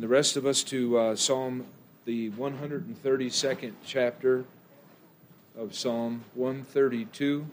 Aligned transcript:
and 0.00 0.08
the 0.08 0.14
rest 0.14 0.38
of 0.38 0.46
us 0.46 0.62
to 0.62 0.96
uh, 0.96 1.14
Psalm, 1.14 1.66
the 2.06 2.30
132nd 2.30 3.74
chapter 3.84 4.46
of 5.58 5.74
Psalm 5.74 6.24
132. 6.36 7.46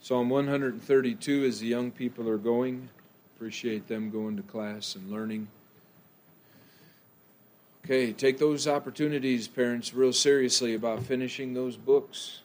Psalm 0.00 0.30
132 0.30 1.44
as 1.44 1.60
the 1.60 1.66
young 1.66 1.90
people 1.90 2.26
are 2.30 2.38
going. 2.38 2.88
Appreciate 3.36 3.86
them 3.86 4.08
going 4.10 4.38
to 4.38 4.42
class 4.44 4.94
and 4.94 5.10
learning. 5.10 5.46
Okay, 7.84 8.14
take 8.14 8.38
those 8.38 8.66
opportunities, 8.66 9.46
parents, 9.46 9.92
real 9.92 10.14
seriously 10.14 10.74
about 10.74 11.02
finishing 11.02 11.52
those 11.52 11.76
books. 11.76 12.40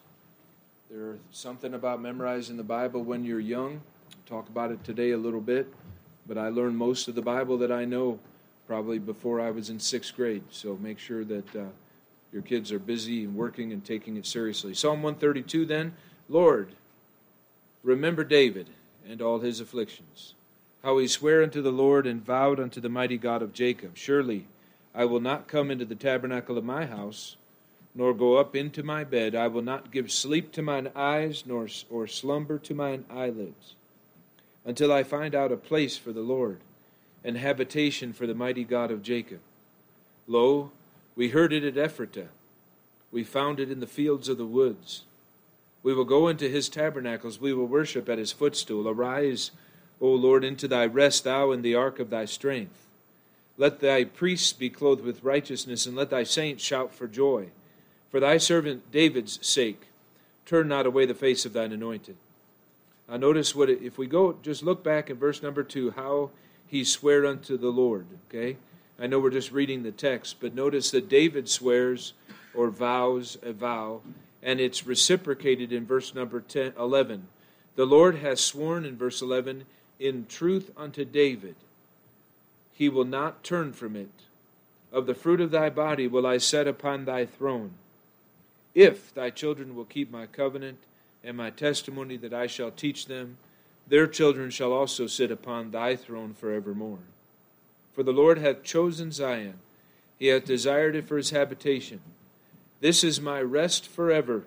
There's 0.93 1.19
something 1.31 1.73
about 1.73 2.01
memorizing 2.01 2.57
the 2.57 2.63
Bible 2.63 3.01
when 3.01 3.23
you're 3.23 3.39
young. 3.39 3.79
Talk 4.25 4.49
about 4.49 4.71
it 4.71 4.83
today 4.83 5.11
a 5.11 5.17
little 5.17 5.39
bit, 5.39 5.73
but 6.27 6.37
I 6.37 6.49
learned 6.49 6.75
most 6.75 7.07
of 7.07 7.15
the 7.15 7.21
Bible 7.21 7.57
that 7.59 7.71
I 7.71 7.85
know 7.85 8.19
probably 8.67 8.99
before 8.99 9.39
I 9.39 9.51
was 9.51 9.69
in 9.69 9.79
sixth 9.79 10.13
grade. 10.13 10.43
So 10.51 10.77
make 10.81 10.99
sure 10.99 11.23
that 11.23 11.55
uh, 11.55 11.63
your 12.33 12.41
kids 12.41 12.73
are 12.73 12.79
busy 12.79 13.23
and 13.23 13.37
working 13.37 13.71
and 13.71 13.85
taking 13.85 14.17
it 14.17 14.25
seriously. 14.25 14.73
Psalm 14.73 15.01
132 15.01 15.63
then, 15.65 15.93
Lord, 16.27 16.73
remember 17.83 18.25
David 18.25 18.67
and 19.07 19.21
all 19.21 19.39
his 19.39 19.61
afflictions, 19.61 20.33
how 20.83 20.97
he 20.97 21.07
sware 21.07 21.41
unto 21.41 21.61
the 21.61 21.71
Lord 21.71 22.05
and 22.05 22.25
vowed 22.25 22.59
unto 22.59 22.81
the 22.81 22.89
mighty 22.89 23.17
God 23.17 23.41
of 23.41 23.53
Jacob, 23.53 23.91
Surely 23.95 24.45
I 24.93 25.05
will 25.05 25.21
not 25.21 25.47
come 25.47 25.71
into 25.71 25.85
the 25.85 25.95
tabernacle 25.95 26.57
of 26.57 26.65
my 26.65 26.85
house 26.85 27.37
nor 27.93 28.13
go 28.13 28.37
up 28.37 28.55
into 28.55 28.83
my 28.83 29.03
bed. 29.03 29.35
I 29.35 29.47
will 29.47 29.61
not 29.61 29.91
give 29.91 30.11
sleep 30.11 30.51
to 30.53 30.61
mine 30.61 30.89
eyes, 30.95 31.43
nor 31.45 31.67
or 31.89 32.07
slumber 32.07 32.57
to 32.59 32.73
mine 32.73 33.05
eyelids, 33.09 33.75
until 34.65 34.91
I 34.91 35.03
find 35.03 35.35
out 35.35 35.51
a 35.51 35.57
place 35.57 35.97
for 35.97 36.11
the 36.11 36.21
Lord, 36.21 36.59
and 37.23 37.37
habitation 37.37 38.13
for 38.13 38.25
the 38.25 38.33
mighty 38.33 38.63
God 38.63 38.91
of 38.91 39.03
Jacob. 39.03 39.39
Lo, 40.27 40.71
we 41.15 41.29
heard 41.29 41.53
it 41.53 41.63
at 41.63 41.75
Ephratah. 41.75 42.29
We 43.11 43.23
found 43.23 43.59
it 43.59 43.69
in 43.69 43.81
the 43.81 43.87
fields 43.87 44.29
of 44.29 44.37
the 44.37 44.45
woods. 44.45 45.03
We 45.83 45.93
will 45.93 46.05
go 46.05 46.27
into 46.27 46.47
his 46.47 46.69
tabernacles. 46.69 47.41
We 47.41 47.53
will 47.53 47.65
worship 47.65 48.07
at 48.07 48.17
his 48.17 48.31
footstool. 48.31 48.87
Arise, 48.87 49.51
O 49.99 50.07
Lord, 50.07 50.43
into 50.43 50.67
thy 50.67 50.85
rest, 50.85 51.25
thou 51.25 51.51
in 51.51 51.61
the 51.61 51.75
ark 51.75 51.99
of 51.99 52.09
thy 52.09 52.25
strength. 52.25 52.87
Let 53.57 53.79
thy 53.79 54.05
priests 54.05 54.53
be 54.53 54.69
clothed 54.69 55.03
with 55.03 55.23
righteousness, 55.23 55.85
and 55.85 55.95
let 55.95 56.09
thy 56.09 56.23
saints 56.23 56.63
shout 56.63 56.93
for 56.93 57.07
joy. 57.07 57.49
For 58.11 58.19
thy 58.19 58.37
servant 58.37 58.91
David's 58.91 59.39
sake, 59.45 59.87
turn 60.45 60.67
not 60.67 60.85
away 60.85 61.05
the 61.05 61.13
face 61.13 61.45
of 61.45 61.53
thine 61.53 61.71
anointed. 61.71 62.17
Now, 63.09 63.17
notice 63.17 63.55
what, 63.55 63.69
if 63.69 63.97
we 63.97 64.05
go, 64.05 64.37
just 64.43 64.63
look 64.63 64.83
back 64.83 65.09
in 65.09 65.17
verse 65.17 65.41
number 65.41 65.63
two, 65.63 65.91
how 65.91 66.31
he 66.67 66.83
sware 66.83 67.25
unto 67.25 67.57
the 67.57 67.69
Lord. 67.69 68.05
Okay? 68.29 68.57
I 68.99 69.07
know 69.07 69.19
we're 69.19 69.31
just 69.31 69.51
reading 69.51 69.83
the 69.83 69.91
text, 69.91 70.37
but 70.39 70.53
notice 70.53 70.91
that 70.91 71.09
David 71.09 71.49
swears 71.49 72.13
or 72.53 72.69
vows 72.69 73.37
a 73.41 73.53
vow, 73.53 74.01
and 74.43 74.59
it's 74.59 74.85
reciprocated 74.85 75.71
in 75.71 75.85
verse 75.85 76.13
number 76.13 76.41
10, 76.41 76.73
11. 76.77 77.27
The 77.75 77.85
Lord 77.85 78.17
has 78.17 78.41
sworn 78.41 78.85
in 78.85 78.97
verse 78.97 79.21
11, 79.21 79.65
in 79.99 80.25
truth 80.27 80.71
unto 80.75 81.05
David, 81.05 81.55
he 82.73 82.89
will 82.89 83.05
not 83.05 83.43
turn 83.43 83.71
from 83.71 83.95
it. 83.95 84.09
Of 84.91 85.05
the 85.05 85.13
fruit 85.13 85.39
of 85.39 85.51
thy 85.51 85.69
body 85.69 86.07
will 86.07 86.25
I 86.25 86.37
set 86.37 86.67
upon 86.67 87.05
thy 87.05 87.25
throne. 87.25 87.71
If 88.73 89.13
thy 89.13 89.29
children 89.29 89.75
will 89.75 89.85
keep 89.85 90.11
my 90.11 90.25
covenant 90.25 90.79
and 91.23 91.35
my 91.35 91.49
testimony 91.49 92.17
that 92.17 92.33
I 92.33 92.47
shall 92.47 92.71
teach 92.71 93.05
them, 93.05 93.37
their 93.87 94.07
children 94.07 94.49
shall 94.49 94.71
also 94.71 95.07
sit 95.07 95.31
upon 95.31 95.71
thy 95.71 95.95
throne 95.95 96.33
forevermore. 96.33 96.99
For 97.93 98.03
the 98.03 98.13
Lord 98.13 98.37
hath 98.37 98.63
chosen 98.63 99.11
Zion, 99.11 99.55
he 100.17 100.27
hath 100.27 100.45
desired 100.45 100.95
it 100.95 101.07
for 101.07 101.17
his 101.17 101.31
habitation. 101.31 101.99
This 102.79 103.03
is 103.03 103.19
my 103.19 103.41
rest 103.41 103.87
forever. 103.87 104.43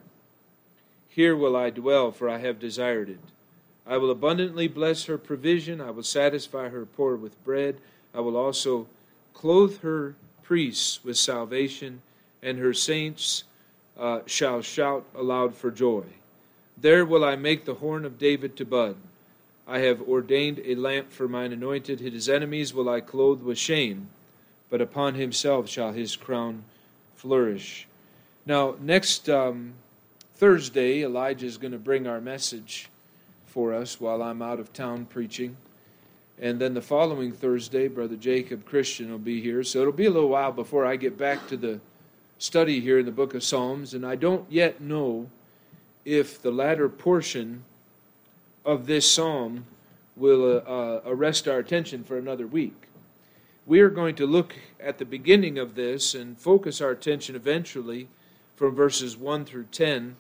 Here 1.09 1.37
will 1.37 1.55
I 1.55 1.71
dwell, 1.71 2.11
for 2.11 2.29
I 2.29 2.39
have 2.39 2.59
desired 2.59 3.09
it. 3.09 3.21
I 3.87 3.99
will 3.99 4.11
abundantly 4.11 4.67
bless 4.67 5.05
her 5.05 5.19
provision, 5.19 5.81
I 5.81 5.91
will 5.91 6.03
satisfy 6.03 6.71
her 6.71 6.87
poor 6.87 7.17
with 7.17 7.43
bread, 7.45 7.77
I 8.15 8.21
will 8.21 8.37
also 8.37 8.87
clothe 9.35 9.81
her 9.81 10.15
priests 10.43 11.05
with 11.05 11.19
salvation, 11.19 12.01
and 12.43 12.59
her 12.59 12.73
saints 12.73 13.45
uh, 13.99 14.21
shall 14.27 14.63
shout 14.63 15.05
aloud 15.15 15.55
for 15.55 15.71
joy. 15.71 16.05
There 16.77 17.05
will 17.05 17.25
I 17.25 17.37
make 17.37 17.65
the 17.65 17.75
horn 17.75 18.05
of 18.05 18.19
David 18.19 18.57
to 18.57 18.65
bud. 18.65 18.97
I 19.67 19.79
have 19.79 20.03
ordained 20.03 20.61
a 20.65 20.75
lamp 20.75 21.11
for 21.11 21.29
mine 21.29 21.53
anointed. 21.53 22.01
His 22.01 22.29
enemies 22.29 22.75
will 22.75 22.89
I 22.89 23.01
clothe 23.01 23.43
with 23.43 23.59
shame, 23.59 24.09
but 24.69 24.81
upon 24.81 25.15
himself 25.15 25.69
shall 25.69 25.93
his 25.93 26.17
crown 26.17 26.65
flourish. 27.15 27.87
Now, 28.45 28.75
next 28.81 29.31
um, 29.31 29.75
Thursday, 30.35 31.03
Elijah 31.03 31.47
is 31.47 31.57
going 31.57 31.73
to 31.73 31.79
bring 31.79 32.07
our 32.07 32.21
message 32.21 32.91
for 33.47 33.73
us 33.73 34.01
while 34.01 34.23
I'm 34.23 34.43
out 34.43 34.61
of 34.61 34.73
town 34.73 35.07
preaching. 35.07 35.57
And 36.39 36.61
then 36.61 36.75
the 36.75 36.83
following 36.83 37.33
Thursday, 37.33 37.89
Brother 37.89 38.17
Jacob 38.17 38.67
Christian 38.67 39.11
will 39.11 39.19
be 39.19 39.41
here. 39.41 39.63
So 39.63 39.81
it'll 39.81 39.93
be 39.93 40.07
a 40.07 40.11
little 40.11 40.29
while 40.29 40.53
before 40.53 40.85
I 40.85 40.97
get 40.97 41.17
back 41.17 41.47
to 41.49 41.57
the 41.57 41.81
study 42.39 42.81
here 42.81 42.99
in 42.99 43.07
the 43.07 43.13
book 43.13 43.35
of 43.35 43.43
Psalms, 43.43 43.95
and 43.95 44.05
I 44.05 44.17
don't 44.17 44.51
yet 44.51 44.81
know 44.81 45.29
if 46.05 46.41
the 46.41 46.51
latter 46.51 46.89
portion 46.89 47.65
of 48.65 48.87
this 48.87 49.11
psalm 49.11 49.67
will 50.17 50.45
uh, 50.45 50.71
uh, 50.71 51.01
arrest 51.07 51.49
our 51.49 51.59
attention 51.59 52.05
for 52.05 52.19
another 52.19 52.47
week. 52.47 52.89
We 53.67 53.81
are 53.81 53.91
going 53.91 54.15
to 54.17 54.27
look 54.27 54.55
at 54.79 54.99
the 54.99 55.05
beginning 55.05 55.59
of 55.59 55.75
this 55.75 56.15
and 56.15 56.39
focus 56.39 56.81
our 56.81 56.91
attention 56.91 57.35
eventually 57.35 58.09
from 58.57 58.75
verses 58.75 59.17
1 59.17 59.45
through 59.47 59.67
10. 59.73 60.17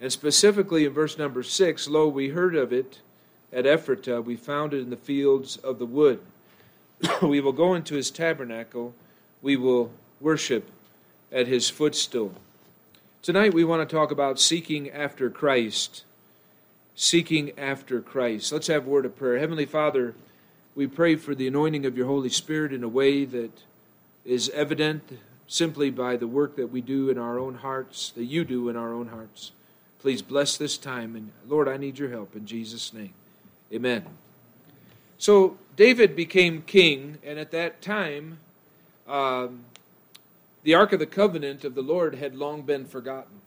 And 0.00 0.12
specifically 0.12 0.84
in 0.84 0.92
verse 0.92 1.16
number 1.16 1.42
6, 1.42 1.88
lo, 1.88 2.08
we 2.08 2.30
heard 2.30 2.56
of 2.56 2.72
it 2.72 3.00
at 3.52 3.64
Ephratah, 3.64 4.24
we 4.24 4.36
found 4.36 4.74
it 4.74 4.80
in 4.80 4.90
the 4.90 4.96
fields 4.96 5.56
of 5.58 5.78
the 5.78 5.86
wood. 5.86 6.20
we 7.22 7.40
will 7.40 7.52
go 7.52 7.74
into 7.74 7.94
his 7.94 8.10
tabernacle, 8.10 8.94
we 9.40 9.56
will 9.56 9.92
worship 10.20 10.70
at 11.30 11.46
his 11.46 11.68
footstool. 11.68 12.34
Tonight 13.22 13.54
we 13.54 13.64
want 13.64 13.88
to 13.88 13.94
talk 13.94 14.10
about 14.10 14.38
seeking 14.38 14.90
after 14.90 15.28
Christ. 15.28 16.04
Seeking 16.94 17.58
after 17.58 18.00
Christ. 18.00 18.52
Let's 18.52 18.68
have 18.68 18.86
a 18.86 18.90
word 18.90 19.04
of 19.04 19.16
prayer. 19.16 19.38
Heavenly 19.38 19.66
Father, 19.66 20.14
we 20.74 20.86
pray 20.86 21.16
for 21.16 21.34
the 21.34 21.48
anointing 21.48 21.84
of 21.86 21.96
your 21.96 22.06
Holy 22.06 22.28
Spirit 22.28 22.72
in 22.72 22.84
a 22.84 22.88
way 22.88 23.24
that 23.24 23.62
is 24.24 24.48
evident 24.50 25.18
simply 25.48 25.90
by 25.90 26.16
the 26.16 26.26
work 26.26 26.56
that 26.56 26.68
we 26.68 26.80
do 26.80 27.10
in 27.10 27.18
our 27.18 27.38
own 27.38 27.56
hearts, 27.56 28.10
that 28.10 28.24
you 28.24 28.44
do 28.44 28.68
in 28.68 28.76
our 28.76 28.92
own 28.92 29.08
hearts. 29.08 29.52
Please 30.00 30.22
bless 30.22 30.56
this 30.56 30.76
time. 30.76 31.16
And 31.16 31.32
Lord, 31.48 31.68
I 31.68 31.76
need 31.76 31.98
your 31.98 32.10
help 32.10 32.36
in 32.36 32.46
Jesus' 32.46 32.92
name. 32.92 33.14
Amen. 33.72 34.04
So 35.18 35.56
David 35.76 36.14
became 36.14 36.62
king, 36.62 37.18
and 37.24 37.38
at 37.38 37.50
that 37.50 37.80
time, 37.80 38.38
um, 39.08 39.64
the 40.66 40.74
Ark 40.74 40.92
of 40.92 40.98
the 40.98 41.06
Covenant 41.06 41.62
of 41.62 41.76
the 41.76 41.80
Lord 41.80 42.16
had 42.16 42.34
long 42.34 42.62
been 42.62 42.86
forgotten. 42.86 43.40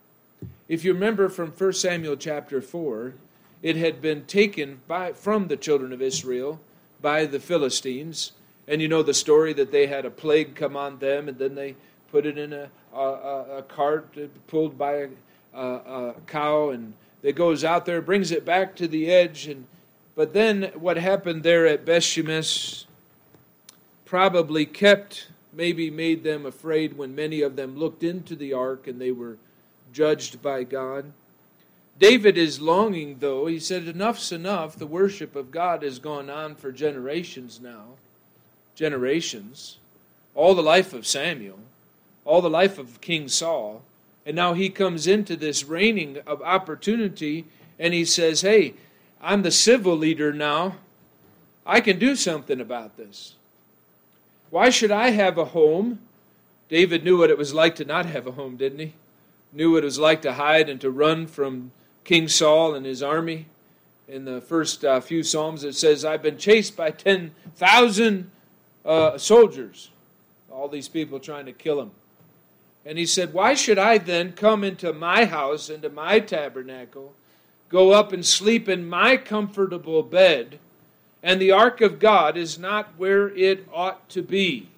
If 0.69 0.85
you 0.85 0.94
remember 0.94 1.28
from 1.28 1.52
1 1.52 1.74
Samuel 1.74 2.16
chapter 2.16 2.62
4, 2.62 3.13
it 3.62 3.75
had 3.75 4.02
been 4.02 4.24
taken 4.24 4.80
by, 4.88 5.12
from 5.12 5.50
the 5.50 5.58
children 5.58 5.91
of 5.91 6.02
Israel 6.02 6.62
by 7.02 7.25
the 7.25 7.41
Philistines. 7.41 8.31
And 8.69 8.81
you 8.81 8.88
know 8.88 9.03
the 9.03 9.13
story 9.13 9.52
that 9.52 9.69
they 9.69 9.88
had 9.88 10.06
a 10.06 10.09
plague 10.09 10.56
come 10.56 10.78
on 10.78 11.00
them, 11.00 11.28
and 11.28 11.38
then 11.38 11.56
they 11.56 11.75
put 12.09 12.25
it 12.25 12.38
in 12.38 12.53
a, 12.53 12.69
a, 12.94 13.58
a 13.58 13.63
cart 13.63 14.16
pulled 14.47 14.78
by 14.78 15.09
a, 15.53 15.59
a, 15.59 16.13
cow, 16.25 16.69
and 16.69 16.94
it 17.22 17.35
goes 17.35 17.66
out 17.66 17.85
there, 17.85 18.02
brings 18.02 18.32
it 18.32 18.46
back 18.46 18.78
to 18.78 18.88
the 18.88 19.11
edge. 19.11 19.46
And 19.46 19.67
But 20.16 20.32
then 20.32 20.72
what 20.73 20.96
happened 20.96 21.44
there 21.44 21.67
at 21.67 21.84
Bethshemesh 21.84 22.85
probably 24.05 24.66
kept 24.66 25.28
maybe 25.53 25.90
made 25.90 26.23
them 26.23 26.46
afraid 26.46 26.97
when 26.97 27.16
many 27.16 27.41
of 27.41 27.55
them 27.55 27.78
looked 27.78 28.03
into 28.03 28.35
the 28.35 28.53
ark 28.53 28.87
and 28.87 28.99
they 28.99 29.11
were 29.11 29.37
judged 29.91 30.41
by 30.41 30.63
God. 30.63 31.11
David 31.97 32.37
is 32.37 32.61
longing, 32.61 33.17
though. 33.19 33.47
He 33.47 33.59
said, 33.59 33.87
Enough's 33.87 34.31
enough. 34.31 34.78
The 34.78 34.87
worship 34.87 35.35
of 35.35 35.51
God 35.51 35.84
has 35.84 35.99
gone 35.99 36.29
on 36.29 36.55
for 36.55 36.72
generations 36.72 37.59
now. 37.61 37.96
Generations. 38.73 39.79
All 40.34 40.55
the 40.55 40.63
life 40.63 40.93
of 40.93 41.05
Samuel, 41.05 41.59
all 42.23 42.41
the 42.41 42.49
life 42.49 42.78
of 42.78 43.01
King 43.01 43.28
Saul. 43.28 43.81
And 44.25 44.35
now 44.35 44.53
he 44.53 44.69
comes 44.69 45.07
into 45.07 45.35
this 45.35 45.66
reigning 45.66 46.19
of 46.25 46.41
opportunity 46.41 47.46
and 47.78 47.93
he 47.93 48.05
says, 48.05 48.41
Hey, 48.41 48.75
I'm 49.22 49.41
the 49.41 49.51
civil 49.51 49.97
leader 49.97 50.31
now. 50.31 50.75
I 51.66 51.81
can 51.81 51.99
do 51.99 52.16
something 52.16 52.61
about 52.61 52.96
this. 52.96 53.35
Why 54.49 54.69
should 54.69 54.91
I 54.91 55.11
have 55.11 55.37
a 55.37 55.46
home? 55.46 55.99
David 56.69 57.03
knew 57.03 57.17
what 57.17 57.29
it 57.29 57.37
was 57.37 57.53
like 57.53 57.75
to 57.75 57.85
not 57.85 58.05
have 58.05 58.28
a 58.28 58.31
home, 58.31 58.57
didn't 58.57 58.79
he? 58.79 58.93
knew 59.51 59.73
what 59.73 59.84
it 59.84 59.85
was 59.85 59.99
like 59.99 60.22
to 60.22 60.34
hide 60.34 60.69
and 60.69 60.79
to 60.81 60.91
run 60.91 61.28
from 61.28 61.72
King 62.03 62.28
Saul 62.28 62.75
and 62.75 62.85
his 62.85 63.01
army. 63.01 63.47
In 64.07 64.25
the 64.25 64.41
first 64.41 64.84
uh, 64.84 64.99
few 65.01 65.22
Psalms, 65.23 65.63
it 65.63 65.75
says, 65.75 66.03
I've 66.03 66.23
been 66.23 66.37
chased 66.37 66.75
by 66.75 66.91
10,000 66.91 68.31
uh, 68.85 69.17
soldiers, 69.17 69.91
all 70.51 70.67
these 70.67 70.87
people 70.87 71.19
trying 71.19 71.46
to 71.46 71.51
kill 71.51 71.79
him. 71.79 71.91
And 72.85 72.97
he 72.97 73.05
said, 73.05 73.34
Why 73.34 73.53
should 73.53 73.78
I 73.78 73.99
then 73.99 74.31
come 74.31 74.63
into 74.63 74.93
my 74.93 75.25
house, 75.25 75.69
into 75.69 75.90
my 75.90 76.19
tabernacle, 76.19 77.13
go 77.67 77.91
up 77.91 78.11
and 78.11 78.25
sleep 78.25 78.67
in 78.67 78.90
my 78.90 79.16
comfortable 79.16 80.01
bed, 80.01 80.57
and 81.22 81.42
the 81.42 81.52
ark 81.52 81.82
of 81.82 82.00
God 82.00 82.38
is 82.38 82.58
not 82.58 82.94
where 82.98 83.30
it 83.30 83.68
ought 83.74 84.10
to 84.10 84.22
be? 84.22 84.70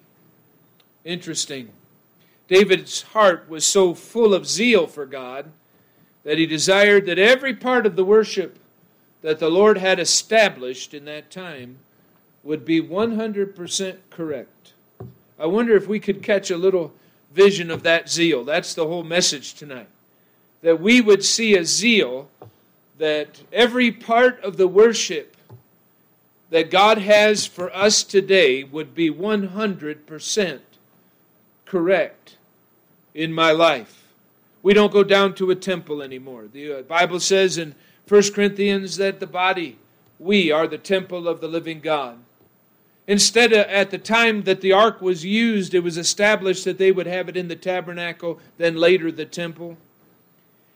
Interesting. 1.04 1.70
David's 2.48 3.02
heart 3.02 3.48
was 3.48 3.64
so 3.64 3.94
full 3.94 4.34
of 4.34 4.46
zeal 4.46 4.86
for 4.86 5.06
God 5.06 5.46
that 6.24 6.38
he 6.38 6.46
desired 6.46 7.06
that 7.06 7.18
every 7.18 7.54
part 7.54 7.86
of 7.86 7.96
the 7.96 8.04
worship 8.04 8.58
that 9.22 9.38
the 9.38 9.50
Lord 9.50 9.78
had 9.78 9.98
established 9.98 10.94
in 10.94 11.04
that 11.06 11.30
time 11.30 11.78
would 12.42 12.64
be 12.64 12.82
100% 12.82 13.96
correct. 14.10 14.72
I 15.38 15.46
wonder 15.46 15.76
if 15.76 15.88
we 15.88 16.00
could 16.00 16.22
catch 16.22 16.50
a 16.50 16.56
little 16.56 16.92
vision 17.32 17.70
of 17.70 17.82
that 17.84 18.08
zeal. 18.08 18.44
That's 18.44 18.74
the 18.74 18.86
whole 18.86 19.04
message 19.04 19.54
tonight. 19.54 19.88
That 20.60 20.80
we 20.80 21.00
would 21.00 21.24
see 21.24 21.56
a 21.56 21.64
zeal 21.64 22.28
that 22.98 23.40
every 23.52 23.90
part 23.90 24.42
of 24.42 24.56
the 24.56 24.68
worship 24.68 25.31
that 26.52 26.70
God 26.70 26.98
has 26.98 27.46
for 27.46 27.74
us 27.74 28.04
today 28.04 28.62
would 28.62 28.94
be 28.94 29.10
100% 29.10 30.60
correct 31.64 32.36
in 33.14 33.32
my 33.32 33.52
life. 33.52 34.04
We 34.62 34.74
don't 34.74 34.92
go 34.92 35.02
down 35.02 35.34
to 35.36 35.50
a 35.50 35.56
temple 35.56 36.02
anymore. 36.02 36.44
The 36.52 36.80
uh, 36.80 36.82
Bible 36.82 37.20
says 37.20 37.56
in 37.56 37.74
1 38.06 38.34
Corinthians 38.34 38.98
that 38.98 39.18
the 39.18 39.26
body, 39.26 39.78
we 40.18 40.52
are 40.52 40.66
the 40.66 40.76
temple 40.76 41.26
of 41.26 41.40
the 41.40 41.48
living 41.48 41.80
God. 41.80 42.18
Instead, 43.06 43.54
at 43.54 43.90
the 43.90 43.96
time 43.96 44.42
that 44.42 44.60
the 44.60 44.72
ark 44.72 45.00
was 45.00 45.24
used, 45.24 45.72
it 45.72 45.80
was 45.80 45.96
established 45.96 46.66
that 46.66 46.76
they 46.76 46.92
would 46.92 47.06
have 47.06 47.30
it 47.30 47.36
in 47.36 47.48
the 47.48 47.56
tabernacle, 47.56 48.38
then 48.58 48.76
later 48.76 49.10
the 49.10 49.24
temple. 49.24 49.78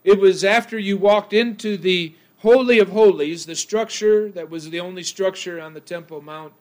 It 0.05 0.19
was 0.19 0.43
after 0.43 0.79
you 0.79 0.97
walked 0.97 1.35
into 1.35 1.77
the 1.77 2.15
Holy 2.39 2.79
of 2.79 2.91
Holies, 2.91 3.47
the 3.47 3.57
structure 3.57 4.29
that 4.31 4.51
was 4.51 4.71
the 4.71 4.81
only 4.81 5.03
structure 5.03 5.61
on 5.61 5.75
the 5.75 5.81
Temple 5.81 6.21
Mount, 6.21 6.53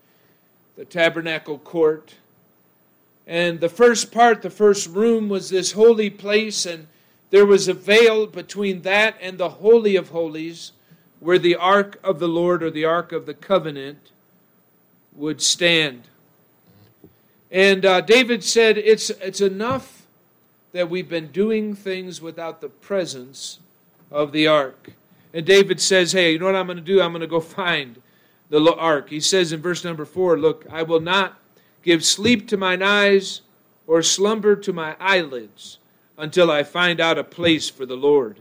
the 0.75 0.85
tabernacle 0.85 1.57
court. 1.57 2.15
And 3.27 3.59
the 3.59 3.69
first 3.69 4.11
part, 4.11 4.41
the 4.41 4.49
first 4.49 4.87
room, 4.87 5.29
was 5.29 5.49
this 5.49 5.73
holy 5.73 6.09
place, 6.09 6.65
and 6.65 6.87
there 7.29 7.45
was 7.45 7.67
a 7.67 7.73
veil 7.73 8.27
between 8.27 8.83
that 8.83 9.17
and 9.21 9.37
the 9.37 9.49
Holy 9.49 9.95
of 9.95 10.09
Holies, 10.09 10.71
where 11.19 11.39
the 11.39 11.55
Ark 11.55 11.99
of 12.03 12.19
the 12.19 12.27
Lord 12.27 12.61
or 12.63 12.69
the 12.69 12.85
Ark 12.85 13.11
of 13.11 13.25
the 13.25 13.33
Covenant 13.33 14.11
would 15.15 15.41
stand. 15.41 16.03
And 17.51 17.85
uh, 17.85 18.01
David 18.01 18.43
said, 18.43 18.77
it's, 18.77 19.09
it's 19.09 19.41
enough 19.41 20.05
that 20.71 20.89
we've 20.89 21.07
been 21.07 21.27
doing 21.27 21.73
things 21.73 22.21
without 22.21 22.59
the 22.59 22.67
presence 22.69 23.59
of 24.11 24.33
the 24.33 24.45
ark. 24.45 24.91
And 25.35 25.45
David 25.45 25.81
says, 25.81 26.13
Hey, 26.13 26.31
you 26.31 26.39
know 26.39 26.45
what 26.45 26.55
I'm 26.55 26.65
going 26.65 26.77
to 26.77 26.83
do? 26.83 27.01
I'm 27.01 27.11
going 27.11 27.19
to 27.19 27.27
go 27.27 27.41
find 27.41 28.01
the 28.49 28.73
ark. 28.73 29.09
He 29.09 29.19
says 29.19 29.51
in 29.51 29.61
verse 29.61 29.83
number 29.83 30.05
four, 30.05 30.39
Look, 30.39 30.65
I 30.71 30.81
will 30.81 31.01
not 31.01 31.37
give 31.83 32.05
sleep 32.05 32.47
to 32.47 32.57
mine 32.57 32.81
eyes 32.81 33.41
or 33.85 34.01
slumber 34.01 34.55
to 34.55 34.71
my 34.71 34.95
eyelids 34.97 35.77
until 36.17 36.49
I 36.49 36.63
find 36.63 37.01
out 37.01 37.17
a 37.17 37.23
place 37.23 37.69
for 37.69 37.85
the 37.85 37.97
Lord. 37.97 38.39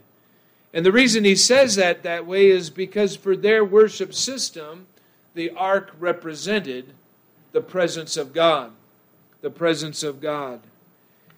And 0.72 0.86
the 0.86 0.92
reason 0.92 1.24
he 1.24 1.34
says 1.34 1.74
that 1.74 2.04
that 2.04 2.26
way 2.26 2.46
is 2.46 2.70
because 2.70 3.16
for 3.16 3.36
their 3.36 3.64
worship 3.64 4.14
system, 4.14 4.86
the 5.34 5.50
ark 5.50 5.92
represented 5.98 6.94
the 7.50 7.60
presence 7.60 8.16
of 8.16 8.32
God. 8.32 8.70
The 9.40 9.50
presence 9.50 10.04
of 10.04 10.20
God. 10.20 10.60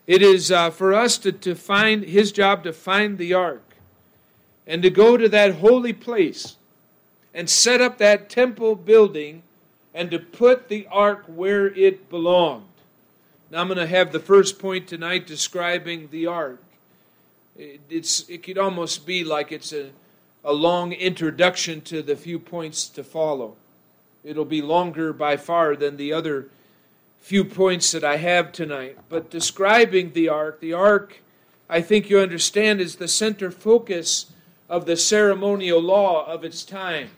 It 0.06 0.20
is 0.20 0.52
uh, 0.52 0.70
for 0.70 0.92
us 0.92 1.16
to, 1.18 1.32
to 1.32 1.54
find 1.54 2.04
his 2.04 2.30
job 2.30 2.62
to 2.64 2.74
find 2.74 3.16
the 3.16 3.32
ark 3.32 3.65
and 4.66 4.82
to 4.82 4.90
go 4.90 5.16
to 5.16 5.28
that 5.28 5.56
holy 5.56 5.92
place 5.92 6.56
and 7.32 7.48
set 7.48 7.80
up 7.80 7.98
that 7.98 8.28
temple 8.28 8.74
building 8.74 9.42
and 9.94 10.10
to 10.10 10.18
put 10.18 10.68
the 10.68 10.86
ark 10.90 11.24
where 11.26 11.68
it 11.68 12.10
belonged. 12.10 12.64
Now 13.50 13.60
I'm 13.60 13.68
going 13.68 13.78
to 13.78 13.86
have 13.86 14.12
the 14.12 14.20
first 14.20 14.58
point 14.58 14.88
tonight 14.88 15.26
describing 15.26 16.08
the 16.10 16.26
ark. 16.26 16.62
It's, 17.56 18.28
it 18.28 18.42
could 18.42 18.58
almost 18.58 19.06
be 19.06 19.24
like 19.24 19.52
it's 19.52 19.72
a, 19.72 19.90
a 20.44 20.52
long 20.52 20.92
introduction 20.92 21.80
to 21.82 22.02
the 22.02 22.16
few 22.16 22.38
points 22.38 22.88
to 22.90 23.04
follow. 23.04 23.56
It'll 24.24 24.44
be 24.44 24.60
longer 24.60 25.12
by 25.12 25.36
far 25.36 25.76
than 25.76 25.96
the 25.96 26.12
other 26.12 26.48
few 27.20 27.44
points 27.44 27.92
that 27.92 28.04
I 28.04 28.16
have 28.16 28.52
tonight. 28.52 28.98
But 29.08 29.30
describing 29.30 30.12
the 30.12 30.28
ark, 30.28 30.60
the 30.60 30.72
ark, 30.72 31.20
I 31.68 31.80
think 31.80 32.10
you 32.10 32.18
understand, 32.18 32.80
is 32.80 32.96
the 32.96 33.08
center 33.08 33.50
focus 33.50 34.32
of 34.68 34.86
the 34.86 34.96
ceremonial 34.96 35.80
law 35.80 36.26
of 36.26 36.44
its 36.44 36.64
time. 36.64 37.10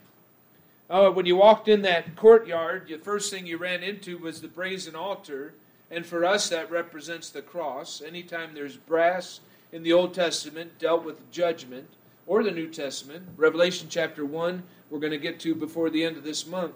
Uh, 0.91 1.11
when 1.11 1.27
you 1.27 1.37
walked 1.37 1.69
in 1.69 1.83
that 1.83 2.17
courtyard, 2.17 2.89
the 2.89 2.99
first 2.99 3.31
thing 3.31 3.47
you 3.47 3.59
ran 3.59 3.83
into 3.83 4.19
was 4.19 4.41
the 4.41 4.49
brazen 4.49 4.95
altar, 4.95 5.55
and 5.91 6.05
for 6.05 6.25
us 6.25 6.49
that 6.49 6.71
represents 6.71 7.31
the 7.31 7.43
cross. 7.43 8.03
Anytime 8.07 8.55
there's 8.55 8.77
brass 8.77 9.41
in 9.73 9.83
the 9.83 9.93
Old 9.93 10.15
Testament 10.15 10.79
dealt 10.79 11.05
with 11.05 11.31
judgment, 11.31 11.89
or 12.27 12.43
the 12.43 12.51
New 12.51 12.69
Testament, 12.69 13.27
Revelation 13.37 13.89
chapter 13.91 14.25
1, 14.25 14.63
we're 14.91 14.99
going 14.99 15.13
to 15.13 15.19
get 15.19 15.41
to 15.41 15.55
before 15.55 15.91
the 15.91 16.05
end 16.05 16.17
of 16.17 16.25
this 16.25 16.47
month. 16.47 16.75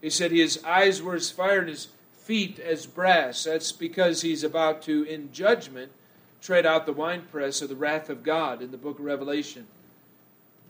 He 0.00 0.10
said 0.10 0.30
his 0.30 0.62
eyes 0.64 1.00
were 1.00 1.14
as 1.14 1.30
fire 1.30 1.60
and 1.60 1.68
his 1.68 1.88
feet 2.16 2.58
as 2.58 2.86
brass. 2.86 3.44
That's 3.44 3.72
because 3.72 4.22
he's 4.22 4.44
about 4.44 4.82
to, 4.82 5.04
in 5.04 5.32
judgment, 5.32 5.92
tread 6.40 6.66
out 6.66 6.86
the 6.86 6.92
winepress 6.92 7.62
of 7.62 7.68
the 7.68 7.76
wrath 7.76 8.10
of 8.10 8.22
God 8.22 8.62
in 8.62 8.70
the 8.70 8.76
book 8.76 8.98
of 8.98 9.04
Revelation. 9.04 9.66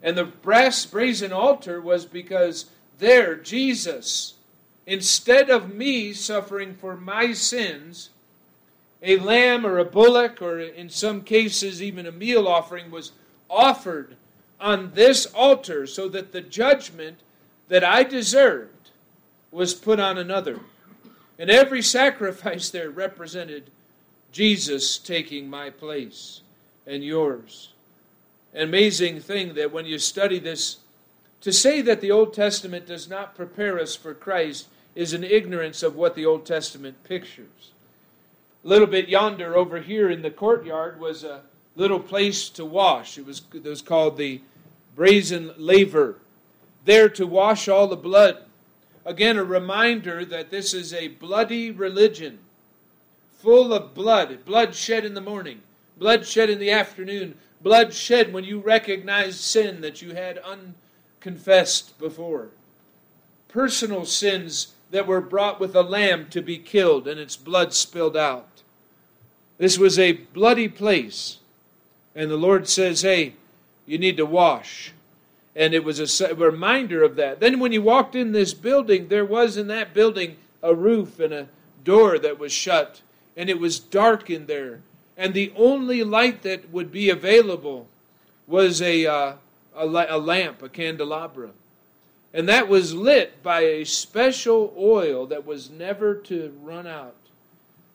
And 0.02 0.16
the 0.16 0.24
brass 0.24 0.84
brazen 0.84 1.32
altar 1.32 1.80
was 1.80 2.04
because 2.04 2.66
there, 2.98 3.36
Jesus, 3.36 4.34
instead 4.86 5.48
of 5.48 5.74
me 5.74 6.12
suffering 6.12 6.74
for 6.74 6.96
my 6.96 7.32
sins, 7.32 8.10
a 9.02 9.18
lamb 9.18 9.66
or 9.66 9.78
a 9.78 9.84
bullock, 9.84 10.40
or 10.40 10.60
in 10.60 10.88
some 10.88 11.22
cases 11.22 11.82
even 11.82 12.06
a 12.06 12.12
meal 12.12 12.46
offering, 12.46 12.90
was 12.90 13.12
offered 13.48 14.16
on 14.60 14.92
this 14.94 15.26
altar 15.26 15.86
so 15.86 16.08
that 16.08 16.32
the 16.32 16.40
judgment 16.40 17.18
that 17.68 17.84
I 17.84 18.04
deserved 18.04 18.90
was 19.50 19.74
put 19.74 19.98
on 19.98 20.18
another. 20.18 20.60
And 21.38 21.50
every 21.50 21.82
sacrifice 21.82 22.70
there 22.70 22.90
represented 22.90 23.70
Jesus 24.30 24.98
taking 24.98 25.50
my 25.50 25.70
place 25.70 26.40
and 26.86 27.04
yours. 27.04 27.71
An 28.52 28.62
amazing 28.62 29.20
thing 29.20 29.54
that 29.54 29.72
when 29.72 29.86
you 29.86 29.98
study 29.98 30.38
this, 30.38 30.78
to 31.40 31.52
say 31.52 31.80
that 31.82 32.00
the 32.00 32.10
Old 32.10 32.34
Testament 32.34 32.86
does 32.86 33.08
not 33.08 33.34
prepare 33.34 33.78
us 33.80 33.96
for 33.96 34.14
Christ 34.14 34.68
is 34.94 35.12
an 35.12 35.24
ignorance 35.24 35.82
of 35.82 35.96
what 35.96 36.14
the 36.14 36.26
Old 36.26 36.44
Testament 36.44 37.02
pictures. 37.04 37.72
A 38.64 38.68
little 38.68 38.86
bit 38.86 39.08
yonder 39.08 39.56
over 39.56 39.78
here 39.78 40.10
in 40.10 40.22
the 40.22 40.30
courtyard 40.30 41.00
was 41.00 41.24
a 41.24 41.40
little 41.74 42.00
place 42.00 42.48
to 42.50 42.64
wash. 42.64 43.18
It 43.18 43.26
was, 43.26 43.42
it 43.52 43.64
was 43.64 43.82
called 43.82 44.16
the 44.16 44.40
brazen 44.94 45.52
laver. 45.56 46.16
There 46.84 47.08
to 47.08 47.26
wash 47.26 47.68
all 47.68 47.88
the 47.88 47.96
blood 47.96 48.38
Again, 49.04 49.36
a 49.36 49.44
reminder 49.44 50.24
that 50.24 50.50
this 50.50 50.72
is 50.72 50.94
a 50.94 51.08
bloody 51.08 51.70
religion, 51.70 52.38
full 53.40 53.72
of 53.72 53.94
blood, 53.94 54.44
blood 54.44 54.76
shed 54.76 55.04
in 55.04 55.14
the 55.14 55.20
morning, 55.20 55.60
blood 55.98 56.24
shed 56.24 56.48
in 56.48 56.60
the 56.60 56.70
afternoon, 56.70 57.36
blood 57.62 57.94
shed 57.94 58.32
when 58.32 58.44
you 58.44 58.60
recognized 58.60 59.40
sin 59.40 59.80
that 59.80 60.02
you 60.02 60.14
had 60.14 60.38
unconfessed 60.38 61.98
before. 61.98 62.48
Personal 63.48 64.04
sins 64.04 64.74
that 64.90 65.06
were 65.06 65.20
brought 65.20 65.60
with 65.60 65.74
a 65.74 65.82
lamb 65.82 66.28
to 66.30 66.42
be 66.42 66.58
killed 66.58 67.06
and 67.06 67.20
its 67.20 67.36
blood 67.36 67.72
spilled 67.72 68.16
out. 68.16 68.62
This 69.58 69.78
was 69.78 69.98
a 69.98 70.12
bloody 70.12 70.68
place. 70.68 71.38
And 72.14 72.30
the 72.30 72.36
Lord 72.36 72.68
says, 72.68 73.02
hey, 73.02 73.34
you 73.86 73.98
need 73.98 74.16
to 74.18 74.26
wash 74.26 74.92
and 75.54 75.74
it 75.74 75.84
was 75.84 76.20
a 76.20 76.34
reminder 76.34 77.02
of 77.02 77.16
that. 77.16 77.40
Then, 77.40 77.60
when 77.60 77.72
you 77.72 77.82
walked 77.82 78.14
in 78.14 78.32
this 78.32 78.54
building, 78.54 79.08
there 79.08 79.24
was 79.24 79.56
in 79.56 79.66
that 79.68 79.92
building 79.92 80.36
a 80.62 80.74
roof 80.74 81.20
and 81.20 81.32
a 81.32 81.48
door 81.84 82.18
that 82.18 82.38
was 82.38 82.52
shut, 82.52 83.02
and 83.36 83.50
it 83.50 83.58
was 83.58 83.78
dark 83.78 84.30
in 84.30 84.46
there. 84.46 84.80
And 85.16 85.34
the 85.34 85.52
only 85.56 86.04
light 86.04 86.42
that 86.42 86.70
would 86.70 86.90
be 86.90 87.10
available 87.10 87.86
was 88.46 88.80
a, 88.80 89.06
uh, 89.06 89.32
a, 89.76 89.86
a 89.86 90.18
lamp, 90.18 90.62
a 90.62 90.68
candelabra. 90.68 91.50
And 92.34 92.48
that 92.48 92.68
was 92.68 92.94
lit 92.94 93.42
by 93.42 93.60
a 93.60 93.84
special 93.84 94.72
oil 94.76 95.26
that 95.26 95.46
was 95.46 95.70
never 95.70 96.14
to 96.14 96.54
run 96.62 96.86
out. 96.86 97.14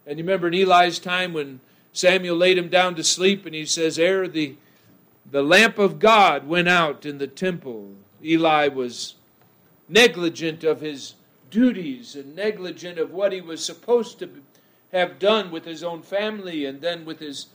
And 0.06 0.18
you 0.18 0.24
remember 0.24 0.48
in 0.48 0.54
Eli's 0.54 1.00
time 1.00 1.34
when 1.34 1.60
Samuel 1.92 2.38
laid 2.38 2.58
him 2.58 2.70
down 2.70 2.96
to 2.96 3.04
sleep, 3.04 3.46
and 3.46 3.56
he 3.56 3.66
says, 3.66 3.98
Ere 3.98 4.28
the, 4.28 4.56
the 5.30 5.42
lamp 5.42 5.80
of 5.80 6.00
God 6.00 6.48
went 6.48 6.70
out 6.70 7.06
in 7.06 7.18
the 7.18 7.28
temple, 7.28 7.94
Eli 8.24 8.68
was 8.68 9.16
negligent 9.90 10.64
of 10.64 10.82
his 10.82 11.16
duties 11.50 12.16
and 12.16 12.36
negligent 12.36 13.00
of 13.00 13.12
what 13.12 13.32
he 13.32 13.42
was 13.42 13.64
supposed 13.64 14.20
to 14.20 14.30
have 14.92 15.20
done 15.20 15.52
with 15.52 15.66
his 15.66 15.84
own 15.84 16.02
family 16.02 16.66
and 16.66 16.82
then 16.82 17.06
with 17.06 17.20
his 17.20 17.48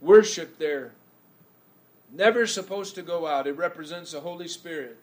worship 0.00 0.58
there. 0.58 0.92
Never 2.12 2.46
supposed 2.46 2.94
to 2.96 3.02
go 3.02 3.26
out. 3.26 3.46
It 3.46 3.56
represents 3.56 4.12
the 4.12 4.20
Holy 4.20 4.48
Spirit. 4.48 4.96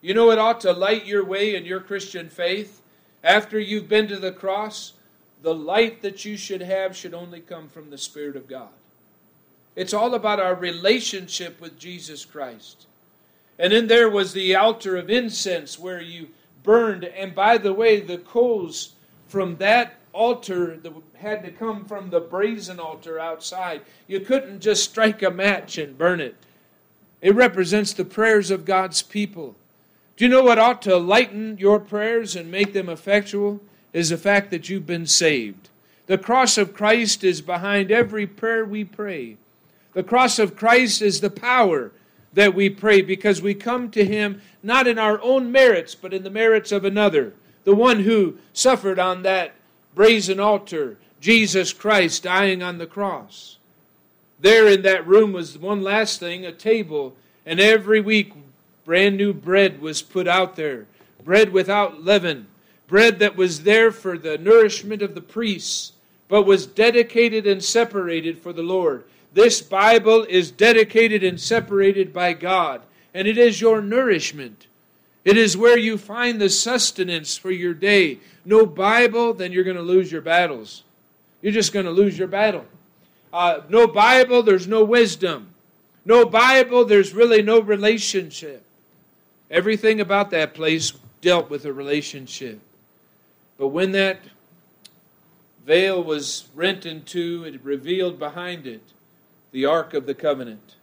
You 0.00 0.14
know, 0.14 0.30
it 0.30 0.38
ought 0.38 0.60
to 0.62 0.72
light 0.72 1.06
your 1.06 1.24
way 1.24 1.54
in 1.54 1.64
your 1.64 1.80
Christian 1.80 2.28
faith. 2.28 2.82
After 3.24 3.58
you've 3.58 3.88
been 3.88 4.08
to 4.08 4.18
the 4.18 4.32
cross, 4.32 4.92
the 5.42 5.54
light 5.54 6.02
that 6.02 6.24
you 6.24 6.36
should 6.36 6.60
have 6.60 6.96
should 6.96 7.14
only 7.14 7.40
come 7.40 7.68
from 7.68 7.90
the 7.90 7.98
Spirit 7.98 8.36
of 8.36 8.48
God. 8.48 8.68
It's 9.74 9.94
all 9.94 10.14
about 10.14 10.38
our 10.38 10.54
relationship 10.54 11.60
with 11.60 11.78
Jesus 11.78 12.24
Christ. 12.24 12.86
And 13.58 13.72
then 13.72 13.86
there 13.86 14.10
was 14.10 14.32
the 14.32 14.54
altar 14.54 14.96
of 14.96 15.10
incense 15.10 15.78
where 15.78 16.00
you 16.00 16.28
burned. 16.62 17.04
And 17.04 17.34
by 17.34 17.58
the 17.58 17.72
way, 17.72 18.00
the 18.00 18.18
coals 18.18 18.94
from 19.28 19.56
that 19.56 19.94
altar 20.12 20.76
that 20.82 20.92
had 21.22 21.44
to 21.44 21.50
come 21.50 21.84
from 21.84 22.10
the 22.10 22.20
brazen 22.20 22.78
altar 22.78 23.18
outside. 23.18 23.80
You 24.06 24.20
couldn't 24.20 24.60
just 24.60 24.84
strike 24.84 25.22
a 25.22 25.30
match 25.30 25.78
and 25.78 25.96
burn 25.96 26.20
it. 26.20 26.34
It 27.20 27.34
represents 27.34 27.92
the 27.92 28.04
prayers 28.04 28.50
of 28.50 28.64
God's 28.64 29.02
people. 29.02 29.54
Do 30.16 30.24
you 30.24 30.28
know 30.30 30.42
what 30.42 30.58
ought 30.58 30.82
to 30.82 30.96
lighten 30.96 31.56
your 31.58 31.78
prayers 31.78 32.36
and 32.36 32.50
make 32.50 32.72
them 32.72 32.88
effectual? 32.88 33.60
Is 33.92 34.10
the 34.10 34.18
fact 34.18 34.50
that 34.50 34.68
you've 34.68 34.86
been 34.86 35.06
saved. 35.06 35.68
The 36.06 36.18
cross 36.18 36.58
of 36.58 36.74
Christ 36.74 37.22
is 37.22 37.40
behind 37.40 37.90
every 37.90 38.26
prayer 38.26 38.64
we 38.64 38.84
pray. 38.84 39.36
The 39.92 40.02
cross 40.02 40.38
of 40.38 40.56
Christ 40.56 41.02
is 41.02 41.20
the 41.20 41.30
power 41.30 41.92
that 42.32 42.54
we 42.54 42.68
pray 42.70 43.02
because 43.02 43.42
we 43.42 43.54
come 43.54 43.90
to 43.90 44.04
Him 44.04 44.40
not 44.62 44.86
in 44.86 44.98
our 44.98 45.20
own 45.20 45.52
merits, 45.52 45.94
but 45.94 46.14
in 46.14 46.24
the 46.24 46.30
merits 46.30 46.72
of 46.72 46.84
another, 46.84 47.34
the 47.64 47.74
one 47.74 48.00
who 48.00 48.38
suffered 48.52 48.98
on 48.98 49.22
that 49.22 49.52
brazen 49.94 50.40
altar, 50.40 50.96
Jesus 51.22 51.72
Christ 51.72 52.24
dying 52.24 52.64
on 52.64 52.78
the 52.78 52.86
cross. 52.86 53.56
There 54.40 54.66
in 54.66 54.82
that 54.82 55.06
room 55.06 55.32
was 55.32 55.56
one 55.56 55.80
last 55.80 56.18
thing 56.18 56.44
a 56.44 56.50
table, 56.50 57.14
and 57.46 57.60
every 57.60 58.00
week 58.00 58.32
brand 58.84 59.16
new 59.16 59.32
bread 59.32 59.80
was 59.80 60.02
put 60.02 60.26
out 60.26 60.56
there 60.56 60.86
bread 61.22 61.52
without 61.52 62.02
leaven, 62.02 62.48
bread 62.88 63.20
that 63.20 63.36
was 63.36 63.62
there 63.62 63.92
for 63.92 64.18
the 64.18 64.36
nourishment 64.38 65.00
of 65.00 65.14
the 65.14 65.20
priests, 65.20 65.92
but 66.26 66.42
was 66.42 66.66
dedicated 66.66 67.46
and 67.46 67.62
separated 67.62 68.36
for 68.36 68.52
the 68.52 68.62
Lord. 68.62 69.04
This 69.32 69.62
Bible 69.62 70.26
is 70.28 70.50
dedicated 70.50 71.22
and 71.22 71.40
separated 71.40 72.12
by 72.12 72.32
God, 72.32 72.82
and 73.14 73.28
it 73.28 73.38
is 73.38 73.60
your 73.60 73.80
nourishment. 73.80 74.66
It 75.24 75.36
is 75.36 75.56
where 75.56 75.78
you 75.78 75.96
find 75.96 76.40
the 76.40 76.50
sustenance 76.50 77.36
for 77.36 77.52
your 77.52 77.74
day. 77.74 78.18
No 78.44 78.66
Bible, 78.66 79.32
then 79.34 79.52
you're 79.52 79.62
going 79.62 79.76
to 79.76 79.82
lose 79.82 80.10
your 80.10 80.20
battles. 80.20 80.82
You're 81.42 81.52
just 81.52 81.72
going 81.72 81.86
to 81.86 81.92
lose 81.92 82.16
your 82.16 82.28
battle. 82.28 82.64
Uh, 83.32 83.60
no 83.68 83.86
Bible, 83.86 84.42
there's 84.42 84.68
no 84.68 84.84
wisdom. 84.84 85.48
No 86.04 86.24
Bible, 86.24 86.84
there's 86.84 87.12
really 87.12 87.42
no 87.42 87.60
relationship. 87.60 88.64
Everything 89.50 90.00
about 90.00 90.30
that 90.30 90.54
place 90.54 90.92
dealt 91.20 91.50
with 91.50 91.64
a 91.64 91.72
relationship. 91.72 92.60
But 93.58 93.68
when 93.68 93.92
that 93.92 94.20
veil 95.66 96.02
was 96.02 96.48
rent 96.54 96.86
in 96.86 97.02
two, 97.04 97.44
it 97.44 97.62
revealed 97.62 98.18
behind 98.18 98.66
it 98.66 98.82
the 99.52 99.66
Ark 99.66 99.94
of 99.94 100.06
the 100.06 100.14
Covenant. 100.14 100.76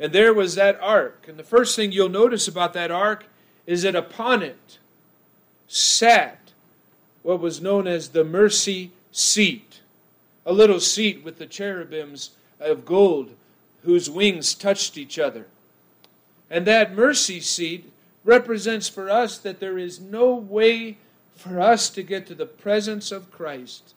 And 0.00 0.12
there 0.12 0.32
was 0.32 0.54
that 0.54 0.78
ark. 0.80 1.26
And 1.28 1.38
the 1.38 1.44
first 1.44 1.76
thing 1.76 1.92
you'll 1.92 2.08
notice 2.08 2.48
about 2.48 2.72
that 2.72 2.90
ark 2.90 3.26
is 3.66 3.82
that 3.82 3.94
upon 3.94 4.42
it 4.42 4.78
sat 5.68 6.38
what 7.22 7.38
was 7.38 7.60
known 7.60 7.86
as 7.86 8.08
the 8.08 8.24
mercy 8.24 8.92
seat, 9.12 9.80
a 10.46 10.52
little 10.52 10.80
seat 10.80 11.22
with 11.24 11.38
the 11.38 11.46
cherubims 11.46 12.30
of 12.58 12.84
gold 12.84 13.30
whose 13.84 14.10
wings 14.10 14.54
touched 14.54 14.98
each 14.98 15.18
other. 15.18 15.46
And 16.50 16.66
that 16.66 16.94
mercy 16.94 17.40
seat 17.40 17.90
represents 18.24 18.88
for 18.88 19.08
us 19.08 19.38
that 19.38 19.60
there 19.60 19.78
is 19.78 20.00
no 20.00 20.34
way 20.34 20.98
for 21.34 21.60
us 21.60 21.88
to 21.90 22.02
get 22.02 22.26
to 22.26 22.34
the 22.34 22.46
presence 22.46 23.10
of 23.10 23.30
Christ 23.30 23.94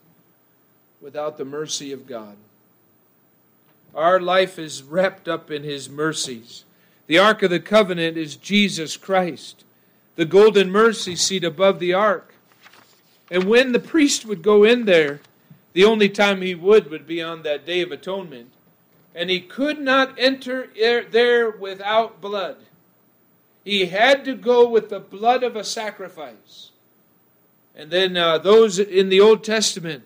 without 1.01 1.37
the 1.37 1.45
mercy 1.45 1.91
of 1.91 2.07
God. 2.07 2.37
Our 3.93 4.19
life 4.19 4.57
is 4.57 4.81
wrapped 4.81 5.27
up 5.27 5.51
in 5.51 5.63
His 5.63 5.89
mercies. 5.89 6.63
The 7.07 7.19
Ark 7.19 7.43
of 7.43 7.49
the 7.49 7.59
Covenant 7.59 8.17
is 8.17 8.37
Jesus 8.37 8.95
Christ, 8.95 9.65
the 10.15 10.25
golden 10.25 10.71
mercy 10.71 11.15
seat 11.15 11.43
above 11.43 11.79
the 11.79 11.93
Ark. 11.93 12.32
And 13.31 13.45
when 13.45 13.71
the 13.71 13.79
priest 13.79 14.25
would 14.25 14.41
go 14.41 14.63
in 14.63 14.85
there, 14.85 15.21
the 15.73 15.85
only 15.85 16.09
time 16.09 16.41
he 16.41 16.55
would 16.55 16.89
would 16.89 17.07
be 17.07 17.21
on 17.21 17.43
that 17.43 17.65
Day 17.65 17.81
of 17.81 17.91
Atonement. 17.91 18.51
And 19.15 19.29
he 19.29 19.41
could 19.41 19.79
not 19.79 20.13
enter 20.17 20.69
there 21.11 21.49
without 21.49 22.21
blood. 22.21 22.57
He 23.63 23.85
had 23.85 24.25
to 24.25 24.35
go 24.35 24.67
with 24.67 24.89
the 24.89 24.99
blood 24.99 25.43
of 25.43 25.55
a 25.55 25.63
sacrifice. 25.63 26.71
And 27.75 27.89
then 27.89 28.17
uh, 28.17 28.37
those 28.37 28.77
in 28.77 29.09
the 29.09 29.21
Old 29.21 29.43
Testament 29.43 30.03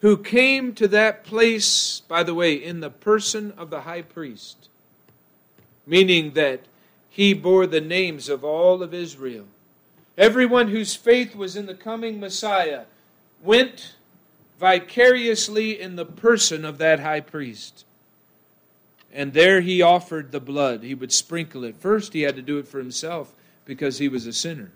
who 0.00 0.16
came 0.16 0.74
to 0.74 0.88
that 0.88 1.24
place, 1.24 2.02
by 2.08 2.22
the 2.22 2.34
way, 2.34 2.52
in 2.52 2.80
the 2.80 2.90
person 2.90 3.52
of 3.56 3.70
the 3.70 3.82
high 3.82 4.02
priest, 4.02 4.68
meaning 5.86 6.32
that 6.32 6.60
he 7.08 7.32
bore 7.32 7.66
the 7.66 7.80
names 7.80 8.28
of 8.28 8.44
all 8.44 8.82
of 8.82 8.92
Israel. 8.92 9.46
Everyone 10.16 10.68
whose 10.68 10.94
faith 10.94 11.34
was 11.34 11.56
in 11.56 11.66
the 11.66 11.74
coming 11.74 12.20
Messiah 12.20 12.84
went 13.42 13.94
vicariously 14.58 15.80
in 15.80 15.96
the 15.96 16.04
person 16.04 16.64
of 16.64 16.78
that 16.78 17.00
high 17.00 17.20
priest. 17.20 17.84
And 19.12 19.32
there 19.32 19.60
he 19.60 19.82
offered 19.82 20.32
the 20.32 20.40
blood. 20.40 20.82
He 20.82 20.94
would 20.94 21.12
sprinkle 21.12 21.64
it. 21.64 21.76
First, 21.76 22.12
he 22.12 22.22
had 22.22 22.36
to 22.36 22.42
do 22.42 22.58
it 22.58 22.66
for 22.66 22.78
himself 22.78 23.32
because 23.64 23.98
he 23.98 24.08
was 24.08 24.26
a 24.26 24.32
sinner. 24.32 24.70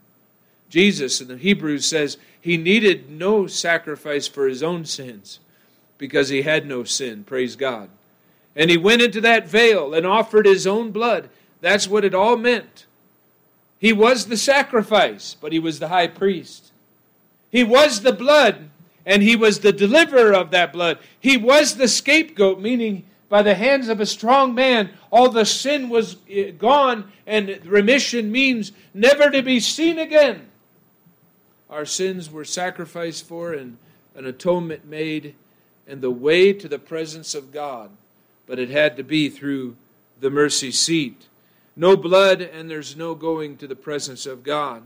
Jesus 0.68 1.20
in 1.20 1.28
the 1.28 1.36
Hebrews 1.36 1.86
says 1.86 2.18
he 2.40 2.56
needed 2.56 3.10
no 3.10 3.46
sacrifice 3.46 4.28
for 4.28 4.46
his 4.46 4.62
own 4.62 4.84
sins 4.84 5.40
because 5.96 6.28
he 6.28 6.42
had 6.42 6.66
no 6.66 6.84
sin, 6.84 7.24
praise 7.24 7.56
God. 7.56 7.88
And 8.54 8.70
he 8.70 8.76
went 8.76 9.02
into 9.02 9.20
that 9.22 9.48
veil 9.48 9.94
and 9.94 10.06
offered 10.06 10.46
his 10.46 10.66
own 10.66 10.90
blood. 10.90 11.30
That's 11.60 11.88
what 11.88 12.04
it 12.04 12.14
all 12.14 12.36
meant. 12.36 12.86
He 13.78 13.92
was 13.92 14.26
the 14.26 14.36
sacrifice, 14.36 15.36
but 15.40 15.52
he 15.52 15.58
was 15.58 15.78
the 15.78 15.88
high 15.88 16.08
priest. 16.08 16.72
He 17.50 17.64
was 17.64 18.00
the 18.00 18.12
blood, 18.12 18.70
and 19.06 19.22
he 19.22 19.36
was 19.36 19.60
the 19.60 19.72
deliverer 19.72 20.34
of 20.34 20.50
that 20.50 20.72
blood. 20.72 20.98
He 21.18 21.36
was 21.36 21.76
the 21.76 21.88
scapegoat, 21.88 22.60
meaning 22.60 23.04
by 23.28 23.42
the 23.42 23.54
hands 23.54 23.88
of 23.88 24.00
a 24.00 24.06
strong 24.06 24.54
man, 24.54 24.90
all 25.10 25.28
the 25.28 25.44
sin 25.44 25.88
was 25.88 26.16
eh, 26.30 26.50
gone, 26.50 27.12
and 27.26 27.60
remission 27.64 28.32
means 28.32 28.72
never 28.94 29.30
to 29.30 29.42
be 29.42 29.60
seen 29.60 29.98
again 29.98 30.48
our 31.70 31.84
sins 31.84 32.30
were 32.30 32.44
sacrificed 32.44 33.26
for 33.26 33.52
and 33.52 33.76
an 34.14 34.26
atonement 34.26 34.86
made 34.86 35.34
and 35.86 36.00
the 36.00 36.10
way 36.10 36.52
to 36.52 36.68
the 36.68 36.78
presence 36.78 37.34
of 37.34 37.52
God. 37.52 37.90
But 38.46 38.58
it 38.58 38.70
had 38.70 38.96
to 38.96 39.02
be 39.02 39.28
through 39.28 39.76
the 40.20 40.30
mercy 40.30 40.70
seat. 40.70 41.27
No 41.78 41.96
blood, 41.96 42.40
and 42.40 42.68
there's 42.68 42.96
no 42.96 43.14
going 43.14 43.56
to 43.58 43.68
the 43.68 43.76
presence 43.76 44.26
of 44.26 44.42
God. 44.42 44.82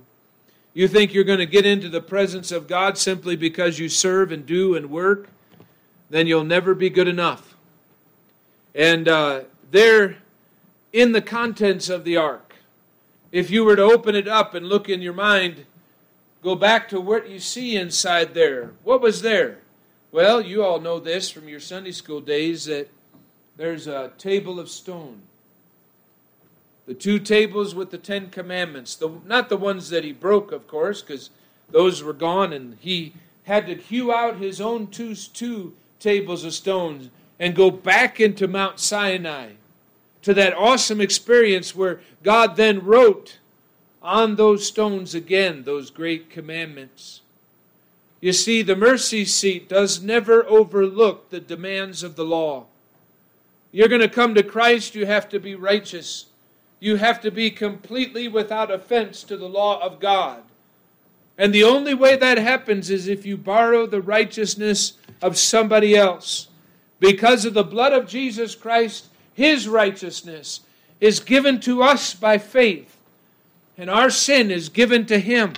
You 0.74 0.86
think 0.86 1.14
you're 1.14 1.24
going 1.24 1.38
to 1.38 1.46
get 1.46 1.64
into 1.64 1.88
the 1.88 2.02
presence 2.02 2.52
of 2.52 2.68
God 2.68 2.98
simply 2.98 3.34
because 3.34 3.78
you 3.78 3.88
serve 3.88 4.30
and 4.30 4.44
do 4.44 4.76
and 4.76 4.90
work? 4.90 5.30
Then 6.10 6.26
you'll 6.26 6.44
never 6.44 6.74
be 6.74 6.90
good 6.90 7.08
enough. 7.08 7.56
And 8.74 9.08
uh, 9.08 9.44
there, 9.70 10.18
in 10.92 11.12
the 11.12 11.22
contents 11.22 11.88
of 11.88 12.04
the 12.04 12.18
ark, 12.18 12.56
if 13.32 13.50
you 13.50 13.64
were 13.64 13.76
to 13.76 13.82
open 13.82 14.14
it 14.14 14.28
up 14.28 14.52
and 14.52 14.66
look 14.66 14.90
in 14.90 15.00
your 15.00 15.14
mind, 15.14 15.64
go 16.42 16.54
back 16.54 16.90
to 16.90 17.00
what 17.00 17.26
you 17.26 17.38
see 17.38 17.74
inside 17.74 18.34
there. 18.34 18.72
What 18.84 19.00
was 19.00 19.22
there? 19.22 19.60
Well, 20.10 20.42
you 20.42 20.62
all 20.62 20.78
know 20.78 21.00
this 21.00 21.30
from 21.30 21.48
your 21.48 21.60
Sunday 21.60 21.92
school 21.92 22.20
days 22.20 22.66
that 22.66 22.90
there's 23.56 23.86
a 23.86 24.12
table 24.18 24.60
of 24.60 24.68
stone. 24.68 25.22
The 26.86 26.94
two 26.94 27.18
tables 27.18 27.74
with 27.74 27.90
the 27.90 27.98
Ten 27.98 28.30
Commandments. 28.30 28.96
The, 28.96 29.10
not 29.24 29.48
the 29.48 29.56
ones 29.56 29.90
that 29.90 30.04
he 30.04 30.12
broke, 30.12 30.52
of 30.52 30.66
course, 30.66 31.00
because 31.00 31.30
those 31.70 32.02
were 32.02 32.12
gone, 32.12 32.52
and 32.52 32.76
he 32.80 33.14
had 33.44 33.66
to 33.66 33.74
hew 33.74 34.12
out 34.12 34.36
his 34.36 34.60
own 34.60 34.88
two, 34.88 35.14
two 35.14 35.74
tables 35.98 36.44
of 36.44 36.54
stones 36.54 37.10
and 37.38 37.54
go 37.54 37.70
back 37.70 38.20
into 38.20 38.46
Mount 38.46 38.78
Sinai 38.78 39.52
to 40.22 40.32
that 40.34 40.54
awesome 40.54 41.00
experience 41.00 41.74
where 41.74 42.00
God 42.22 42.56
then 42.56 42.84
wrote 42.84 43.38
on 44.00 44.36
those 44.36 44.66
stones 44.66 45.14
again 45.14 45.64
those 45.64 45.90
great 45.90 46.30
commandments. 46.30 47.20
You 48.20 48.32
see, 48.32 48.62
the 48.62 48.76
mercy 48.76 49.24
seat 49.24 49.68
does 49.68 50.00
never 50.00 50.46
overlook 50.46 51.30
the 51.30 51.40
demands 51.40 52.04
of 52.04 52.14
the 52.14 52.24
law. 52.24 52.66
You're 53.72 53.88
going 53.88 54.00
to 54.00 54.08
come 54.08 54.34
to 54.34 54.42
Christ, 54.44 54.94
you 54.94 55.06
have 55.06 55.28
to 55.30 55.40
be 55.40 55.56
righteous. 55.56 56.26
You 56.82 56.96
have 56.96 57.20
to 57.20 57.30
be 57.30 57.52
completely 57.52 58.26
without 58.26 58.68
offense 58.68 59.22
to 59.24 59.36
the 59.36 59.48
law 59.48 59.80
of 59.80 60.00
God. 60.00 60.42
And 61.38 61.54
the 61.54 61.62
only 61.62 61.94
way 61.94 62.16
that 62.16 62.38
happens 62.38 62.90
is 62.90 63.06
if 63.06 63.24
you 63.24 63.36
borrow 63.36 63.86
the 63.86 64.02
righteousness 64.02 64.94
of 65.22 65.38
somebody 65.38 65.94
else. 65.94 66.48
Because 66.98 67.44
of 67.44 67.54
the 67.54 67.62
blood 67.62 67.92
of 67.92 68.08
Jesus 68.08 68.56
Christ, 68.56 69.06
his 69.32 69.68
righteousness 69.68 70.62
is 71.00 71.20
given 71.20 71.60
to 71.60 71.84
us 71.84 72.14
by 72.14 72.36
faith, 72.36 72.96
and 73.78 73.88
our 73.88 74.10
sin 74.10 74.50
is 74.50 74.68
given 74.68 75.06
to 75.06 75.20
him. 75.20 75.52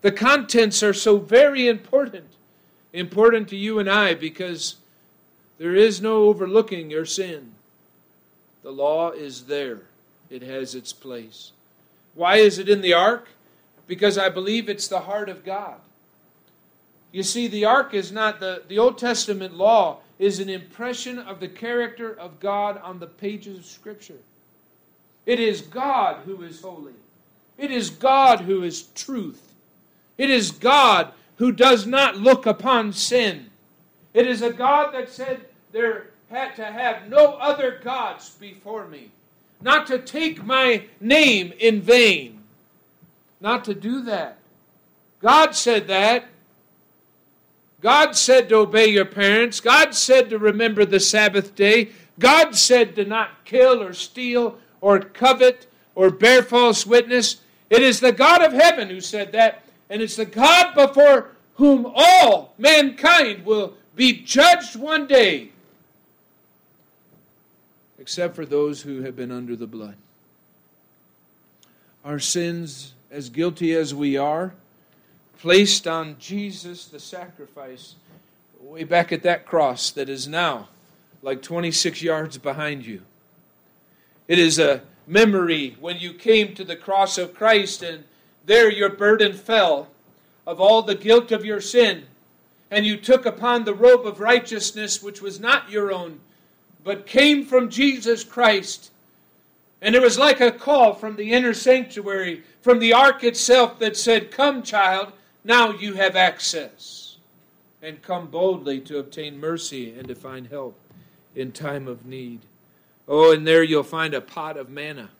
The 0.00 0.10
contents 0.10 0.82
are 0.82 0.92
so 0.92 1.18
very 1.18 1.68
important, 1.68 2.26
important 2.92 3.48
to 3.50 3.56
you 3.56 3.78
and 3.78 3.88
I, 3.88 4.14
because 4.14 4.74
there 5.58 5.76
is 5.76 6.00
no 6.02 6.24
overlooking 6.24 6.90
your 6.90 7.06
sin. 7.06 7.52
The 8.64 8.72
law 8.72 9.12
is 9.12 9.44
there, 9.44 9.82
it 10.30 10.42
has 10.42 10.74
its 10.74 10.92
place. 10.92 11.52
Why 12.14 12.36
is 12.36 12.58
it 12.58 12.68
in 12.68 12.80
the 12.80 12.94
ark? 12.94 13.28
Because 13.86 14.16
I 14.16 14.28
believe 14.28 14.68
it's 14.68 14.88
the 14.88 15.00
heart 15.00 15.28
of 15.28 15.44
God. 15.44 15.76
You 17.12 17.22
see, 17.22 17.48
the 17.48 17.64
ark 17.64 17.92
is 17.92 18.12
not 18.12 18.38
the, 18.38 18.62
the 18.68 18.78
Old 18.78 18.98
Testament 18.98 19.54
law 19.54 19.98
is 20.18 20.38
an 20.38 20.48
impression 20.48 21.18
of 21.18 21.40
the 21.40 21.48
character 21.48 22.12
of 22.12 22.38
God 22.40 22.80
on 22.82 22.98
the 22.98 23.06
pages 23.06 23.58
of 23.58 23.64
Scripture. 23.64 24.18
It 25.26 25.40
is 25.40 25.62
God 25.62 26.22
who 26.24 26.42
is 26.42 26.60
holy. 26.60 26.92
It 27.58 27.70
is 27.70 27.90
God 27.90 28.40
who 28.40 28.62
is 28.62 28.82
truth. 28.94 29.54
It 30.16 30.30
is 30.30 30.50
God 30.50 31.12
who 31.36 31.52
does 31.52 31.86
not 31.86 32.16
look 32.16 32.46
upon 32.46 32.92
sin. 32.92 33.50
It 34.12 34.26
is 34.26 34.42
a 34.42 34.52
God 34.52 34.92
that 34.92 35.10
said 35.10 35.40
there 35.72 36.10
had 36.30 36.54
to 36.56 36.64
have 36.64 37.08
no 37.08 37.34
other 37.34 37.80
gods 37.82 38.30
before 38.30 38.86
me, 38.86 39.10
not 39.60 39.86
to 39.88 39.98
take 39.98 40.44
my 40.44 40.84
name 41.00 41.52
in 41.58 41.80
vain, 41.80 42.40
not 43.40 43.64
to 43.66 43.74
do 43.74 44.02
that. 44.02 44.38
God 45.20 45.54
said 45.54 45.88
that. 45.88 46.26
God 47.80 48.14
said 48.14 48.48
to 48.50 48.56
obey 48.56 48.88
your 48.88 49.06
parents. 49.06 49.60
God 49.60 49.94
said 49.94 50.30
to 50.30 50.38
remember 50.38 50.84
the 50.84 51.00
Sabbath 51.00 51.54
day. 51.54 51.90
God 52.18 52.54
said 52.54 52.94
to 52.96 53.04
not 53.04 53.44
kill 53.44 53.82
or 53.82 53.92
steal 53.94 54.58
or 54.80 55.00
covet 55.00 55.66
or 55.94 56.10
bear 56.10 56.42
false 56.42 56.86
witness. 56.86 57.40
It 57.70 57.82
is 57.82 58.00
the 58.00 58.12
God 58.12 58.42
of 58.42 58.52
heaven 58.52 58.88
who 58.88 59.00
said 59.00 59.32
that, 59.32 59.64
and 59.88 60.02
it's 60.02 60.16
the 60.16 60.26
God 60.26 60.74
before 60.74 61.30
whom 61.54 61.86
all 61.94 62.54
mankind 62.58 63.44
will 63.44 63.74
be 63.94 64.12
judged 64.12 64.76
one 64.76 65.06
day, 65.06 65.50
except 68.00 68.34
for 68.34 68.46
those 68.46 68.82
who 68.82 69.02
have 69.02 69.14
been 69.14 69.30
under 69.30 69.54
the 69.54 69.66
blood. 69.66 69.94
Our 72.04 72.18
sins, 72.18 72.94
as 73.10 73.28
guilty 73.28 73.74
as 73.74 73.94
we 73.94 74.16
are, 74.16 74.54
placed 75.38 75.86
on 75.86 76.16
Jesus 76.18 76.86
the 76.86 76.98
sacrifice 76.98 77.94
way 78.60 78.84
back 78.84 79.12
at 79.12 79.22
that 79.22 79.46
cross 79.46 79.90
that 79.90 80.08
is 80.08 80.26
now 80.26 80.68
like 81.22 81.42
26 81.42 82.02
yards 82.02 82.38
behind 82.38 82.86
you. 82.86 83.02
It 84.28 84.38
is 84.38 84.58
a 84.58 84.82
memory 85.06 85.76
when 85.80 85.98
you 85.98 86.14
came 86.14 86.54
to 86.54 86.64
the 86.64 86.76
cross 86.76 87.18
of 87.18 87.34
Christ 87.34 87.82
and 87.82 88.04
there 88.46 88.70
your 88.70 88.90
burden 88.90 89.34
fell 89.34 89.88
of 90.46 90.60
all 90.60 90.82
the 90.82 90.94
guilt 90.94 91.32
of 91.32 91.44
your 91.44 91.60
sin, 91.60 92.04
and 92.70 92.86
you 92.86 92.96
took 92.96 93.26
upon 93.26 93.64
the 93.64 93.74
robe 93.74 94.06
of 94.06 94.20
righteousness 94.20 95.02
which 95.02 95.20
was 95.20 95.38
not 95.38 95.70
your 95.70 95.92
own, 95.92 96.20
but 96.84 97.06
came 97.06 97.44
from 97.44 97.68
Jesus 97.68 98.24
Christ. 98.24 98.90
And 99.82 99.94
it 99.94 100.02
was 100.02 100.18
like 100.18 100.40
a 100.40 100.52
call 100.52 100.94
from 100.94 101.16
the 101.16 101.32
inner 101.32 101.54
sanctuary, 101.54 102.42
from 102.60 102.78
the 102.78 102.92
ark 102.92 103.24
itself, 103.24 103.78
that 103.78 103.96
said, 103.96 104.30
Come, 104.30 104.62
child, 104.62 105.12
now 105.44 105.72
you 105.72 105.94
have 105.94 106.16
access 106.16 107.16
and 107.82 108.02
come 108.02 108.26
boldly 108.26 108.80
to 108.80 108.98
obtain 108.98 109.40
mercy 109.40 109.94
and 109.98 110.06
to 110.08 110.14
find 110.14 110.48
help 110.48 110.78
in 111.34 111.52
time 111.52 111.88
of 111.88 112.04
need. 112.04 112.40
Oh, 113.08 113.32
and 113.32 113.46
there 113.46 113.62
you'll 113.62 113.82
find 113.82 114.14
a 114.14 114.20
pot 114.20 114.56
of 114.56 114.68
manna. 114.68 115.10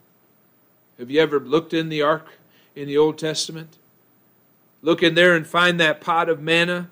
Have 0.99 1.11
you 1.11 1.21
ever 1.21 1.41
looked 1.41 1.73
in 1.73 1.89
the 1.89 2.03
ark 2.03 2.27
in 2.77 2.87
the 2.87 2.99
Old 2.99 3.19
Testament? 3.19 3.79
Look 4.83 5.03
in 5.03 5.15
there 5.15 5.35
and 5.35 5.47
find 5.47 5.81
that 5.81 6.01
pot 6.01 6.29
of 6.29 6.41
manna. 6.41 6.91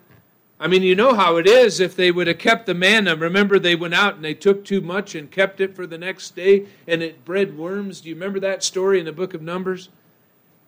I 0.60 0.66
mean, 0.66 0.82
you 0.82 0.96
know 0.96 1.14
how 1.14 1.36
it 1.36 1.46
is 1.46 1.78
if 1.78 1.94
they 1.94 2.10
would 2.10 2.26
have 2.26 2.38
kept 2.38 2.66
the 2.66 2.74
manna. 2.74 3.14
Remember, 3.14 3.58
they 3.58 3.76
went 3.76 3.94
out 3.94 4.16
and 4.16 4.24
they 4.24 4.34
took 4.34 4.64
too 4.64 4.80
much 4.80 5.14
and 5.14 5.30
kept 5.30 5.60
it 5.60 5.76
for 5.76 5.86
the 5.86 5.98
next 5.98 6.34
day 6.34 6.66
and 6.86 7.00
it 7.00 7.24
bred 7.24 7.56
worms. 7.56 8.00
Do 8.00 8.08
you 8.08 8.16
remember 8.16 8.40
that 8.40 8.64
story 8.64 8.98
in 8.98 9.04
the 9.04 9.12
book 9.12 9.34
of 9.34 9.42
Numbers? 9.42 9.88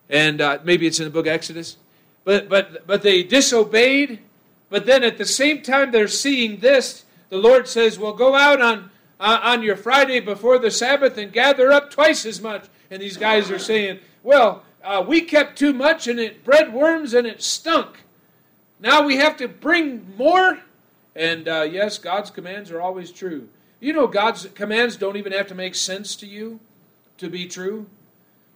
And 0.09 0.39
uh, 0.39 0.59
maybe 0.63 0.87
it's 0.87 0.99
in 0.99 1.05
the 1.05 1.11
book 1.11 1.25
of 1.25 1.33
Exodus. 1.33 1.75
But, 2.23 2.47
but, 2.47 2.87
but 2.87 3.01
they 3.01 3.23
disobeyed. 3.23 4.19
But 4.69 4.85
then 4.85 5.03
at 5.03 5.17
the 5.17 5.25
same 5.25 5.61
time 5.61 5.91
they're 5.91 6.07
seeing 6.07 6.59
this, 6.59 7.03
the 7.29 7.37
Lord 7.37 7.67
says, 7.67 7.99
Well, 7.99 8.13
go 8.13 8.35
out 8.35 8.61
on, 8.61 8.91
uh, 9.19 9.39
on 9.43 9.61
your 9.61 9.75
Friday 9.75 10.21
before 10.21 10.57
the 10.57 10.71
Sabbath 10.71 11.17
and 11.17 11.33
gather 11.33 11.71
up 11.71 11.91
twice 11.91 12.25
as 12.25 12.41
much. 12.41 12.65
And 12.89 13.01
these 13.01 13.17
guys 13.17 13.51
are 13.51 13.59
saying, 13.59 13.99
Well, 14.23 14.63
uh, 14.83 15.03
we 15.05 15.21
kept 15.21 15.57
too 15.57 15.73
much 15.73 16.07
and 16.07 16.17
it 16.17 16.45
bred 16.45 16.73
worms 16.73 17.13
and 17.13 17.27
it 17.27 17.41
stunk. 17.41 17.99
Now 18.81 19.05
we 19.05 19.17
have 19.17 19.37
to 19.37 19.47
bring 19.47 20.15
more. 20.17 20.59
And 21.15 21.47
uh, 21.47 21.67
yes, 21.71 21.97
God's 21.97 22.31
commands 22.31 22.71
are 22.71 22.81
always 22.81 23.11
true. 23.11 23.47
You 23.79 23.93
know, 23.93 24.07
God's 24.07 24.47
commands 24.55 24.95
don't 24.95 25.17
even 25.17 25.31
have 25.31 25.47
to 25.47 25.55
make 25.55 25.75
sense 25.75 26.15
to 26.17 26.27
you 26.27 26.59
to 27.17 27.29
be 27.29 27.47
true. 27.47 27.85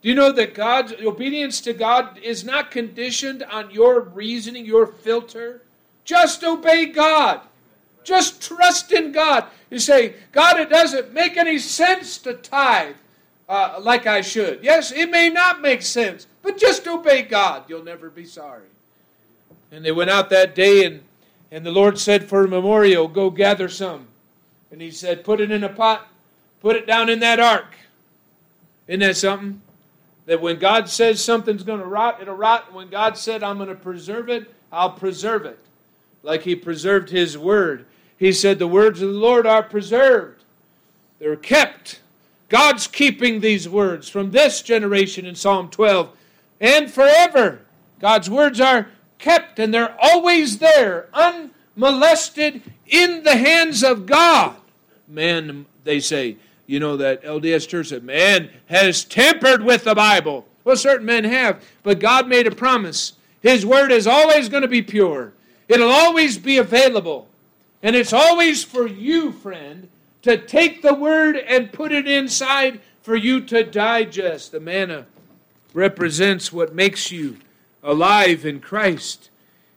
Do 0.02 0.10
you 0.10 0.16
know 0.16 0.32
that 0.32 0.54
God's 0.54 0.94
obedience 0.94 1.62
to 1.62 1.74
God 1.74 2.20
is 2.20 2.44
not 2.44 2.72
conditioned 2.72 3.44
on 3.44 3.72
your 3.72 4.02
reasoning, 4.02 4.66
your 4.66 4.88
filter? 4.88 5.62
Just 6.04 6.44
obey 6.44 6.88
God. 6.88 7.42
Just 8.04 8.42
trust 8.42 8.92
in 8.92 9.12
God. 9.12 9.46
You 9.72 9.80
say, 9.80 10.16
God, 10.32 10.60
it 10.60 10.70
doesn't 10.70 11.14
make 11.14 11.38
any 11.38 11.58
sense 11.58 12.20
to 12.20 12.36
tithe 12.36 12.96
uh, 13.50 13.80
like 13.82 14.06
I 14.06 14.22
should. 14.22 14.64
Yes, 14.64 14.92
it 14.92 15.10
may 15.10 15.30
not 15.30 15.62
make 15.62 15.82
sense, 15.82 16.28
but 16.44 16.58
just 16.58 16.88
obey 16.88 17.24
God. 17.24 17.64
You'll 17.68 17.84
never 17.84 18.12
be 18.12 18.26
sorry. 18.26 18.68
And 19.76 19.84
they 19.84 19.92
went 19.92 20.10
out 20.10 20.30
that 20.30 20.56
day, 20.56 20.86
and, 20.86 21.02
and 21.52 21.66
the 21.66 21.72
Lord 21.72 22.00
said, 22.00 22.30
For 22.30 22.46
a 22.46 22.48
memorial, 22.48 23.10
go 23.10 23.30
gather 23.30 23.68
some. 23.68 24.08
And 24.72 24.80
he 24.80 24.90
said, 24.90 25.26
Put 25.26 25.42
it 25.42 25.52
in 25.52 25.66
a 25.66 25.70
pot, 25.70 26.08
put 26.62 26.78
it 26.78 26.88
down 26.88 27.10
in 27.10 27.20
that 27.20 27.42
ark. 27.42 27.76
Isn't 28.88 29.02
that 29.02 29.18
something? 29.18 29.62
That 30.28 30.42
when 30.42 30.60
God 30.60 30.88
says 30.88 31.22
something's 31.22 31.64
going 31.64 31.82
to 31.82 31.86
rot, 31.86 32.22
it'll 32.22 32.38
rot. 32.38 32.72
When 32.74 32.88
God 32.88 33.18
said, 33.18 33.44
I'm 33.44 33.58
going 33.58 33.68
to 33.68 33.76
preserve 33.76 34.30
it, 34.30 34.50
I'll 34.72 34.94
preserve 34.94 35.46
it. 35.46 35.60
Like 36.24 36.44
He 36.44 36.56
preserved 36.56 37.10
His 37.10 37.38
word. 37.38 37.86
He 38.18 38.32
said, 38.32 38.60
The 38.60 38.68
words 38.68 39.02
of 39.02 39.10
the 39.10 39.20
Lord 39.20 39.46
are 39.46 39.62
preserved, 39.62 40.42
they're 41.20 41.36
kept. 41.36 42.00
God's 42.48 42.88
keeping 42.88 43.42
these 43.42 43.68
words 43.68 44.08
from 44.08 44.32
this 44.32 44.62
generation 44.62 45.26
in 45.26 45.36
Psalm 45.36 45.68
12 45.68 46.16
and 46.62 46.90
forever. 46.90 47.60
God's 48.00 48.30
words 48.30 48.62
are 48.62 48.88
kept 49.20 49.60
and 49.60 49.74
they're 49.74 49.96
always 50.02 50.60
there, 50.60 51.08
unmolested 51.14 52.62
in 52.88 53.24
the 53.24 53.36
hands 53.36 53.84
of 53.84 54.06
God. 54.06 54.56
Man, 55.08 55.66
they 55.84 56.00
say, 56.00 56.38
you 56.68 56.80
know, 56.80 56.98
that 56.98 57.24
LDS 57.24 57.68
church 57.68 57.90
that 57.90 58.04
man 58.04 58.50
has 58.68 59.04
tampered 59.04 59.64
with 59.64 59.84
the 59.84 59.96
Bible. 59.96 60.46
Well, 60.64 60.76
certain 60.76 61.06
men 61.06 61.24
have, 61.24 61.64
but 61.84 62.00
God 62.00 62.28
made 62.28 62.48
a 62.48 62.56
promise. 62.56 63.14
His 63.42 63.66
word 63.66 63.92
is 63.92 64.08
always 64.08 64.50
going 64.50 64.64
to 64.64 64.68
be 64.68 64.82
pure, 64.82 65.34
it'll 65.68 65.92
always 65.92 66.38
be 66.38 66.58
available. 66.58 67.28
And 67.84 67.96
it's 67.96 68.14
always 68.14 68.64
for 68.64 68.88
you, 68.88 69.32
friend, 69.32 69.90
to 70.24 70.38
take 70.38 70.82
the 70.82 70.96
word 70.96 71.36
and 71.36 71.72
put 71.72 71.92
it 71.92 72.08
inside 72.08 72.80
for 73.04 73.16
you 73.16 73.42
to 73.42 73.64
digest. 73.64 74.52
The 74.52 74.60
manna 74.60 75.06
represents 75.72 76.52
what 76.52 76.74
makes 76.74 77.12
you 77.12 77.38
alive 77.86 78.46
in 78.46 78.60
Christ, 78.60 79.30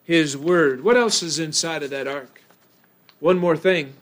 His 0.02 0.36
word. 0.36 0.82
What 0.82 0.96
else 0.96 1.22
is 1.22 1.38
inside 1.38 1.82
of 1.82 1.90
that 1.90 2.08
ark? 2.08 2.42
One 3.20 3.38
more 3.38 3.56
thing. 3.56 3.92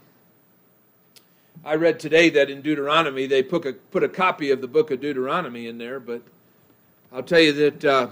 I 1.65 1.75
read 1.75 1.99
today 1.99 2.31
that 2.31 2.49
in 2.49 2.63
Deuteronomy 2.63 3.27
they 3.27 3.43
put 3.43 3.67
a, 3.67 3.73
put 3.73 4.05
a 4.05 4.09
copy 4.09 4.51
of 4.53 4.61
the 4.61 4.69
book 4.69 4.93
of 4.93 5.01
Deuteronomy 5.01 5.67
in 5.67 5.79
there, 5.79 5.99
but 5.99 6.23
I'll 7.13 7.25
tell 7.25 7.41
you 7.41 7.53
that 7.53 7.85
uh, 7.85 8.09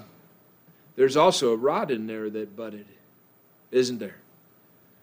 there's 0.97 1.17
also 1.17 1.53
a 1.53 1.57
rod 1.57 1.93
in 1.93 2.09
there 2.09 2.29
that 2.31 2.57
budded, 2.57 2.87
isn't 3.71 3.99
there? 3.99 4.17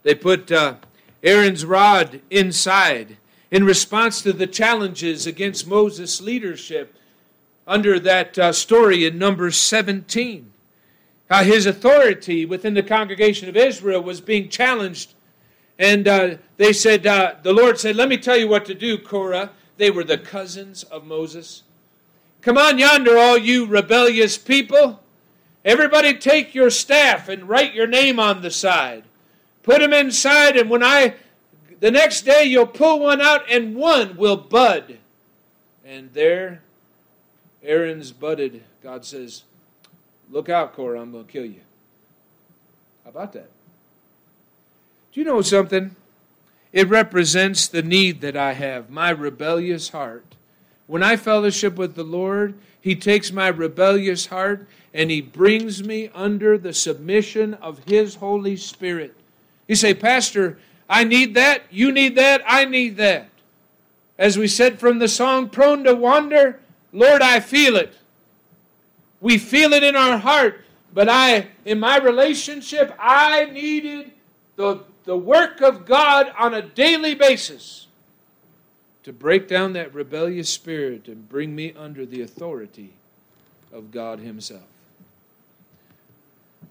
They 0.03 0.15
put 0.15 0.51
uh, 0.51 0.75
Aaron's 1.23 1.63
rod 1.63 2.19
inside 2.29 3.15
in 3.51 3.63
response 3.63 4.21
to 4.23 4.33
the 4.33 4.47
challenges 4.47 5.25
against 5.25 5.67
Moses' 5.67 6.19
leadership 6.19 6.95
under 7.65 7.99
that 7.99 8.37
uh, 8.37 8.51
story 8.51 9.05
in 9.05 9.17
Numbers 9.17 9.55
17. 9.55 10.50
How 11.31 11.43
his 11.43 11.65
authority 11.65 12.45
within 12.45 12.73
the 12.73 12.83
congregation 12.83 13.47
of 13.47 13.55
Israel 13.55 14.03
was 14.03 14.19
being 14.19 14.49
challenged. 14.49 15.13
And 15.79 16.05
uh, 16.05 16.35
they 16.57 16.73
said, 16.73 17.07
uh, 17.07 17.35
the 17.41 17.53
Lord 17.53 17.79
said, 17.79 17.95
Let 17.95 18.09
me 18.09 18.17
tell 18.17 18.35
you 18.35 18.49
what 18.49 18.65
to 18.65 18.73
do, 18.73 18.97
Korah. 18.97 19.51
They 19.77 19.89
were 19.89 20.03
the 20.03 20.17
cousins 20.17 20.83
of 20.83 21.05
Moses. 21.05 21.63
Come 22.41 22.57
on 22.57 22.77
yonder, 22.77 23.17
all 23.17 23.37
you 23.37 23.65
rebellious 23.65 24.37
people. 24.37 24.99
Everybody 25.63 26.15
take 26.15 26.53
your 26.53 26.69
staff 26.69 27.29
and 27.29 27.47
write 27.47 27.73
your 27.73 27.87
name 27.87 28.19
on 28.19 28.41
the 28.41 28.51
side. 28.51 29.05
Put 29.63 29.79
them 29.79 29.93
inside, 29.93 30.57
and 30.57 30.69
when 30.69 30.83
I, 30.83 31.15
the 31.79 31.91
next 31.91 32.23
day, 32.23 32.43
you'll 32.43 32.67
pull 32.67 32.99
one 32.99 33.21
out, 33.21 33.49
and 33.49 33.73
one 33.75 34.17
will 34.17 34.35
bud. 34.35 34.97
And 35.85 36.11
there, 36.11 36.61
Aaron's 37.63 38.11
budded. 38.11 38.63
God 38.83 39.05
says, 39.05 39.43
Look 40.31 40.47
out, 40.47 40.73
Korah, 40.73 41.01
I'm 41.01 41.11
going 41.11 41.25
to 41.25 41.31
kill 41.31 41.45
you. 41.45 41.59
How 43.03 43.09
about 43.09 43.33
that? 43.33 43.49
Do 45.11 45.19
you 45.19 45.25
know 45.25 45.41
something? 45.41 45.95
It 46.71 46.87
represents 46.87 47.67
the 47.67 47.81
need 47.81 48.21
that 48.21 48.37
I 48.37 48.53
have, 48.53 48.89
my 48.89 49.09
rebellious 49.09 49.89
heart. 49.89 50.25
When 50.87 51.03
I 51.03 51.17
fellowship 51.17 51.75
with 51.75 51.95
the 51.95 52.03
Lord, 52.03 52.53
He 52.79 52.95
takes 52.95 53.31
my 53.31 53.49
rebellious 53.49 54.27
heart 54.27 54.67
and 54.93 55.11
He 55.11 55.19
brings 55.19 55.83
me 55.83 56.09
under 56.13 56.57
the 56.57 56.73
submission 56.73 57.55
of 57.55 57.83
His 57.85 58.15
Holy 58.15 58.55
Spirit. 58.55 59.13
You 59.67 59.75
say, 59.75 59.93
Pastor, 59.93 60.57
I 60.89 61.03
need 61.03 61.33
that, 61.35 61.63
you 61.71 61.91
need 61.91 62.15
that, 62.15 62.41
I 62.47 62.65
need 62.65 62.95
that. 62.97 63.29
As 64.17 64.37
we 64.37 64.47
said 64.47 64.79
from 64.79 64.99
the 64.99 65.07
song, 65.07 65.49
Prone 65.49 65.83
to 65.83 65.95
Wander, 65.95 66.59
Lord, 66.93 67.21
I 67.21 67.39
feel 67.41 67.75
it. 67.75 67.93
We 69.21 69.37
feel 69.37 69.71
it 69.73 69.83
in 69.83 69.95
our 69.95 70.17
heart. 70.17 70.65
But 70.93 71.07
I, 71.07 71.47
in 71.63 71.79
my 71.79 71.97
relationship, 71.97 72.93
I 72.99 73.45
needed 73.45 74.11
the, 74.57 74.81
the 75.05 75.15
work 75.15 75.61
of 75.61 75.85
God 75.85 76.33
on 76.37 76.53
a 76.53 76.61
daily 76.61 77.15
basis 77.15 77.87
to 79.03 79.13
break 79.13 79.47
down 79.47 79.73
that 79.73 79.93
rebellious 79.93 80.49
spirit 80.49 81.07
and 81.07 81.29
bring 81.29 81.55
me 81.55 81.73
under 81.77 82.05
the 82.05 82.21
authority 82.21 82.91
of 83.71 83.91
God 83.91 84.19
Himself. 84.19 84.61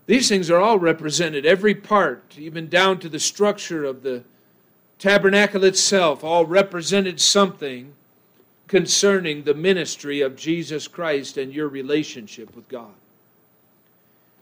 These 0.07 0.29
things 0.29 0.51
are 0.51 0.61
all 0.61 0.79
represented, 0.79 1.47
every 1.47 1.75
part, 1.75 2.37
even 2.37 2.69
down 2.69 2.99
to 3.01 3.09
the 3.09 3.21
structure 3.21 3.85
of 3.85 4.03
the 4.03 4.25
tabernacle 4.99 5.65
itself, 5.65 6.23
all 6.23 6.45
represented 6.45 7.21
something 7.21 7.95
concerning 8.71 9.43
the 9.43 9.53
ministry 9.53 10.21
of 10.21 10.37
Jesus 10.37 10.87
Christ 10.87 11.37
and 11.37 11.53
your 11.53 11.67
relationship 11.67 12.55
with 12.55 12.69
God. 12.69 12.95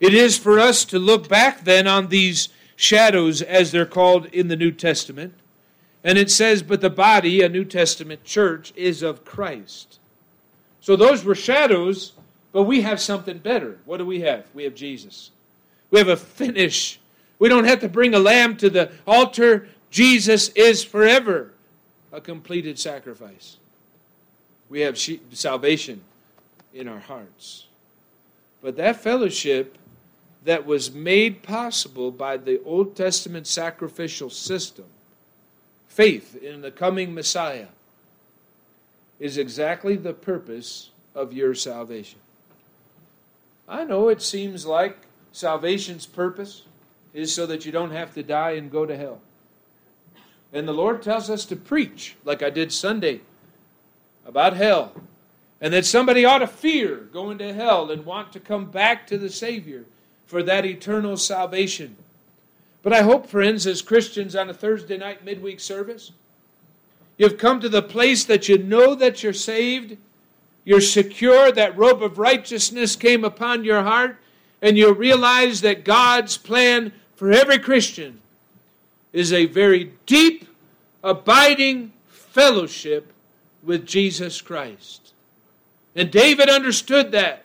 It 0.01 0.13
is 0.13 0.37
for 0.37 0.61
us 0.61 0.85
to 0.85 0.99
look 0.99 1.31
back 1.31 1.65
then 1.65 1.87
on 1.87 2.09
these 2.09 2.51
shadows, 2.77 3.41
as 3.41 3.73
they're 3.73 3.87
called 3.87 4.27
in 4.27 4.49
the 4.49 4.55
New 4.55 4.71
Testament. 4.71 5.33
And 6.05 6.19
it 6.19 6.31
says, 6.31 6.63
But 6.63 6.83
the 6.83 6.91
body, 6.91 7.41
a 7.41 7.49
New 7.49 7.65
Testament 7.65 8.23
church, 8.23 8.75
is 8.77 9.03
of 9.03 9.25
Christ. 9.25 9.99
So 10.83 10.95
those 10.95 11.25
were 11.25 11.35
shadows, 11.35 12.13
but 12.53 12.65
we 12.65 12.83
have 12.83 13.01
something 13.01 13.39
better. 13.39 13.79
What 13.87 13.97
do 13.97 14.05
we 14.05 14.21
have? 14.21 14.45
We 14.53 14.65
have 14.65 14.75
Jesus. 14.75 15.31
We 15.91 16.01
have 16.01 16.09
a 16.09 16.19
finish. 16.19 17.01
We 17.39 17.49
don't 17.49 17.65
have 17.65 17.81
to 17.81 17.89
bring 17.89 18.13
a 18.13 18.19
lamb 18.19 18.59
to 18.59 18.69
the 18.69 18.93
altar. 19.07 19.69
Jesus 19.91 20.51
is 20.51 20.85
forever 20.85 21.55
a 22.13 22.21
completed 22.21 22.79
sacrifice 22.79 23.57
we 24.69 24.81
have 24.81 24.99
salvation 25.33 26.03
in 26.75 26.89
our 26.89 26.99
hearts. 26.99 27.67
But 28.61 28.77
that 28.77 29.01
fellowship 29.01 29.79
that 30.45 30.67
was 30.67 30.93
made 30.93 31.43
possible 31.43 32.11
by 32.11 32.37
the 32.37 32.63
Old 32.65 32.97
Testament 32.97 33.47
sacrificial 33.47 34.31
system, 34.31 34.87
faith 35.89 36.37
in 36.43 36.61
the 36.61 36.71
coming 36.71 37.15
Messiah, 37.15 37.69
is 39.19 39.37
exactly 39.37 39.97
the 39.97 40.13
purpose 40.13 40.91
of 41.15 41.33
your 41.33 41.55
salvation. 41.55 42.21
I 43.69 43.85
know 43.85 44.09
it 44.09 44.23
seems 44.23 44.65
like 44.65 44.97
salvation's 45.33 46.07
purpose 46.07 46.63
is 47.13 47.35
so 47.35 47.47
that 47.47 47.67
you 47.67 47.73
don't 47.73 47.91
have 47.91 48.15
to 48.15 48.23
die 48.23 48.53
and 48.53 48.71
go 48.71 48.87
to 48.87 48.97
hell. 48.97 49.21
And 50.53 50.67
the 50.67 50.73
Lord 50.73 51.03
tells 51.03 51.29
us 51.29 51.45
to 51.47 51.57
preach, 51.57 52.17
like 52.25 52.43
I 52.43 52.51
did 52.51 52.73
Sunday 52.73 53.21
about 54.29 54.55
hell 54.55 54.93
and 55.61 55.73
that 55.73 55.87
somebody 55.87 56.25
ought 56.25 56.39
to 56.39 56.47
fear 56.47 56.97
going 57.13 57.39
to 57.39 57.53
hell 57.53 57.91
and 57.91 58.05
want 58.05 58.33
to 58.33 58.39
come 58.39 58.67
back 58.67 59.07
to 59.07 59.19
the 59.19 59.31
Savior 59.31 59.85
for 60.27 60.43
that 60.43 60.67
eternal 60.67 61.17
salvation. 61.17 61.97
But 62.83 62.93
I 62.93 63.03
hope, 63.03 63.27
friends, 63.27 63.67
as 63.67 63.83
Christians 63.83 64.37
on 64.37 64.51
a 64.51 64.55
Thursday 64.55 64.99
night 64.99 65.25
midweek 65.25 65.59
service, 65.59 66.13
you've 67.17 67.39
come 67.39 67.59
to 67.61 67.69
the 67.69 67.83
place 67.83 68.25
that 68.27 68.49
you 68.49 68.59
know 68.59 68.95
that 68.95 69.23
you're 69.23 69.33
saved, 69.33 69.97
you're 70.65 70.81
secure, 70.81 71.51
that 71.51 71.77
robe 71.77 72.03
of 72.03 72.19
righteousness 72.19 72.95
came 72.95 73.25
upon 73.25 73.65
your 73.65 73.83
heart, 73.83 74.19
and 74.61 74.77
you 74.77 74.93
realize 74.93 75.63
that 75.63 75.85
God's 75.85 76.37
plan 76.37 76.93
for 77.17 77.33
every 77.33 77.59
Christian 77.59 78.21
is 79.13 79.33
a 79.33 79.47
very 79.47 79.93
deep, 80.07 80.47
abiding 81.03 81.93
fellowship 82.07 83.13
with 83.63 83.87
Jesus 83.87 84.41
Christ. 84.41 85.13
And 85.95 86.11
David 86.11 86.49
understood 86.49 87.13
that, 87.13 87.45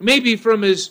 maybe 0.00 0.36
from 0.36 0.62
his 0.62 0.90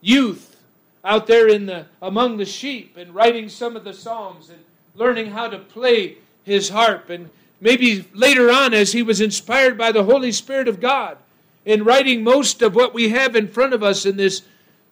youth 0.00 0.56
out 1.04 1.26
there 1.26 1.48
in 1.48 1.66
the 1.66 1.86
among 2.02 2.36
the 2.36 2.44
sheep 2.44 2.96
and 2.96 3.14
writing 3.14 3.48
some 3.48 3.76
of 3.76 3.84
the 3.84 3.94
psalms 3.94 4.50
and 4.50 4.58
learning 4.94 5.30
how 5.30 5.48
to 5.48 5.58
play 5.58 6.16
his 6.44 6.68
harp 6.68 7.10
and 7.10 7.30
maybe 7.60 8.04
later 8.12 8.50
on 8.50 8.74
as 8.74 8.92
he 8.92 9.02
was 9.02 9.20
inspired 9.20 9.78
by 9.78 9.92
the 9.92 10.04
Holy 10.04 10.32
Spirit 10.32 10.68
of 10.68 10.80
God 10.80 11.16
in 11.64 11.84
writing 11.84 12.22
most 12.22 12.62
of 12.62 12.74
what 12.74 12.94
we 12.94 13.10
have 13.10 13.34
in 13.34 13.48
front 13.48 13.72
of 13.72 13.82
us 13.82 14.06
in 14.06 14.16
this 14.16 14.42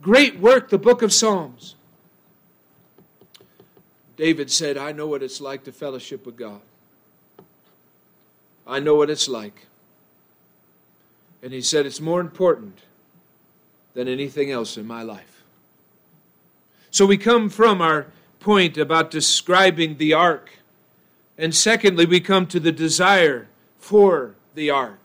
great 0.02 0.38
work, 0.38 0.68
the 0.70 0.78
book 0.78 1.02
of 1.02 1.12
Psalms. 1.12 1.74
David 4.16 4.50
said, 4.50 4.76
I 4.76 4.92
know 4.92 5.06
what 5.06 5.22
it's 5.22 5.40
like 5.40 5.64
to 5.64 5.72
fellowship 5.72 6.26
with 6.26 6.36
God. 6.36 6.60
I 8.66 8.80
know 8.80 8.94
what 8.94 9.10
it's 9.10 9.28
like. 9.28 9.66
And 11.42 11.52
he 11.52 11.60
said, 11.60 11.86
It's 11.86 12.00
more 12.00 12.20
important 12.20 12.78
than 13.94 14.08
anything 14.08 14.50
else 14.50 14.76
in 14.76 14.86
my 14.86 15.02
life. 15.02 15.42
So 16.90 17.06
we 17.06 17.16
come 17.16 17.48
from 17.48 17.80
our 17.80 18.06
point 18.40 18.76
about 18.78 19.10
describing 19.10 19.96
the 19.96 20.12
ark. 20.12 20.50
And 21.36 21.54
secondly, 21.54 22.06
we 22.06 22.20
come 22.20 22.46
to 22.46 22.60
the 22.60 22.72
desire 22.72 23.48
for 23.78 24.34
the 24.54 24.70
ark. 24.70 25.00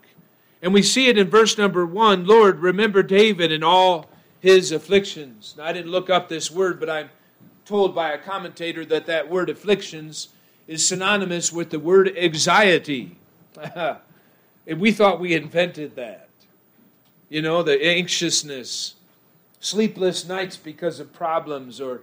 And 0.61 0.73
we 0.73 0.83
see 0.83 1.07
it 1.07 1.17
in 1.17 1.29
verse 1.29 1.57
number 1.57 1.85
one 1.85 2.25
Lord, 2.25 2.59
remember 2.59 3.01
David 3.01 3.51
and 3.51 3.63
all 3.63 4.09
his 4.39 4.71
afflictions. 4.71 5.55
Now, 5.57 5.65
I 5.65 5.73
didn't 5.73 5.91
look 5.91 6.09
up 6.09 6.29
this 6.29 6.51
word, 6.51 6.79
but 6.79 6.89
I'm 6.89 7.09
told 7.65 7.93
by 7.93 8.11
a 8.11 8.17
commentator 8.17 8.85
that 8.85 9.05
that 9.05 9.29
word 9.29 9.49
afflictions 9.49 10.29
is 10.67 10.85
synonymous 10.85 11.51
with 11.51 11.69
the 11.69 11.79
word 11.79 12.15
anxiety. 12.17 13.15
and 14.67 14.79
we 14.79 14.91
thought 14.91 15.19
we 15.19 15.33
invented 15.33 15.95
that. 15.95 16.29
You 17.29 17.41
know, 17.41 17.61
the 17.61 17.83
anxiousness, 17.83 18.95
sleepless 19.59 20.27
nights 20.27 20.57
because 20.57 20.99
of 20.99 21.13
problems, 21.13 21.79
or 21.79 22.01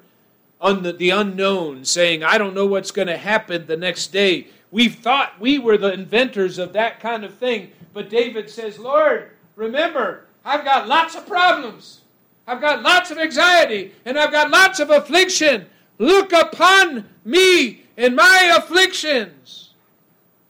un- 0.60 0.96
the 0.98 1.10
unknown, 1.10 1.84
saying, 1.84 2.22
I 2.22 2.38
don't 2.38 2.54
know 2.54 2.66
what's 2.66 2.90
going 2.90 3.08
to 3.08 3.16
happen 3.16 3.66
the 3.66 3.76
next 3.76 4.08
day. 4.08 4.48
We 4.70 4.88
thought 4.88 5.40
we 5.40 5.58
were 5.58 5.76
the 5.76 5.92
inventors 5.92 6.58
of 6.58 6.72
that 6.74 7.00
kind 7.00 7.24
of 7.24 7.34
thing. 7.34 7.72
But 7.92 8.10
David 8.10 8.50
says, 8.50 8.78
Lord, 8.78 9.30
remember, 9.54 10.26
I've 10.44 10.64
got 10.64 10.86
lots 10.86 11.14
of 11.14 11.26
problems. 11.26 12.00
I've 12.46 12.60
got 12.60 12.82
lots 12.82 13.10
of 13.10 13.18
anxiety 13.18 13.92
and 14.04 14.18
I've 14.18 14.30
got 14.30 14.50
lots 14.50 14.78
of 14.78 14.90
affliction. 14.90 15.66
Look 15.98 16.32
upon 16.32 17.08
me 17.24 17.84
in 17.96 18.14
my 18.14 18.54
afflictions. 18.56 19.65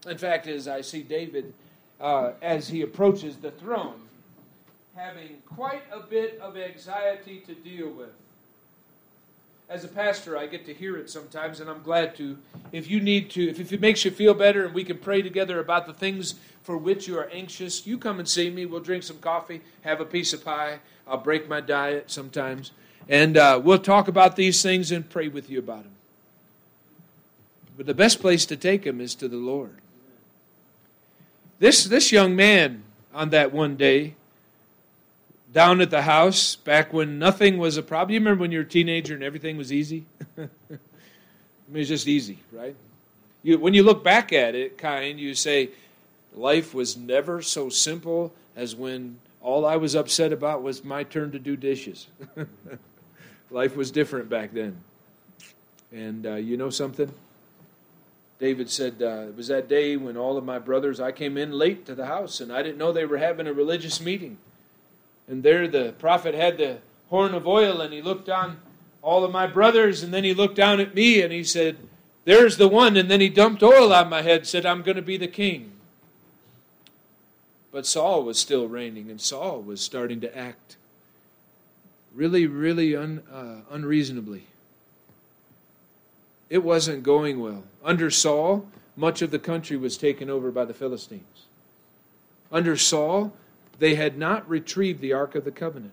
In 0.06 0.18
fact, 0.18 0.46
as 0.46 0.68
I 0.68 0.80
see 0.80 1.02
David 1.02 1.52
uh, 2.00 2.32
as 2.42 2.68
he 2.68 2.82
approaches 2.82 3.36
the 3.36 3.50
throne, 3.50 4.00
having 4.94 5.38
quite 5.46 5.82
a 5.92 6.00
bit 6.00 6.38
of 6.40 6.56
anxiety 6.56 7.42
to 7.46 7.54
deal 7.54 7.88
with. 7.90 8.10
As 9.68 9.84
a 9.84 9.88
pastor, 9.88 10.38
I 10.38 10.46
get 10.46 10.64
to 10.66 10.74
hear 10.74 10.96
it 10.96 11.10
sometimes, 11.10 11.60
and 11.60 11.68
I'm 11.68 11.82
glad 11.82 12.14
to. 12.16 12.38
If 12.70 12.88
you 12.88 13.00
need 13.00 13.30
to, 13.30 13.48
if, 13.50 13.58
if 13.58 13.72
it 13.72 13.80
makes 13.80 14.04
you 14.04 14.10
feel 14.12 14.32
better 14.32 14.64
and 14.64 14.72
we 14.72 14.84
can 14.84 14.96
pray 14.96 15.22
together 15.22 15.58
about 15.58 15.86
the 15.86 15.92
things 15.92 16.36
for 16.62 16.76
which 16.76 17.08
you 17.08 17.18
are 17.18 17.28
anxious, 17.30 17.86
you 17.86 17.98
come 17.98 18.20
and 18.20 18.28
see 18.28 18.48
me. 18.48 18.64
We'll 18.64 18.80
drink 18.80 19.02
some 19.02 19.18
coffee, 19.18 19.60
have 19.82 20.00
a 20.00 20.04
piece 20.04 20.32
of 20.32 20.44
pie. 20.44 20.78
I'll 21.06 21.18
break 21.18 21.48
my 21.48 21.60
diet 21.60 22.10
sometimes. 22.10 22.70
And 23.08 23.36
uh, 23.36 23.60
we'll 23.62 23.78
talk 23.78 24.08
about 24.08 24.36
these 24.36 24.62
things 24.62 24.92
and 24.92 25.08
pray 25.08 25.28
with 25.28 25.50
you 25.50 25.58
about 25.58 25.82
them. 25.82 25.92
But 27.76 27.86
the 27.86 27.94
best 27.94 28.20
place 28.20 28.46
to 28.46 28.56
take 28.56 28.84
them 28.84 29.00
is 29.00 29.14
to 29.16 29.28
the 29.28 29.36
Lord. 29.36 29.78
This, 31.58 31.84
this 31.84 32.12
young 32.12 32.36
man 32.36 32.82
on 33.14 33.30
that 33.30 33.52
one 33.52 33.76
day 33.76 34.14
down 35.52 35.80
at 35.80 35.90
the 35.90 36.02
house 36.02 36.54
back 36.54 36.92
when 36.92 37.18
nothing 37.18 37.56
was 37.56 37.78
a 37.78 37.82
problem. 37.82 38.12
You 38.12 38.20
remember 38.20 38.42
when 38.42 38.52
you 38.52 38.58
were 38.58 38.64
a 38.64 38.68
teenager 38.68 39.14
and 39.14 39.22
everything 39.22 39.56
was 39.56 39.72
easy? 39.72 40.04
I 40.38 40.40
mean, 40.40 40.48
it 41.72 41.78
was 41.78 41.88
just 41.88 42.08
easy, 42.08 42.38
right? 42.52 42.76
You, 43.42 43.58
when 43.58 43.72
you 43.72 43.82
look 43.82 44.04
back 44.04 44.32
at 44.32 44.54
it, 44.54 44.76
kind, 44.76 45.18
you 45.18 45.34
say, 45.34 45.70
life 46.34 46.74
was 46.74 46.96
never 46.96 47.40
so 47.40 47.70
simple 47.70 48.34
as 48.54 48.76
when 48.76 49.18
all 49.40 49.64
I 49.64 49.76
was 49.76 49.94
upset 49.94 50.32
about 50.32 50.62
was 50.62 50.84
my 50.84 51.04
turn 51.04 51.32
to 51.32 51.38
do 51.38 51.56
dishes. 51.56 52.08
life 53.50 53.76
was 53.76 53.90
different 53.90 54.28
back 54.28 54.52
then. 54.52 54.76
And 55.92 56.26
uh, 56.26 56.34
you 56.34 56.56
know 56.56 56.68
something? 56.68 57.10
David 58.38 58.68
said, 58.70 58.96
uh, 59.00 59.28
It 59.28 59.36
was 59.36 59.48
that 59.48 59.68
day 59.68 59.96
when 59.96 60.16
all 60.16 60.36
of 60.36 60.44
my 60.44 60.58
brothers, 60.58 61.00
I 61.00 61.12
came 61.12 61.36
in 61.36 61.52
late 61.52 61.86
to 61.86 61.94
the 61.94 62.06
house 62.06 62.40
and 62.40 62.52
I 62.52 62.62
didn't 62.62 62.78
know 62.78 62.92
they 62.92 63.06
were 63.06 63.18
having 63.18 63.46
a 63.46 63.52
religious 63.52 64.00
meeting. 64.00 64.38
And 65.28 65.42
there 65.42 65.66
the 65.66 65.94
prophet 65.98 66.34
had 66.34 66.58
the 66.58 66.78
horn 67.08 67.34
of 67.34 67.46
oil 67.46 67.80
and 67.80 67.92
he 67.92 68.02
looked 68.02 68.28
on 68.28 68.58
all 69.02 69.24
of 69.24 69.32
my 69.32 69.46
brothers 69.46 70.02
and 70.02 70.12
then 70.12 70.24
he 70.24 70.34
looked 70.34 70.56
down 70.56 70.80
at 70.80 70.94
me 70.94 71.22
and 71.22 71.32
he 71.32 71.44
said, 71.44 71.76
There's 72.24 72.58
the 72.58 72.68
one. 72.68 72.96
And 72.96 73.10
then 73.10 73.20
he 73.20 73.28
dumped 73.28 73.62
oil 73.62 73.92
on 73.92 74.10
my 74.10 74.22
head, 74.22 74.46
said, 74.46 74.66
I'm 74.66 74.82
going 74.82 74.96
to 74.96 75.02
be 75.02 75.16
the 75.16 75.28
king. 75.28 75.72
But 77.72 77.86
Saul 77.86 78.22
was 78.22 78.38
still 78.38 78.68
reigning 78.68 79.10
and 79.10 79.20
Saul 79.20 79.62
was 79.62 79.80
starting 79.80 80.20
to 80.20 80.36
act 80.36 80.76
really, 82.14 82.46
really 82.46 82.96
un, 82.96 83.22
uh, 83.30 83.60
unreasonably. 83.70 84.46
It 86.48 86.62
wasn't 86.62 87.02
going 87.02 87.40
well. 87.40 87.64
Under 87.84 88.10
Saul, 88.10 88.66
much 88.96 89.22
of 89.22 89.30
the 89.30 89.38
country 89.38 89.76
was 89.76 89.96
taken 89.96 90.30
over 90.30 90.50
by 90.50 90.64
the 90.64 90.74
Philistines. 90.74 91.46
Under 92.52 92.76
Saul, 92.76 93.32
they 93.78 93.96
had 93.96 94.16
not 94.16 94.48
retrieved 94.48 95.00
the 95.00 95.12
Ark 95.12 95.34
of 95.34 95.44
the 95.44 95.50
Covenant. 95.50 95.92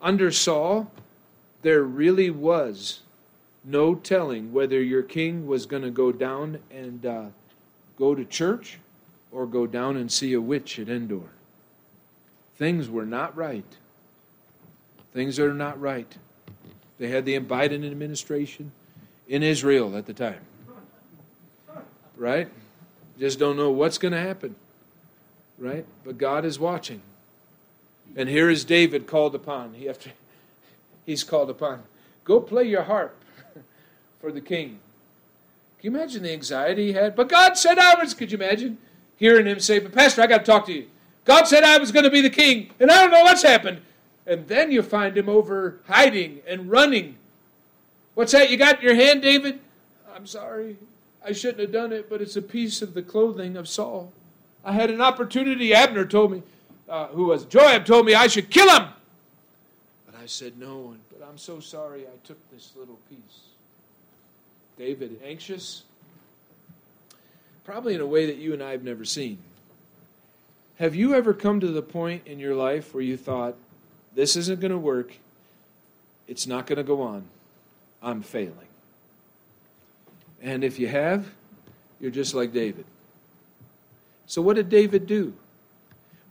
Under 0.00 0.30
Saul, 0.30 0.90
there 1.62 1.82
really 1.82 2.30
was 2.30 3.00
no 3.64 3.94
telling 3.94 4.52
whether 4.52 4.82
your 4.82 5.02
king 5.02 5.46
was 5.46 5.66
going 5.66 5.82
to 5.82 5.90
go 5.90 6.10
down 6.10 6.58
and 6.70 7.06
uh, 7.06 7.24
go 7.96 8.14
to 8.14 8.24
church 8.24 8.78
or 9.30 9.46
go 9.46 9.66
down 9.66 9.96
and 9.96 10.10
see 10.10 10.32
a 10.32 10.40
witch 10.40 10.78
at 10.78 10.88
Endor. 10.88 11.30
Things 12.56 12.88
were 12.88 13.06
not 13.06 13.36
right. 13.36 13.76
Things 15.12 15.38
are 15.38 15.54
not 15.54 15.80
right. 15.80 16.16
They 16.98 17.08
had 17.08 17.24
the 17.24 17.38
Biden 17.40 17.88
administration 17.88 18.72
in 19.30 19.44
Israel 19.44 19.96
at 19.96 20.04
the 20.04 20.12
time. 20.12 20.40
Right? 22.16 22.48
Just 23.18 23.38
don't 23.38 23.56
know 23.56 23.70
what's 23.70 23.96
going 23.96 24.12
to 24.12 24.20
happen. 24.20 24.56
Right? 25.56 25.86
But 26.04 26.18
God 26.18 26.44
is 26.44 26.58
watching. 26.58 27.00
And 28.16 28.28
here 28.28 28.50
is 28.50 28.64
David 28.64 29.06
called 29.06 29.34
upon. 29.34 29.74
He 29.74 29.88
after, 29.88 30.10
he's 31.06 31.24
called 31.24 31.48
upon. 31.48 31.84
Go 32.24 32.40
play 32.40 32.64
your 32.64 32.82
harp 32.82 33.16
for 34.20 34.32
the 34.32 34.40
king. 34.40 34.80
Can 35.78 35.94
you 35.94 35.98
imagine 35.98 36.24
the 36.24 36.32
anxiety 36.32 36.88
he 36.88 36.92
had? 36.92 37.14
But 37.14 37.28
God 37.28 37.56
said 37.56 37.78
I 37.78 37.94
was. 37.94 38.12
Could 38.12 38.32
you 38.32 38.36
imagine 38.36 38.78
hearing 39.16 39.46
him 39.46 39.60
say, 39.60 39.78
But 39.78 39.94
Pastor, 39.94 40.22
I 40.22 40.26
got 40.26 40.38
to 40.38 40.44
talk 40.44 40.66
to 40.66 40.72
you. 40.72 40.88
God 41.24 41.44
said 41.44 41.62
I 41.62 41.78
was 41.78 41.92
going 41.92 42.04
to 42.04 42.10
be 42.10 42.20
the 42.20 42.30
king, 42.30 42.70
and 42.80 42.90
I 42.90 43.00
don't 43.00 43.12
know 43.12 43.22
what's 43.22 43.42
happened. 43.42 43.80
And 44.26 44.48
then 44.48 44.72
you 44.72 44.82
find 44.82 45.16
him 45.16 45.28
over 45.28 45.78
hiding 45.86 46.40
and 46.46 46.70
running. 46.70 47.16
What's 48.20 48.32
that 48.32 48.50
you 48.50 48.58
got 48.58 48.80
in 48.80 48.84
your 48.84 48.94
hand, 48.94 49.22
David? 49.22 49.60
I'm 50.14 50.26
sorry. 50.26 50.76
I 51.24 51.32
shouldn't 51.32 51.60
have 51.60 51.72
done 51.72 51.90
it, 51.90 52.10
but 52.10 52.20
it's 52.20 52.36
a 52.36 52.42
piece 52.42 52.82
of 52.82 52.92
the 52.92 53.00
clothing 53.00 53.56
of 53.56 53.66
Saul. 53.66 54.12
I 54.62 54.72
had 54.72 54.90
an 54.90 55.00
opportunity. 55.00 55.72
Abner 55.72 56.04
told 56.04 56.32
me, 56.32 56.42
uh, 56.86 57.06
who 57.06 57.28
was 57.28 57.46
Joab 57.46 57.86
told 57.86 58.04
me 58.04 58.14
I 58.14 58.26
should 58.26 58.50
kill 58.50 58.68
him. 58.68 58.88
But 60.04 60.16
I 60.22 60.26
said 60.26 60.58
no, 60.58 60.96
but 61.10 61.26
I'm 61.26 61.38
so 61.38 61.60
sorry 61.60 62.02
I 62.02 62.26
took 62.26 62.36
this 62.50 62.72
little 62.76 62.98
piece. 63.08 63.40
David, 64.76 65.18
anxious? 65.24 65.84
Probably 67.64 67.94
in 67.94 68.02
a 68.02 68.06
way 68.06 68.26
that 68.26 68.36
you 68.36 68.52
and 68.52 68.62
I 68.62 68.72
have 68.72 68.84
never 68.84 69.06
seen. 69.06 69.38
Have 70.78 70.94
you 70.94 71.14
ever 71.14 71.32
come 71.32 71.58
to 71.60 71.68
the 71.68 71.80
point 71.80 72.26
in 72.26 72.38
your 72.38 72.54
life 72.54 72.92
where 72.92 73.02
you 73.02 73.16
thought, 73.16 73.54
this 74.14 74.36
isn't 74.36 74.60
going 74.60 74.72
to 74.72 74.78
work, 74.78 75.16
it's 76.28 76.46
not 76.46 76.66
going 76.66 76.76
to 76.76 76.84
go 76.84 77.00
on, 77.00 77.24
I'm 78.02 78.22
failing? 78.22 78.54
And 80.42 80.64
if 80.64 80.78
you 80.78 80.88
have, 80.88 81.26
you're 82.00 82.10
just 82.10 82.34
like 82.34 82.52
David. 82.52 82.84
So, 84.26 84.40
what 84.40 84.56
did 84.56 84.68
David 84.68 85.06
do? 85.06 85.34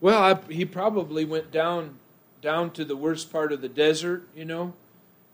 Well, 0.01 0.21
I, 0.21 0.51
he 0.51 0.65
probably 0.65 1.25
went 1.25 1.51
down 1.51 1.95
down 2.41 2.71
to 2.71 2.85
the 2.85 2.95
worst 2.95 3.31
part 3.31 3.51
of 3.51 3.61
the 3.61 3.69
desert, 3.69 4.27
you 4.35 4.45
know, 4.45 4.73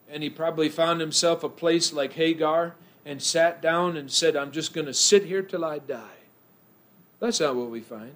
and 0.09 0.23
he 0.23 0.29
probably 0.29 0.69
found 0.69 0.99
himself 0.99 1.43
a 1.43 1.49
place 1.49 1.93
like 1.93 2.13
Hagar 2.13 2.73
and 3.05 3.21
sat 3.21 3.61
down 3.61 3.95
and 3.95 4.11
said, 4.11 4.35
I'm 4.35 4.51
just 4.51 4.73
going 4.73 4.87
to 4.87 4.93
sit 4.93 5.25
here 5.25 5.43
till 5.43 5.63
I 5.63 5.79
die. 5.79 6.17
That's 7.19 7.39
not 7.39 7.55
what 7.55 7.69
we 7.69 7.81
find. 7.81 8.13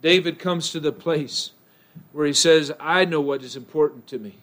David 0.00 0.38
comes 0.38 0.70
to 0.70 0.80
the 0.80 0.92
place 0.92 1.50
where 2.12 2.26
he 2.26 2.32
says, 2.32 2.72
I 2.78 3.04
know 3.04 3.20
what 3.20 3.42
is 3.42 3.56
important 3.56 4.06
to 4.08 4.18
me. 4.18 4.36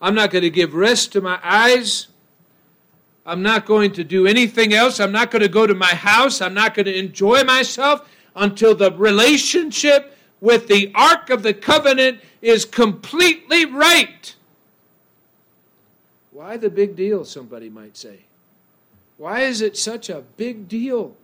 I'm 0.00 0.14
not 0.14 0.30
going 0.30 0.42
to 0.42 0.50
give 0.50 0.74
rest 0.74 1.12
to 1.12 1.20
my 1.20 1.38
eyes. 1.42 2.08
I'm 3.26 3.42
not 3.42 3.66
going 3.66 3.92
to 3.92 4.04
do 4.04 4.26
anything 4.26 4.72
else. 4.72 4.98
I'm 4.98 5.12
not 5.12 5.30
going 5.30 5.42
to 5.42 5.48
go 5.48 5.66
to 5.66 5.74
my 5.74 5.94
house. 5.94 6.40
I'm 6.40 6.54
not 6.54 6.74
going 6.74 6.86
to 6.86 6.98
enjoy 6.98 7.44
myself 7.44 8.08
until 8.34 8.74
the 8.74 8.92
relationship 8.92 10.16
with 10.40 10.68
the 10.68 10.90
Ark 10.94 11.30
of 11.30 11.42
the 11.42 11.52
Covenant 11.52 12.20
is 12.40 12.64
completely 12.64 13.66
right. 13.66 14.34
Why 16.32 16.56
the 16.56 16.70
big 16.70 16.96
deal, 16.96 17.24
somebody 17.24 17.68
might 17.68 17.96
say? 17.96 18.20
Why 19.18 19.40
is 19.40 19.60
it 19.60 19.76
such 19.76 20.08
a 20.08 20.22
big 20.38 20.66
deal? 20.66 21.14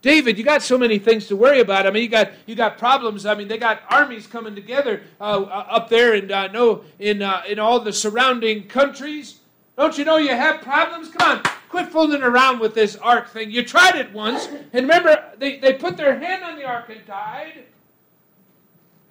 David, 0.00 0.38
you 0.38 0.44
got 0.44 0.62
so 0.62 0.78
many 0.78 0.98
things 0.98 1.26
to 1.26 1.36
worry 1.36 1.60
about. 1.60 1.86
I 1.86 1.90
mean, 1.90 2.04
you 2.04 2.08
got 2.08 2.32
you 2.46 2.54
got 2.54 2.78
problems. 2.78 3.26
I 3.26 3.34
mean, 3.34 3.48
they 3.48 3.58
got 3.58 3.82
armies 3.90 4.26
coming 4.26 4.54
together 4.54 5.02
uh, 5.20 5.42
uh 5.42 5.66
up 5.68 5.88
there, 5.88 6.14
and 6.14 6.30
uh, 6.30 6.48
no, 6.48 6.84
in 6.98 7.22
uh, 7.22 7.42
in 7.48 7.58
all 7.58 7.80
the 7.80 7.92
surrounding 7.92 8.68
countries. 8.68 9.40
Don't 9.76 9.96
you 9.96 10.04
know 10.04 10.16
you 10.16 10.30
have 10.30 10.60
problems? 10.60 11.08
Come 11.08 11.38
on, 11.38 11.42
Quit 11.68 11.88
fooling 11.88 12.22
around 12.22 12.60
with 12.60 12.74
this 12.74 12.96
ark 12.96 13.28
thing. 13.28 13.50
You 13.50 13.62
tried 13.62 13.96
it 13.96 14.12
once, 14.12 14.46
and 14.46 14.72
remember, 14.72 15.22
they, 15.38 15.58
they 15.58 15.74
put 15.74 15.96
their 15.96 16.18
hand 16.18 16.42
on 16.42 16.56
the 16.56 16.64
ark 16.64 16.88
and 16.88 17.04
died. 17.06 17.64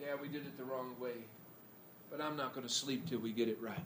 Yeah, 0.01 0.15
we 0.19 0.27
did 0.27 0.41
it 0.41 0.57
the 0.57 0.63
wrong 0.63 0.95
way. 0.99 1.11
But 2.09 2.19
I'm 2.19 2.35
not 2.35 2.53
going 2.55 2.65
to 2.65 2.73
sleep 2.73 3.07
till 3.07 3.19
we 3.19 3.31
get 3.31 3.47
it 3.47 3.59
right. 3.61 3.77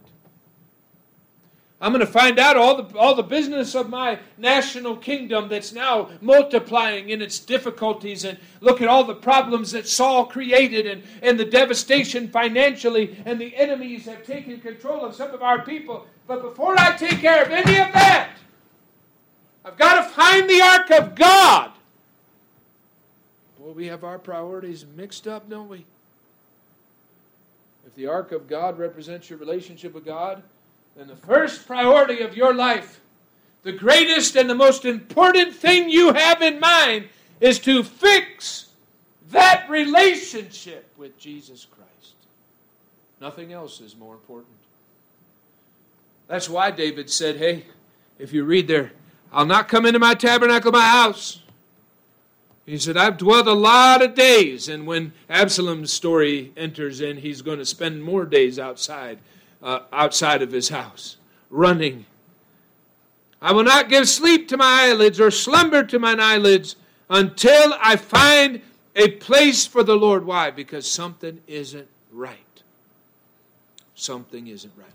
I'm 1.81 1.91
going 1.91 2.05
to 2.05 2.11
find 2.11 2.37
out 2.37 2.57
all 2.57 2.83
the, 2.83 2.95
all 2.95 3.15
the 3.15 3.23
business 3.23 3.73
of 3.73 3.89
my 3.89 4.19
national 4.37 4.95
kingdom 4.95 5.49
that's 5.49 5.73
now 5.73 6.11
multiplying 6.21 7.09
in 7.09 7.23
its 7.23 7.39
difficulties 7.39 8.23
and 8.23 8.37
look 8.59 8.81
at 8.81 8.87
all 8.87 9.03
the 9.03 9.15
problems 9.15 9.71
that 9.71 9.87
Saul 9.87 10.25
created 10.25 10.85
and, 10.85 11.01
and 11.23 11.39
the 11.39 11.45
devastation 11.45 12.27
financially, 12.27 13.17
and 13.25 13.41
the 13.41 13.55
enemies 13.55 14.05
have 14.05 14.23
taken 14.23 14.59
control 14.59 15.03
of 15.03 15.15
some 15.15 15.31
of 15.31 15.41
our 15.41 15.63
people. 15.63 16.05
But 16.27 16.43
before 16.43 16.79
I 16.79 16.95
take 16.95 17.19
care 17.19 17.43
of 17.43 17.49
any 17.49 17.79
of 17.79 17.91
that, 17.93 18.29
I've 19.65 19.77
got 19.77 20.03
to 20.03 20.09
find 20.09 20.47
the 20.47 20.61
ark 20.61 20.91
of 20.91 21.15
God. 21.15 21.71
Boy, 23.59 23.71
we 23.71 23.87
have 23.87 24.03
our 24.03 24.19
priorities 24.19 24.85
mixed 24.95 25.27
up, 25.27 25.49
don't 25.49 25.67
we? 25.67 25.83
If 27.87 27.95
the 27.95 28.05
ark 28.05 28.31
of 28.31 28.47
God 28.47 28.77
represents 28.77 29.31
your 29.31 29.39
relationship 29.39 29.95
with 29.95 30.05
God, 30.05 30.43
then 30.95 31.08
the 31.08 31.15
first 31.15 31.65
priority 31.65 32.21
of 32.21 32.36
your 32.36 32.54
life, 32.54 32.99
the 33.63 33.71
greatest 33.71 34.36
and 34.36 34.49
the 34.49 34.56
most 34.56 34.86
important 34.86 35.54
thing 35.54 35.89
you 35.89 36.13
have 36.13 36.41
in 36.41 36.60
mind, 36.60 37.08
is 37.39 37.60
to 37.60 37.84
fix 37.84 38.67
that 39.32 39.69
relationship 39.69 40.91
with 40.97 41.17
Jesus 41.17 41.65
Christ. 41.65 42.15
Nothing 43.19 43.54
else 43.54 43.82
is 43.82 43.95
more 43.95 44.13
important. 44.13 44.54
That's 46.27 46.49
why 46.49 46.71
David 46.71 47.10
said, 47.10 47.38
Hey, 47.38 47.65
if 48.19 48.34
you 48.34 48.43
read 48.43 48.67
there, 48.67 48.91
I'll 49.32 49.45
not 49.45 49.67
come 49.67 49.86
into 49.86 49.99
my 49.99 50.13
tabernacle, 50.13 50.71
my 50.71 50.88
house. 50.88 51.41
He 52.65 52.77
said, 52.77 52.95
I've 52.95 53.17
dwelt 53.17 53.47
a 53.47 53.54
lot 53.54 54.01
of 54.01 54.15
days. 54.15 54.69
And 54.69 54.86
when 54.86 55.13
Absalom's 55.30 55.91
story 55.91 56.54
enters 56.56 57.01
in, 57.01 57.17
he's 57.17 57.41
going 57.41 57.58
to 57.58 57.65
spend 57.65 58.04
more 58.04 58.25
days 58.25 58.60
outside, 58.60 59.19
uh, 59.62 59.82
outside 59.91 60.41
of 60.41 60.52
his 60.52 60.69
house, 60.69 61.17
running. 61.50 62.06
I 63.41 63.54
will 63.54 63.63
not 63.63 63.89
give 63.89 64.08
sleep 64.08 64.47
to 64.50 64.58
my 64.58 64.89
eyelids 64.89 65.19
or 65.19 65.32
slumber 65.32 65.84
to 65.84 66.00
mine 66.00 66.19
eyelids 66.19 66.76
until 67.10 67.74
I 67.82 67.95
find 67.95 68.62
a 68.95 69.12
place 69.12 69.65
for 69.65 69.84
the 69.84 69.95
Lord. 69.95 70.26
Why? 70.26 70.52
Because 70.52 70.89
something 70.89 71.41
isn't 71.47 71.88
right. 72.12 72.38
Something 73.95 74.47
isn't 74.47 74.74
right. 74.78 74.88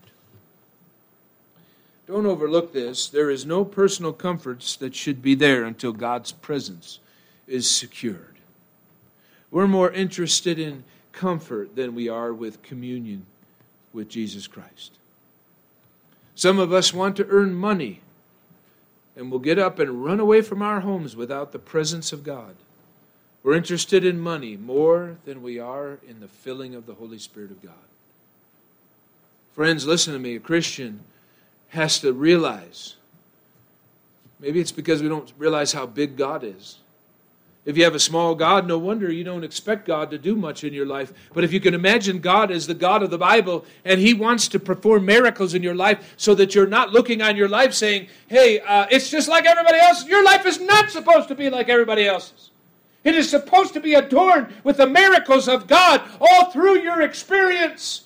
Don't 2.06 2.26
overlook 2.26 2.72
this. 2.72 3.08
There 3.08 3.30
is 3.30 3.44
no 3.46 3.64
personal 3.64 4.12
comforts 4.12 4.76
that 4.76 4.94
should 4.94 5.22
be 5.22 5.34
there 5.34 5.64
until 5.64 5.92
God's 5.92 6.30
presence 6.30 7.00
is 7.48 7.68
secured. 7.68 8.36
We're 9.50 9.66
more 9.66 9.90
interested 9.90 10.58
in 10.58 10.84
comfort 11.12 11.74
than 11.74 11.94
we 11.94 12.08
are 12.08 12.32
with 12.32 12.62
communion 12.62 13.26
with 13.96 14.08
Jesus 14.08 14.46
Christ. 14.46 14.92
Some 16.36 16.58
of 16.58 16.72
us 16.72 16.92
want 16.92 17.16
to 17.16 17.26
earn 17.28 17.54
money 17.54 18.00
and 19.16 19.32
will 19.32 19.38
get 19.38 19.58
up 19.58 19.78
and 19.78 20.04
run 20.04 20.20
away 20.20 20.42
from 20.42 20.62
our 20.62 20.80
homes 20.80 21.16
without 21.16 21.50
the 21.50 21.58
presence 21.58 22.12
of 22.12 22.22
God. 22.22 22.54
We're 23.42 23.54
interested 23.54 24.04
in 24.04 24.20
money 24.20 24.56
more 24.56 25.16
than 25.24 25.42
we 25.42 25.58
are 25.58 25.98
in 26.06 26.20
the 26.20 26.28
filling 26.28 26.74
of 26.74 26.84
the 26.84 26.94
Holy 26.94 27.18
Spirit 27.18 27.50
of 27.50 27.62
God. 27.62 27.72
Friends, 29.54 29.86
listen 29.86 30.12
to 30.12 30.18
me. 30.18 30.36
A 30.36 30.40
Christian 30.40 31.00
has 31.68 31.98
to 32.00 32.12
realize 32.12 32.96
maybe 34.38 34.60
it's 34.60 34.72
because 34.72 35.02
we 35.02 35.08
don't 35.08 35.32
realize 35.38 35.72
how 35.72 35.86
big 35.86 36.16
God 36.16 36.44
is. 36.44 36.78
If 37.66 37.76
you 37.76 37.82
have 37.82 37.96
a 37.96 38.00
small 38.00 38.36
God, 38.36 38.68
no 38.68 38.78
wonder 38.78 39.10
you 39.10 39.24
don't 39.24 39.42
expect 39.42 39.86
God 39.86 40.12
to 40.12 40.18
do 40.18 40.36
much 40.36 40.62
in 40.62 40.72
your 40.72 40.86
life. 40.86 41.12
But 41.34 41.42
if 41.42 41.52
you 41.52 41.58
can 41.58 41.74
imagine 41.74 42.20
God 42.20 42.52
as 42.52 42.68
the 42.68 42.74
God 42.74 43.02
of 43.02 43.10
the 43.10 43.18
Bible 43.18 43.64
and 43.84 43.98
He 43.98 44.14
wants 44.14 44.46
to 44.48 44.60
perform 44.60 45.04
miracles 45.04 45.52
in 45.52 45.64
your 45.64 45.74
life 45.74 46.14
so 46.16 46.32
that 46.36 46.54
you're 46.54 46.68
not 46.68 46.92
looking 46.92 47.22
on 47.22 47.34
your 47.34 47.48
life 47.48 47.74
saying, 47.74 48.06
hey, 48.28 48.60
uh, 48.60 48.86
it's 48.88 49.10
just 49.10 49.28
like 49.28 49.46
everybody 49.46 49.78
else, 49.78 50.06
your 50.06 50.22
life 50.22 50.46
is 50.46 50.60
not 50.60 50.90
supposed 50.90 51.26
to 51.26 51.34
be 51.34 51.50
like 51.50 51.68
everybody 51.68 52.06
else's. 52.06 52.50
It 53.02 53.16
is 53.16 53.28
supposed 53.28 53.74
to 53.74 53.80
be 53.80 53.94
adorned 53.94 54.54
with 54.62 54.76
the 54.76 54.86
miracles 54.86 55.48
of 55.48 55.66
God 55.66 56.02
all 56.20 56.52
through 56.52 56.82
your 56.82 57.02
experience. 57.02 58.04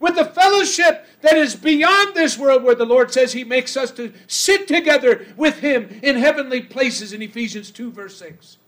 With 0.00 0.14
the 0.14 0.24
fellowship 0.26 1.06
that 1.20 1.36
is 1.36 1.54
beyond 1.54 2.14
this 2.14 2.38
world, 2.38 2.62
where 2.62 2.74
the 2.74 2.84
Lord 2.84 3.12
says 3.12 3.32
He 3.32 3.44
makes 3.44 3.76
us 3.76 3.90
to 3.92 4.12
sit 4.26 4.68
together 4.68 5.26
with 5.36 5.60
Him 5.60 6.00
in 6.02 6.16
heavenly 6.16 6.60
places 6.60 7.12
in 7.14 7.20
Ephesians 7.22 7.70
2, 7.70 7.90
verse 7.92 8.16
6 8.18 8.58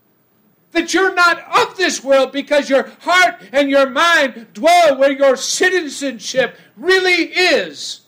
that 0.71 0.93
you're 0.93 1.13
not 1.13 1.39
of 1.57 1.77
this 1.77 2.03
world 2.03 2.31
because 2.31 2.69
your 2.69 2.89
heart 3.01 3.41
and 3.51 3.69
your 3.69 3.89
mind 3.89 4.47
dwell 4.53 4.97
where 4.97 5.11
your 5.11 5.35
citizenship 5.35 6.55
really 6.77 7.23
is 7.23 8.01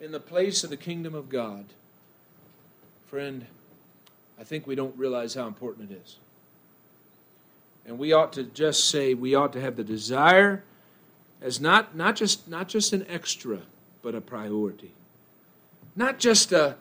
in 0.00 0.12
the 0.12 0.20
place 0.20 0.64
of 0.64 0.70
the 0.70 0.76
kingdom 0.76 1.14
of 1.14 1.28
God. 1.28 1.66
Friend, 3.06 3.44
I 4.38 4.44
think 4.44 4.66
we 4.66 4.74
don't 4.74 4.96
realize 4.96 5.34
how 5.34 5.46
important 5.46 5.90
it 5.90 6.00
is. 6.02 6.16
And 7.84 7.98
we 7.98 8.12
ought 8.12 8.32
to 8.34 8.44
just 8.44 8.88
say 8.88 9.14
we 9.14 9.34
ought 9.34 9.52
to 9.52 9.60
have 9.60 9.76
the 9.76 9.84
desire 9.84 10.62
as 11.42 11.60
not, 11.60 11.96
not, 11.96 12.16
just, 12.16 12.48
not 12.48 12.68
just 12.68 12.92
an 12.92 13.04
extra, 13.08 13.60
but 14.02 14.14
a 14.14 14.20
priority. 14.20 14.92
Not 15.96 16.18
just 16.18 16.52
a, 16.52 16.76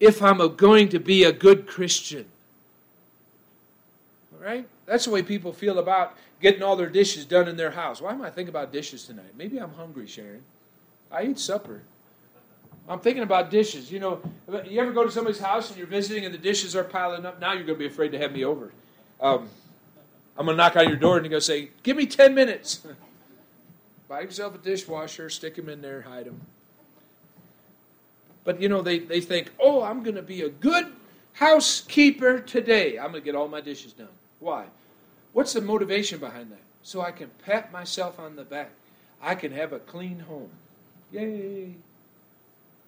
if 0.00 0.22
I'm 0.22 0.38
going 0.56 0.88
to 0.90 0.98
be 0.98 1.24
a 1.24 1.32
good 1.32 1.66
Christian 1.66 2.26
right? 4.40 4.66
That's 4.86 5.04
the 5.04 5.10
way 5.10 5.22
people 5.22 5.52
feel 5.52 5.78
about 5.78 6.16
getting 6.40 6.62
all 6.62 6.76
their 6.76 6.88
dishes 6.88 7.24
done 7.24 7.48
in 7.48 7.56
their 7.56 7.70
house. 7.70 8.00
Why 8.00 8.12
am 8.12 8.22
I 8.22 8.30
thinking 8.30 8.50
about 8.50 8.72
dishes 8.72 9.04
tonight? 9.04 9.34
Maybe 9.36 9.58
I'm 9.58 9.72
hungry, 9.72 10.06
Sharon. 10.06 10.42
I 11.10 11.24
eat 11.24 11.38
supper. 11.38 11.82
I'm 12.88 13.00
thinking 13.00 13.22
about 13.22 13.50
dishes. 13.50 13.90
You 13.90 13.98
know, 13.98 14.20
you 14.64 14.80
ever 14.80 14.92
go 14.92 15.04
to 15.04 15.10
somebody's 15.10 15.40
house 15.40 15.70
and 15.70 15.78
you're 15.78 15.86
visiting 15.86 16.24
and 16.24 16.32
the 16.32 16.38
dishes 16.38 16.76
are 16.76 16.84
piling 16.84 17.26
up? 17.26 17.40
Now 17.40 17.52
you're 17.52 17.64
going 17.64 17.78
to 17.78 17.78
be 17.78 17.86
afraid 17.86 18.12
to 18.12 18.18
have 18.18 18.32
me 18.32 18.44
over. 18.44 18.72
Um, 19.20 19.48
I'm 20.38 20.46
going 20.46 20.56
to 20.56 20.62
knock 20.62 20.76
on 20.76 20.88
your 20.88 20.96
door 20.96 21.16
and 21.16 21.24
you're 21.24 21.30
going 21.30 21.40
to 21.40 21.46
say, 21.46 21.70
Give 21.82 21.96
me 21.96 22.06
10 22.06 22.34
minutes. 22.34 22.86
Buy 24.08 24.20
yourself 24.20 24.54
a 24.54 24.58
dishwasher, 24.58 25.28
stick 25.30 25.56
them 25.56 25.68
in 25.68 25.82
there, 25.82 26.02
hide 26.02 26.26
them. 26.26 26.40
But, 28.44 28.60
you 28.60 28.68
know, 28.68 28.82
they, 28.82 29.00
they 29.00 29.20
think, 29.20 29.50
Oh, 29.58 29.82
I'm 29.82 30.04
going 30.04 30.14
to 30.14 30.22
be 30.22 30.42
a 30.42 30.48
good 30.48 30.86
housekeeper 31.32 32.38
today. 32.40 32.98
I'm 32.98 33.10
going 33.10 33.22
to 33.22 33.24
get 33.24 33.34
all 33.34 33.48
my 33.48 33.60
dishes 33.60 33.92
done. 33.92 34.08
Why? 34.40 34.66
What's 35.32 35.52
the 35.52 35.60
motivation 35.60 36.18
behind 36.18 36.50
that? 36.50 36.62
So 36.82 37.00
I 37.00 37.10
can 37.10 37.30
pat 37.44 37.72
myself 37.72 38.18
on 38.18 38.36
the 38.36 38.44
back. 38.44 38.70
I 39.22 39.34
can 39.34 39.52
have 39.52 39.72
a 39.72 39.78
clean 39.78 40.20
home. 40.20 40.50
Yay! 41.10 41.74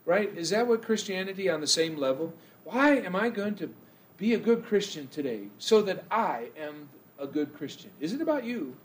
Right? 0.06 0.30
Is 0.36 0.50
that 0.50 0.66
what 0.66 0.82
Christianity 0.82 1.50
on 1.50 1.60
the 1.60 1.66
same 1.66 1.96
level? 1.96 2.32
Why 2.64 2.96
am 2.96 3.16
I 3.16 3.28
going 3.28 3.54
to 3.56 3.70
be 4.16 4.34
a 4.34 4.38
good 4.38 4.64
Christian 4.64 5.08
today? 5.08 5.48
So 5.58 5.82
that 5.82 6.04
I 6.10 6.48
am 6.58 6.88
a 7.18 7.26
good 7.26 7.56
Christian. 7.56 7.90
Is 8.00 8.12
it 8.12 8.20
about 8.20 8.44
you? 8.44 8.76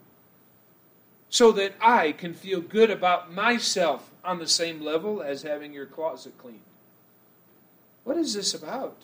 So 1.30 1.52
that 1.54 1.74
I 1.82 2.12
can 2.12 2.34
feel 2.34 2.62
good 2.62 2.92
about 2.92 3.34
myself 3.34 4.10
on 4.24 4.40
the 4.40 4.48
same 4.48 4.82
level 4.82 5.22
as 5.22 5.42
having 5.42 5.74
your 5.74 5.86
closet 5.86 6.38
clean. 6.38 6.62
What 8.04 8.18
is 8.18 8.34
this 8.34 8.54
about? 8.54 8.98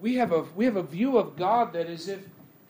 We 0.00 0.14
have 0.16 0.32
a 0.32 0.42
we 0.54 0.64
have 0.64 0.76
a 0.76 0.82
view 0.82 1.18
of 1.18 1.36
God 1.36 1.72
that 1.72 1.88
is 1.88 2.08
if 2.08 2.20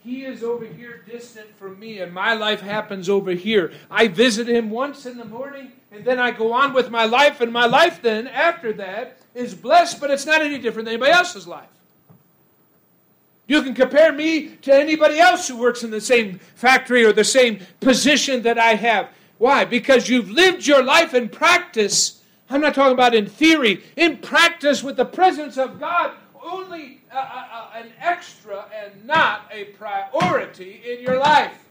he 0.03 0.25
is 0.25 0.43
over 0.43 0.64
here 0.64 1.03
distant 1.07 1.55
from 1.59 1.79
me 1.79 2.01
and 2.01 2.12
my 2.12 2.33
life 2.33 2.61
happens 2.61 3.09
over 3.09 3.33
here. 3.33 3.73
I 3.91 4.09
visit 4.09 4.49
him 4.49 4.71
once 4.71 5.05
in 5.05 5.19
the 5.19 5.25
morning 5.25 5.73
and 5.93 6.05
then 6.05 6.19
I 6.19 6.31
go 6.31 6.53
on 6.53 6.73
with 6.73 6.91
my 6.91 7.05
life 7.05 7.41
and 7.41 7.53
my 7.53 7.67
life 7.67 8.01
then 8.01 8.27
after 8.27 8.73
that 8.75 9.19
is 9.35 9.55
blessed 9.55 10.01
but 10.01 10.11
it's 10.11 10.25
not 10.25 10.41
any 10.41 10.59
different 10.59 10.87
than 10.87 10.95
anybody 10.95 11.12
else's 11.12 11.47
life. 11.47 11.69
You 13.47 13.62
can 13.62 13.75
compare 13.75 14.12
me 14.12 14.57
to 14.62 14.75
anybody 14.75 15.19
else 15.19 15.49
who 15.49 15.57
works 15.57 15.83
in 15.83 15.91
the 15.91 16.01
same 16.01 16.38
factory 16.55 17.05
or 17.05 17.12
the 17.12 17.25
same 17.25 17.61
position 17.81 18.43
that 18.43 18.59
I 18.59 18.75
have. 18.75 19.09
Why? 19.38 19.64
Because 19.64 20.09
you've 20.09 20.31
lived 20.31 20.67
your 20.67 20.83
life 20.83 21.14
in 21.14 21.31
practice. 21.31 22.23
I'm 22.51 22.61
not 22.61 22.75
talking 22.75 22.93
about 22.93 23.14
in 23.14 23.27
theory, 23.27 23.83
in 23.97 24.19
practice 24.19 24.83
with 24.83 24.97
the 24.97 25.05
presence 25.07 25.57
of 25.57 25.81
God 25.81 26.12
only 26.43 26.98
an 27.11 27.90
extra 28.01 28.66
and 28.75 29.05
not 29.07 29.51
a 29.51 29.64
priority 29.64 30.81
in 30.87 31.01
your 31.03 31.18
life. 31.18 31.64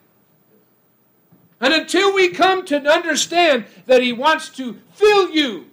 And 1.59 1.73
until 1.73 2.13
we 2.13 2.29
come 2.29 2.65
to 2.65 2.77
understand 2.77 3.65
that 3.87 4.03
He 4.03 4.13
wants 4.13 4.49
to 4.49 4.79
fill 4.93 5.29
you, 5.31 5.65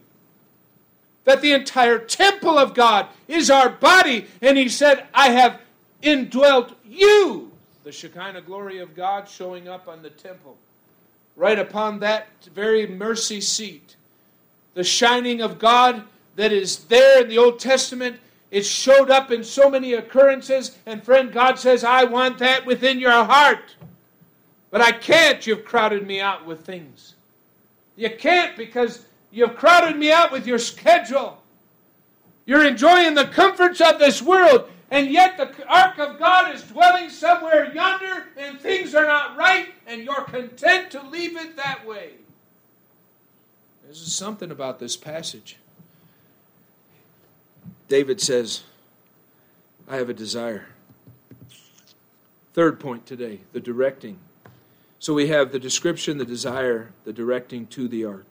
that 1.25 1.41
the 1.41 1.53
entire 1.53 1.99
temple 1.99 2.59
of 2.59 2.75
God 2.75 3.07
is 3.29 3.51
our 3.51 3.69
body, 3.69 4.27
and 4.41 4.57
He 4.57 4.69
said, 4.69 5.07
I 5.13 5.31
have 5.31 5.61
indwelt 6.01 6.75
you, 6.87 7.53
the 7.85 7.93
Shekinah 7.93 8.43
glory 8.43 8.79
of 8.79 8.95
God 8.95 9.29
showing 9.29 9.69
up 9.69 9.89
on 9.89 10.03
the 10.03 10.11
temple, 10.11 10.57
right 11.37 11.59
upon 11.59 12.01
that 12.01 12.29
very 12.55 12.87
mercy 12.87 13.41
seat. 13.41 13.97
The 14.75 14.85
shining 14.85 15.41
of 15.41 15.59
God 15.59 16.05
that 16.37 16.51
is 16.51 16.77
there 16.87 17.23
in 17.23 17.29
the 17.29 17.39
Old 17.39 17.61
Testament 17.61 18.19
it 18.55 18.65
showed 18.65 19.11
up 19.11 19.33
in 19.33 19.43
so 19.43 19.69
many 19.69 19.95
occurrences. 19.95 20.79
And 20.87 21.03
friend, 21.03 21.33
God 21.33 21.59
says, 21.59 21.83
I 21.83 22.05
want 22.05 22.39
that 22.39 22.65
within 22.65 23.01
your 23.01 23.25
heart. 23.25 23.75
But 24.71 24.81
I 24.81 24.93
can't. 24.93 25.45
You've 25.45 25.65
crowded 25.65 26.07
me 26.07 26.21
out 26.21 26.47
with 26.47 26.65
things. 26.65 27.15
You 27.97 28.11
can't 28.11 28.57
because 28.57 29.07
you've 29.33 29.57
crowded 29.57 29.97
me 29.97 30.13
out 30.13 30.31
with 30.31 30.47
your 30.47 30.61
schedule. 30.61 31.43
You're 32.47 32.65
enjoying 32.65 33.15
the 33.15 33.25
comforts 33.25 33.81
of 33.81 33.99
this 33.99 34.23
world, 34.23 34.71
and 34.89 35.11
yet 35.11 35.37
the 35.37 35.67
ark 35.67 35.99
of 35.99 36.21
God 36.21 36.55
is 36.55 36.63
dwelling 36.63 37.11
somewhere 37.11 37.75
yonder, 37.75 38.27
and 38.37 38.61
things 38.61 38.95
are 38.95 39.07
not 39.07 39.37
right, 39.37 39.75
and 39.89 40.05
you're 40.05 40.23
content 40.23 40.93
to 40.93 41.03
leave 41.03 41.37
it 41.37 41.57
that 41.57 41.85
way. 41.85 42.11
There's 43.83 44.01
something 44.01 44.53
about 44.53 44.79
this 44.79 44.97
passage. 44.97 45.57
David 47.89 48.21
says, 48.21 48.63
I 49.89 49.97
have 49.97 50.09
a 50.09 50.15
desire. 50.15 50.67
Third 52.55 52.81
point 52.81 53.07
today 53.07 53.41
the 53.53 53.61
directing. 53.61 54.19
So 54.99 55.13
we 55.13 55.29
have 55.29 55.53
the 55.53 55.59
description, 55.59 56.17
the 56.19 56.25
desire, 56.25 56.93
the 57.05 57.13
directing 57.13 57.67
to 57.69 57.89
the 57.89 58.05
ark. 58.05 58.27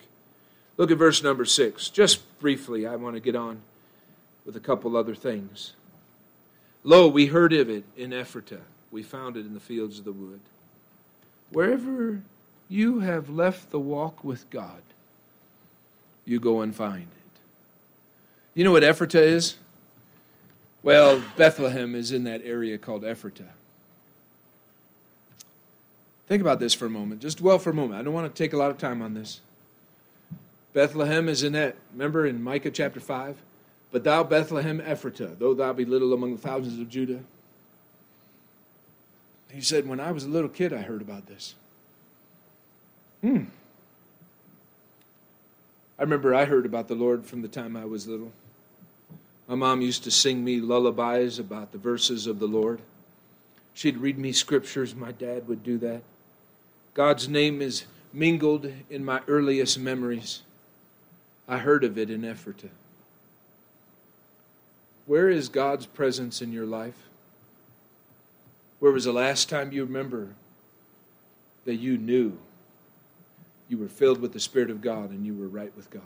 Look 0.77 0.89
at 0.89 0.97
verse 0.97 1.21
number 1.21 1.45
six. 1.45 1.89
Just 1.89 2.39
briefly, 2.39 2.87
I 2.87 2.95
want 2.95 3.15
to 3.15 3.19
get 3.19 3.35
on 3.35 3.61
with 4.45 4.55
a 4.55 4.59
couple 4.59 4.97
other 4.97 5.13
things. 5.13 5.73
Lo, 6.83 7.07
we 7.07 7.27
heard 7.27 7.53
of 7.53 7.69
it 7.69 7.83
in 7.95 8.09
Ephratah. 8.09 8.61
We 8.91 9.03
found 9.03 9.37
it 9.37 9.45
in 9.45 9.53
the 9.53 9.59
fields 9.59 9.99
of 9.99 10.05
the 10.05 10.11
wood. 10.11 10.39
Wherever 11.51 12.21
you 12.67 13.01
have 13.01 13.29
left 13.29 13.69
the 13.69 13.79
walk 13.79 14.23
with 14.23 14.49
God, 14.49 14.81
you 16.25 16.39
go 16.39 16.61
and 16.61 16.75
find 16.75 17.03
it. 17.03 17.22
You 18.53 18.63
know 18.63 18.71
what 18.71 18.83
Ephratah 18.83 19.15
is? 19.15 19.55
Well, 20.83 21.23
Bethlehem 21.37 21.95
is 21.95 22.11
in 22.11 22.25
that 22.25 22.41
area 22.43 22.77
called 22.77 23.03
Ephratah. 23.03 23.49
Think 26.27 26.41
about 26.41 26.59
this 26.59 26.73
for 26.73 26.85
a 26.85 26.89
moment. 26.89 27.21
Just 27.21 27.39
dwell 27.39 27.59
for 27.59 27.71
a 27.71 27.73
moment. 27.73 27.99
I 27.99 28.03
don't 28.03 28.13
want 28.13 28.33
to 28.33 28.43
take 28.43 28.53
a 28.53 28.57
lot 28.57 28.71
of 28.71 28.77
time 28.77 29.01
on 29.01 29.13
this. 29.13 29.41
Bethlehem 30.73 31.29
is 31.29 31.43
in 31.43 31.53
that, 31.53 31.75
remember 31.91 32.25
in 32.25 32.43
Micah 32.43 32.71
chapter 32.71 32.99
5? 32.99 33.37
But 33.91 34.03
thou, 34.03 34.23
Bethlehem 34.23 34.81
Ephratah, 34.81 35.37
though 35.37 35.53
thou 35.53 35.71
be 35.73 35.85
little 35.85 36.13
among 36.13 36.35
the 36.35 36.41
thousands 36.41 36.79
of 36.79 36.89
Judah. 36.89 37.19
He 39.51 39.61
said, 39.61 39.87
When 39.87 39.99
I 39.99 40.11
was 40.11 40.23
a 40.23 40.29
little 40.29 40.49
kid, 40.49 40.73
I 40.73 40.81
heard 40.81 41.01
about 41.01 41.27
this. 41.27 41.53
Hmm. 43.21 43.43
I 45.99 46.01
remember 46.01 46.33
I 46.33 46.45
heard 46.45 46.65
about 46.65 46.87
the 46.87 46.95
Lord 46.95 47.25
from 47.25 47.43
the 47.43 47.47
time 47.47 47.77
I 47.77 47.85
was 47.85 48.07
little. 48.07 48.31
My 49.47 49.55
mom 49.55 49.81
used 49.81 50.03
to 50.05 50.11
sing 50.11 50.43
me 50.43 50.61
lullabies 50.61 51.37
about 51.37 51.71
the 51.71 51.77
verses 51.77 52.27
of 52.27 52.39
the 52.39 52.47
Lord. 52.47 52.79
She'd 53.73 53.97
read 53.97 54.17
me 54.17 54.31
scriptures. 54.31 54.95
My 54.95 55.11
dad 55.11 55.47
would 55.47 55.63
do 55.63 55.77
that. 55.79 56.01
God's 56.93 57.27
name 57.27 57.61
is 57.61 57.85
mingled 58.13 58.71
in 58.89 59.03
my 59.03 59.21
earliest 59.27 59.79
memories. 59.79 60.43
I 61.47 61.57
heard 61.57 61.83
of 61.83 61.97
it 61.97 62.09
in 62.09 62.21
Ephratah. 62.21 62.69
Where 65.05 65.29
is 65.29 65.49
God's 65.49 65.85
presence 65.85 66.41
in 66.41 66.53
your 66.53 66.65
life? 66.65 67.09
Where 68.79 68.91
was 68.91 69.05
the 69.05 69.13
last 69.13 69.49
time 69.49 69.71
you 69.71 69.83
remember 69.83 70.29
that 71.65 71.75
you 71.75 71.97
knew 71.97 72.37
you 73.67 73.77
were 73.77 73.87
filled 73.87 74.21
with 74.21 74.33
the 74.33 74.39
Spirit 74.39 74.69
of 74.69 74.81
God 74.81 75.09
and 75.09 75.25
you 75.25 75.33
were 75.33 75.47
right 75.47 75.75
with 75.75 75.89
God? 75.89 76.03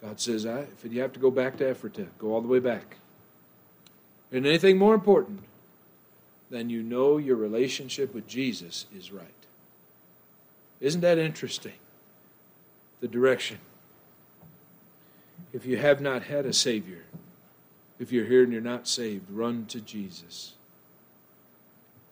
God 0.00 0.18
says, 0.18 0.46
I, 0.46 0.60
if 0.60 0.90
you 0.90 1.00
have 1.02 1.12
to 1.12 1.20
go 1.20 1.30
back 1.30 1.58
to 1.58 1.64
Ephratah, 1.64 2.08
go 2.18 2.32
all 2.32 2.40
the 2.40 2.48
way 2.48 2.58
back. 2.58 2.96
And 4.32 4.46
anything 4.46 4.78
more 4.78 4.94
important 4.94 5.40
than 6.50 6.70
you 6.70 6.82
know 6.82 7.18
your 7.18 7.36
relationship 7.36 8.14
with 8.14 8.26
Jesus 8.26 8.86
is 8.96 9.12
right. 9.12 9.26
Isn't 10.80 11.02
that 11.02 11.18
interesting? 11.18 11.74
The 13.00 13.08
direction. 13.08 13.58
If 15.52 15.66
you 15.66 15.76
have 15.76 16.00
not 16.00 16.22
had 16.22 16.46
a 16.46 16.52
Savior, 16.52 17.02
if 17.98 18.12
you're 18.12 18.24
here 18.24 18.42
and 18.42 18.52
you're 18.52 18.62
not 18.62 18.88
saved, 18.88 19.30
run 19.30 19.66
to 19.66 19.80
Jesus. 19.80 20.54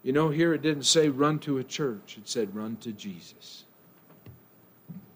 You 0.03 0.13
know, 0.13 0.29
here 0.29 0.53
it 0.55 0.63
didn't 0.63 0.85
say 0.85 1.09
run 1.09 1.39
to 1.41 1.59
a 1.59 1.65
church, 1.65 2.17
it 2.19 2.29
said 2.29 2.55
run 2.55 2.77
to 2.79 2.93
Jesus. 2.93 3.65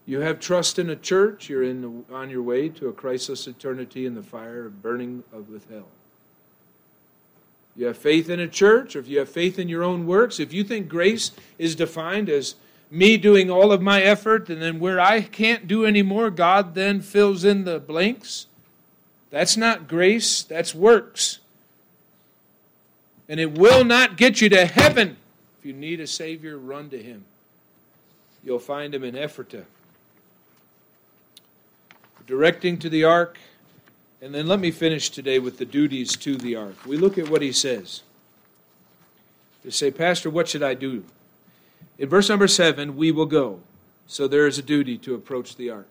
You 0.05 0.19
have 0.19 0.39
trust 0.39 0.79
in 0.79 0.89
a 0.89 0.95
church, 0.95 1.47
you're 1.47 1.63
in 1.63 1.81
the, 1.81 2.13
on 2.13 2.29
your 2.29 2.43
way 2.43 2.67
to 2.69 2.89
a 2.89 2.93
crisis 2.93 3.47
eternity 3.47 4.05
in 4.05 4.15
the 4.15 4.23
fire 4.23 4.67
burning 4.69 5.23
of 5.31 5.49
with 5.49 5.69
hell. 5.69 5.87
You 7.75 7.87
have 7.87 7.97
faith 7.97 8.29
in 8.29 8.39
a 8.39 8.47
church, 8.47 8.95
or 8.95 8.99
if 8.99 9.07
you 9.07 9.19
have 9.19 9.29
faith 9.29 9.57
in 9.57 9.69
your 9.69 9.83
own 9.83 10.05
works, 10.05 10.39
if 10.39 10.53
you 10.53 10.63
think 10.63 10.89
grace 10.89 11.31
is 11.57 11.75
defined 11.75 12.29
as 12.29 12.55
me 12.91 13.17
doing 13.17 13.49
all 13.49 13.71
of 13.71 13.81
my 13.81 14.01
effort, 14.01 14.49
and 14.49 14.61
then 14.61 14.79
where 14.79 14.99
I 14.99 15.21
can't 15.21 15.67
do 15.67 15.85
anymore, 15.85 16.29
God 16.29 16.75
then 16.75 17.01
fills 17.01 17.43
in 17.43 17.63
the 17.63 17.79
blanks, 17.79 18.45
that's 19.31 19.57
not 19.57 19.87
grace, 19.87 20.43
that's 20.43 20.75
works. 20.75 21.39
And 23.27 23.39
it 23.39 23.57
will 23.57 23.83
not 23.83 24.17
get 24.17 24.41
you 24.41 24.49
to 24.49 24.65
heaven. 24.65 25.17
If 25.57 25.65
you 25.65 25.73
need 25.73 25.99
a 26.01 26.05
Savior, 26.05 26.57
run 26.57 26.89
to 26.91 27.01
Him. 27.01 27.23
You'll 28.43 28.59
find 28.59 28.93
Him 28.93 29.03
in 29.03 29.15
Ephratah. 29.15 29.65
Directing 32.25 32.77
to 32.79 32.89
the 32.89 33.03
ark. 33.03 33.37
And 34.21 34.33
then 34.33 34.47
let 34.47 34.59
me 34.59 34.71
finish 34.71 35.09
today 35.09 35.39
with 35.39 35.57
the 35.57 35.65
duties 35.65 36.15
to 36.17 36.37
the 36.37 36.55
ark. 36.55 36.85
We 36.85 36.97
look 36.97 37.17
at 37.17 37.29
what 37.29 37.41
he 37.41 37.51
says. 37.51 38.03
They 39.63 39.69
say, 39.69 39.91
Pastor, 39.91 40.29
what 40.29 40.47
should 40.47 40.63
I 40.63 40.73
do? 40.73 41.03
In 41.97 42.09
verse 42.09 42.29
number 42.29 42.47
seven, 42.47 42.95
we 42.95 43.11
will 43.11 43.25
go. 43.25 43.59
So 44.07 44.27
there 44.27 44.47
is 44.47 44.57
a 44.57 44.63
duty 44.63 44.97
to 44.99 45.15
approach 45.15 45.55
the 45.55 45.69
ark. 45.69 45.87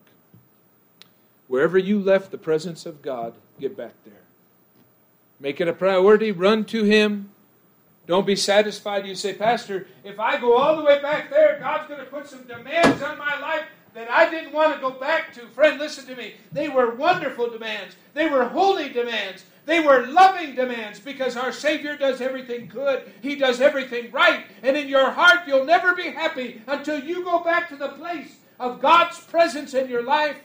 Wherever 1.47 1.77
you 1.77 1.99
left 1.99 2.31
the 2.31 2.37
presence 2.37 2.85
of 2.85 3.01
God, 3.01 3.33
get 3.59 3.77
back 3.77 3.93
there. 4.05 4.13
Make 5.39 5.61
it 5.61 5.67
a 5.67 5.73
priority. 5.73 6.31
Run 6.31 6.65
to 6.65 6.83
Him. 6.83 7.29
Don't 8.07 8.25
be 8.25 8.35
satisfied. 8.35 9.05
You 9.05 9.15
say, 9.15 9.33
Pastor, 9.33 9.87
if 10.03 10.19
I 10.19 10.39
go 10.39 10.57
all 10.57 10.77
the 10.77 10.83
way 10.83 11.01
back 11.01 11.29
there, 11.29 11.59
God's 11.59 11.87
going 11.87 11.99
to 11.99 12.05
put 12.05 12.27
some 12.27 12.43
demands 12.43 13.01
on 13.01 13.17
my 13.17 13.39
life 13.39 13.65
that 13.93 14.09
I 14.09 14.29
didn't 14.29 14.53
want 14.53 14.73
to 14.73 14.81
go 14.81 14.91
back 14.91 15.33
to. 15.33 15.47
Friend, 15.47 15.79
listen 15.79 16.05
to 16.07 16.15
me. 16.15 16.35
They 16.51 16.69
were 16.69 16.95
wonderful 16.95 17.49
demands, 17.49 17.95
they 18.13 18.29
were 18.29 18.45
holy 18.45 18.89
demands. 18.89 19.45
They 19.65 19.79
were 19.79 20.07
loving 20.07 20.55
demands 20.55 20.99
because 20.99 21.37
our 21.37 21.53
Savior 21.53 21.95
does 21.95 22.19
everything 22.19 22.67
good. 22.67 23.09
He 23.21 23.35
does 23.35 23.61
everything 23.61 24.11
right. 24.11 24.45
And 24.61 24.75
in 24.75 24.89
your 24.89 25.09
heart, 25.09 25.47
you'll 25.47 25.63
never 25.63 25.95
be 25.95 26.09
happy 26.09 26.61
until 26.67 26.99
you 26.99 27.23
go 27.23 27.39
back 27.39 27.69
to 27.69 27.77
the 27.77 27.87
place 27.89 28.35
of 28.59 28.81
God's 28.81 29.19
presence 29.21 29.73
in 29.73 29.89
your 29.89 30.03
life. 30.03 30.35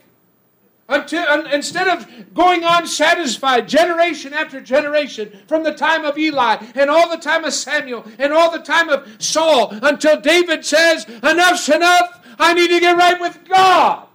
Until, 0.91 1.45
instead 1.45 1.87
of 1.87 2.33
going 2.33 2.63
on 2.63 2.87
satisfied 2.87 3.69
generation 3.69 4.33
after 4.33 4.59
generation 4.59 5.31
from 5.47 5.63
the 5.63 5.71
time 5.71 6.03
of 6.03 6.17
Eli 6.17 6.55
and 6.73 6.89
all 6.89 7.07
the 7.07 7.21
time 7.21 7.45
of 7.45 7.53
Samuel 7.53 8.03
and 8.17 8.33
all 8.33 8.49
the 8.49 8.57
time 8.57 8.89
of 8.89 9.07
Saul 9.19 9.69
until 9.83 10.19
David 10.19 10.65
says, 10.65 11.05
Enough's 11.21 11.69
enough, 11.69 12.25
I 12.39 12.55
need 12.55 12.69
to 12.69 12.79
get 12.79 12.97
right 12.97 13.21
with 13.21 13.47
God. 13.47 14.07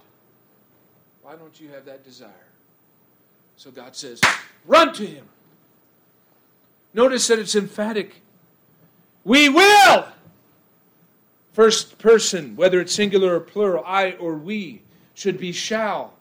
Why 1.21 1.37
don't 1.37 1.57
you 1.61 1.69
have 1.69 1.85
that 1.85 2.03
desire? 2.03 2.29
So 3.55 3.71
God 3.71 3.95
says, 3.95 4.19
Run 4.65 4.93
to 4.95 5.05
Him. 5.05 5.25
Notice 6.93 7.27
that 7.27 7.39
it's 7.39 7.55
emphatic. 7.55 8.21
We 9.23 9.47
will. 9.47 10.07
First 11.53 11.99
person, 11.99 12.57
whether 12.57 12.81
it's 12.81 12.91
singular 12.91 13.35
or 13.35 13.39
plural, 13.39 13.81
I 13.85 14.11
or 14.13 14.35
we, 14.35 14.81
should 15.13 15.37
be 15.37 15.53
shall. 15.53 16.14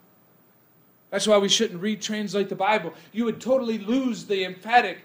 That's 1.15 1.29
why 1.29 1.39
we 1.39 1.49
shouldn't 1.49 1.81
retranslate 1.81 2.49
the 2.49 2.57
Bible. 2.57 2.93
You 3.13 3.27
would 3.27 3.41
totally 3.41 3.79
lose 3.79 4.25
the 4.25 4.45
emphatic 4.45 4.99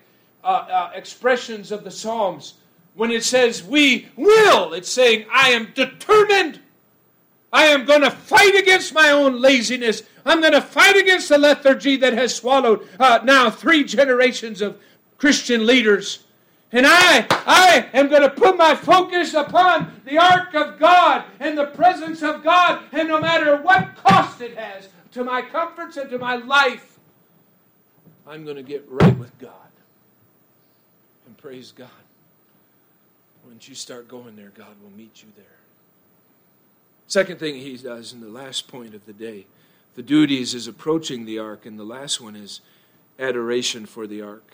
uh, 0.43 0.47
uh, 0.47 0.91
expressions 0.95 1.72
of 1.72 1.84
the 1.84 1.91
Psalms. 1.91 2.55
When 2.95 3.12
it 3.12 3.24
says 3.24 3.64
we 3.64 4.07
will, 4.16 4.74
it's 4.74 4.91
saying 4.91 5.28
I 5.32 5.49
am 5.49 5.68
determined. 5.76 6.62
I 7.53 7.66
am 7.66 7.86
going 7.86 8.01
to 8.01 8.10
fight 8.10 8.55
against 8.55 8.91
my 8.91 9.12
own 9.12 9.39
laziness. 9.39 10.01
I'm 10.26 10.41
going 10.41 10.53
to 10.53 10.64
fight 10.64 10.95
against 10.95 11.30
the 11.30 11.38
lethargy 11.38 11.95
that 11.97 12.14
has 12.14 12.34
swallowed 12.34 12.89
uh, 12.99 13.20
now 13.24 13.51
three 13.51 13.84
generations 13.84 14.64
of 14.64 14.80
Christian 15.20 15.68
leaders. 15.68 16.26
And 16.72 16.88
I, 16.88 17.28
I 17.30 17.88
am 17.93 18.10
going 18.10 18.24
to 18.24 18.32
put 18.32 18.57
my 18.57 18.74
focus 18.74 19.36
upon 19.36 20.01
the 20.05 20.18
ark 20.18 20.55
of 20.55 20.80
God 20.80 21.26
and 21.39 21.55
the 21.55 21.68
presence 21.68 22.24
of 22.24 22.43
God, 22.43 22.82
and 22.93 23.07
no 23.07 23.22
matter 23.22 23.57
what 23.62 23.95
cost 23.95 24.41
it 24.41 24.57
has, 24.57 24.89
to 25.12 25.24
my 25.24 25.41
comforts 25.41 25.97
and 25.97 26.10
to 26.10 26.18
my 26.18 26.36
life, 26.36 26.97
I'm 28.28 28.43
going 28.43 28.57
to 28.57 28.64
get 28.64 28.86
right 28.88 29.18
with 29.18 29.38
God. 29.39 29.51
And 31.26 31.38
praise 31.38 31.72
God. 31.72 31.89
Once 33.45 33.68
you 33.68 33.76
start 33.76 34.07
going 34.07 34.36
there, 34.36 34.51
God 34.55 34.76
will 34.84 34.95
meet 34.95 35.24
you 35.24 35.30
there. 35.36 35.45
Second 37.07 37.39
thing 37.39 37.55
he 37.55 37.76
does 37.78 38.14
in 38.14 38.22
the 38.22 38.28
last 38.28 38.68
point 38.68 38.93
of 38.93 39.05
the 39.07 39.14
day, 39.14 39.47
the 39.95 40.03
duties 40.03 40.53
is 40.53 40.68
approaching 40.68 41.26
the 41.26 41.39
ark, 41.39 41.66
and 41.66 41.80
the 41.80 41.84
last 41.84 42.22
one 42.22 42.36
is 42.36 42.62
adoration 43.18 43.88
for 43.88 44.05
the 44.05 44.22
ark. 44.22 44.53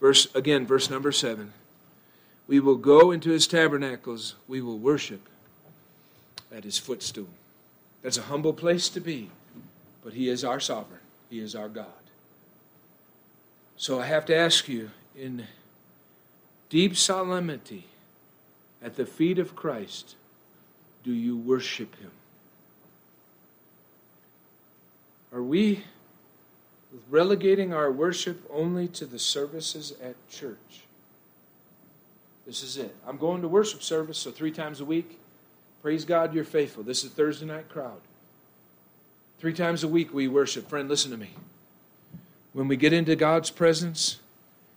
Verse 0.00 0.34
again, 0.34 0.66
verse 0.66 0.88
number 0.88 1.12
seven. 1.12 1.52
We 2.46 2.60
will 2.60 2.76
go 2.76 3.10
into 3.10 3.30
his 3.30 3.46
tabernacles, 3.46 4.36
we 4.48 4.62
will 4.62 4.78
worship 4.78 5.20
at 6.50 6.64
his 6.64 6.78
footstool. 6.78 7.28
That's 8.02 8.18
a 8.18 8.22
humble 8.22 8.52
place 8.52 8.88
to 8.90 9.00
be, 9.00 9.30
but 10.02 10.14
He 10.14 10.28
is 10.28 10.44
our 10.44 10.60
sovereign, 10.60 11.00
He 11.30 11.40
is 11.40 11.54
our 11.54 11.68
God. 11.68 11.86
So 13.76 14.00
I 14.00 14.06
have 14.06 14.26
to 14.26 14.36
ask 14.36 14.68
you, 14.68 14.90
in 15.16 15.46
deep 16.68 16.96
solemnity, 16.96 17.86
at 18.82 18.96
the 18.96 19.06
feet 19.06 19.38
of 19.38 19.56
Christ, 19.56 20.14
do 21.02 21.12
you 21.12 21.36
worship 21.36 21.96
Him? 21.96 22.10
Are 25.32 25.42
we 25.42 25.84
relegating 27.10 27.72
our 27.72 27.90
worship 27.90 28.48
only 28.50 28.88
to 28.88 29.06
the 29.06 29.18
services 29.18 29.92
at 30.02 30.14
church? 30.28 30.84
This 32.46 32.62
is 32.62 32.78
it. 32.78 32.94
I'm 33.06 33.18
going 33.18 33.42
to 33.42 33.48
worship 33.48 33.82
service, 33.82 34.18
so 34.18 34.30
three 34.30 34.50
times 34.50 34.80
a 34.80 34.84
week. 34.84 35.18
Praise 35.82 36.04
God, 36.04 36.34
you're 36.34 36.44
faithful. 36.44 36.82
This 36.82 37.04
is 37.04 37.10
Thursday 37.12 37.46
night 37.46 37.68
crowd. 37.68 38.00
Three 39.38 39.52
times 39.52 39.84
a 39.84 39.88
week 39.88 40.12
we 40.12 40.26
worship. 40.26 40.68
Friend, 40.68 40.88
listen 40.88 41.12
to 41.12 41.16
me. 41.16 41.30
When 42.52 42.66
we 42.66 42.76
get 42.76 42.92
into 42.92 43.14
God's 43.14 43.50
presence, 43.50 44.18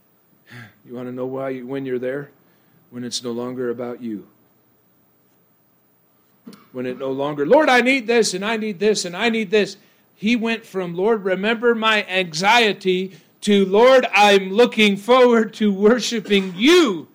you 0.86 0.94
want 0.94 1.08
to 1.08 1.12
know 1.12 1.26
why 1.26 1.50
you, 1.50 1.66
when 1.66 1.86
you're 1.86 2.00
there? 2.00 2.30
When 2.92 3.04
it's 3.04 3.24
no 3.24 3.32
longer 3.32 3.72
about 3.72 4.02
you. 4.02 4.28
When 6.72 6.86
it 6.86 7.00
no 7.00 7.12
longer, 7.12 7.48
Lord, 7.48 7.70
I 7.70 7.82
need 7.82 8.06
this 8.06 8.34
and 8.36 8.46
I 8.46 8.58
need 8.58 8.80
this 8.80 9.04
and 9.04 9.18
I 9.18 9.30
need 9.30 9.50
this. 9.50 9.78
He 10.16 10.36
went 10.36 10.66
from, 10.66 10.94
Lord, 10.94 11.24
remember 11.24 11.74
my 11.74 12.06
anxiety 12.06 13.18
to, 13.42 13.66
Lord, 13.66 14.06
I'm 14.14 14.52
looking 14.52 14.98
forward 14.98 15.54
to 15.56 15.74
worshiping 15.74 16.54
you. 16.56 17.08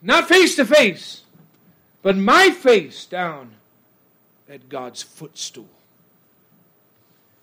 Not 0.00 0.28
face 0.28 0.54
to 0.56 0.64
face 0.64 1.23
but 2.04 2.18
my 2.18 2.50
face 2.50 3.06
down 3.06 3.52
at 4.46 4.68
God's 4.68 5.02
footstool. 5.02 5.70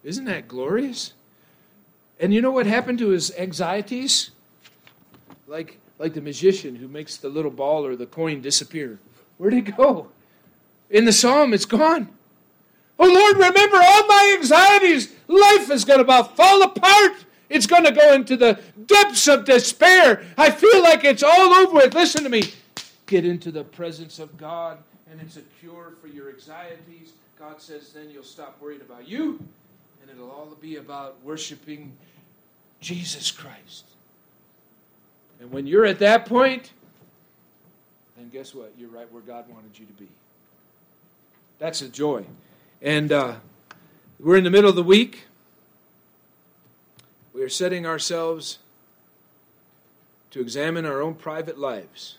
Isn't 0.04 0.26
that 0.26 0.48
glorious? 0.48 1.14
And 2.20 2.32
you 2.32 2.42
know 2.42 2.52
what 2.52 2.68
happened 2.68 3.00
to 3.00 3.10
his 3.10 3.36
anxieties? 3.36 4.30
Like, 5.48 5.80
like 5.98 6.14
the 6.14 6.22
magician 6.22 6.76
who 6.76 6.88
makes 6.88 7.18
the 7.18 7.28
little 7.28 7.50
ball 7.50 7.84
or 7.84 7.96
the 7.96 8.06
coin 8.06 8.40
disappear. 8.42 9.00
Where'd 9.40 9.56
it 9.56 9.76
go? 9.76 10.10
In 10.92 11.06
the 11.06 11.12
psalm, 11.12 11.56
it's 11.56 11.66
gone. 11.66 12.08
Oh 13.00 13.12
Lord, 13.12 13.38
remember 13.38 13.78
all 13.78 14.06
my 14.06 14.36
anxieties. 14.38 15.12
Life 15.28 15.72
is 15.72 15.86
going 15.86 15.98
to 15.98 16.04
about 16.04 16.38
fall 16.38 16.62
apart. 16.62 17.14
It's 17.50 17.66
going 17.66 17.86
to 17.86 17.92
go 17.92 18.14
into 18.14 18.38
the 18.38 18.60
depths 18.86 19.28
of 19.28 19.46
despair. 19.46 20.24
I 20.38 20.52
feel 20.52 20.84
like 20.84 21.04
it's 21.04 21.24
all 21.24 21.52
over 21.52 21.74
with. 21.74 21.96
Listen 21.96 22.24
to 22.26 22.30
me. 22.30 22.44
Get 23.12 23.26
into 23.26 23.52
the 23.52 23.66
presence 23.66 24.20
of 24.20 24.38
God 24.38 24.78
and 25.12 25.20
it's 25.20 25.36
a 25.36 25.42
cure 25.60 25.92
for 26.02 26.08
your 26.08 26.30
anxieties, 26.30 27.12
God 27.38 27.62
says 27.62 27.92
then 27.92 28.10
you'll 28.10 28.24
stop 28.24 28.58
worrying 28.62 28.80
about 28.80 29.06
you 29.06 29.38
and 30.02 30.10
it'll 30.10 30.32
all 30.32 30.48
be 30.62 30.78
about 30.78 31.18
worshiping 31.22 31.92
Jesus 32.80 33.30
Christ. 33.30 33.84
And 35.42 35.52
when 35.52 35.68
you're 35.68 35.86
at 35.86 36.00
that 36.00 36.26
point, 36.26 36.72
then 38.16 38.30
guess 38.30 38.56
what? 38.56 38.72
You're 38.78 38.90
right 38.90 39.12
where 39.12 39.22
God 39.22 39.50
wanted 39.50 39.78
you 39.78 39.86
to 39.86 39.94
be. 39.94 40.08
That's 41.60 41.82
a 41.82 41.90
joy. 41.90 42.24
And 42.82 43.12
uh, 43.12 43.36
we're 44.22 44.38
in 44.38 44.46
the 44.46 44.50
middle 44.50 44.70
of 44.70 44.78
the 44.78 44.84
week. 44.84 45.26
We 47.34 47.42
are 47.42 47.50
setting 47.50 47.86
ourselves 47.86 48.60
to 50.30 50.40
examine 50.40 50.86
our 50.86 51.02
own 51.02 51.16
private 51.16 51.60
lives. 51.60 52.18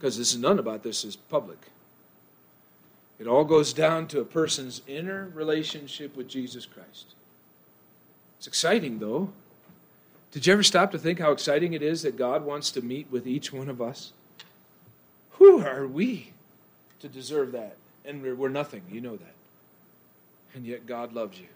Because 0.00 0.16
this 0.16 0.32
is 0.32 0.38
none 0.38 0.58
about 0.58 0.82
this 0.82 1.04
is 1.04 1.14
public. 1.14 1.58
It 3.18 3.26
all 3.26 3.44
goes 3.44 3.74
down 3.74 4.06
to 4.08 4.20
a 4.20 4.24
person's 4.24 4.80
inner 4.88 5.28
relationship 5.34 6.16
with 6.16 6.26
Jesus 6.26 6.64
Christ. 6.64 7.14
It's 8.38 8.46
exciting, 8.46 8.98
though. 8.98 9.30
Did 10.32 10.46
you 10.46 10.54
ever 10.54 10.62
stop 10.62 10.90
to 10.92 10.98
think 10.98 11.18
how 11.18 11.32
exciting 11.32 11.74
it 11.74 11.82
is 11.82 12.00
that 12.00 12.16
God 12.16 12.46
wants 12.46 12.70
to 12.70 12.80
meet 12.80 13.10
with 13.10 13.26
each 13.26 13.52
one 13.52 13.68
of 13.68 13.82
us? 13.82 14.12
Who 15.32 15.60
are 15.60 15.86
we 15.86 16.32
to 17.00 17.08
deserve 17.08 17.52
that? 17.52 17.76
And 18.06 18.22
we're, 18.22 18.34
we're 18.34 18.48
nothing. 18.48 18.82
You 18.90 19.02
know 19.02 19.16
that. 19.16 19.34
And 20.54 20.64
yet 20.64 20.86
God 20.86 21.12
loves 21.12 21.38
you. 21.38 21.48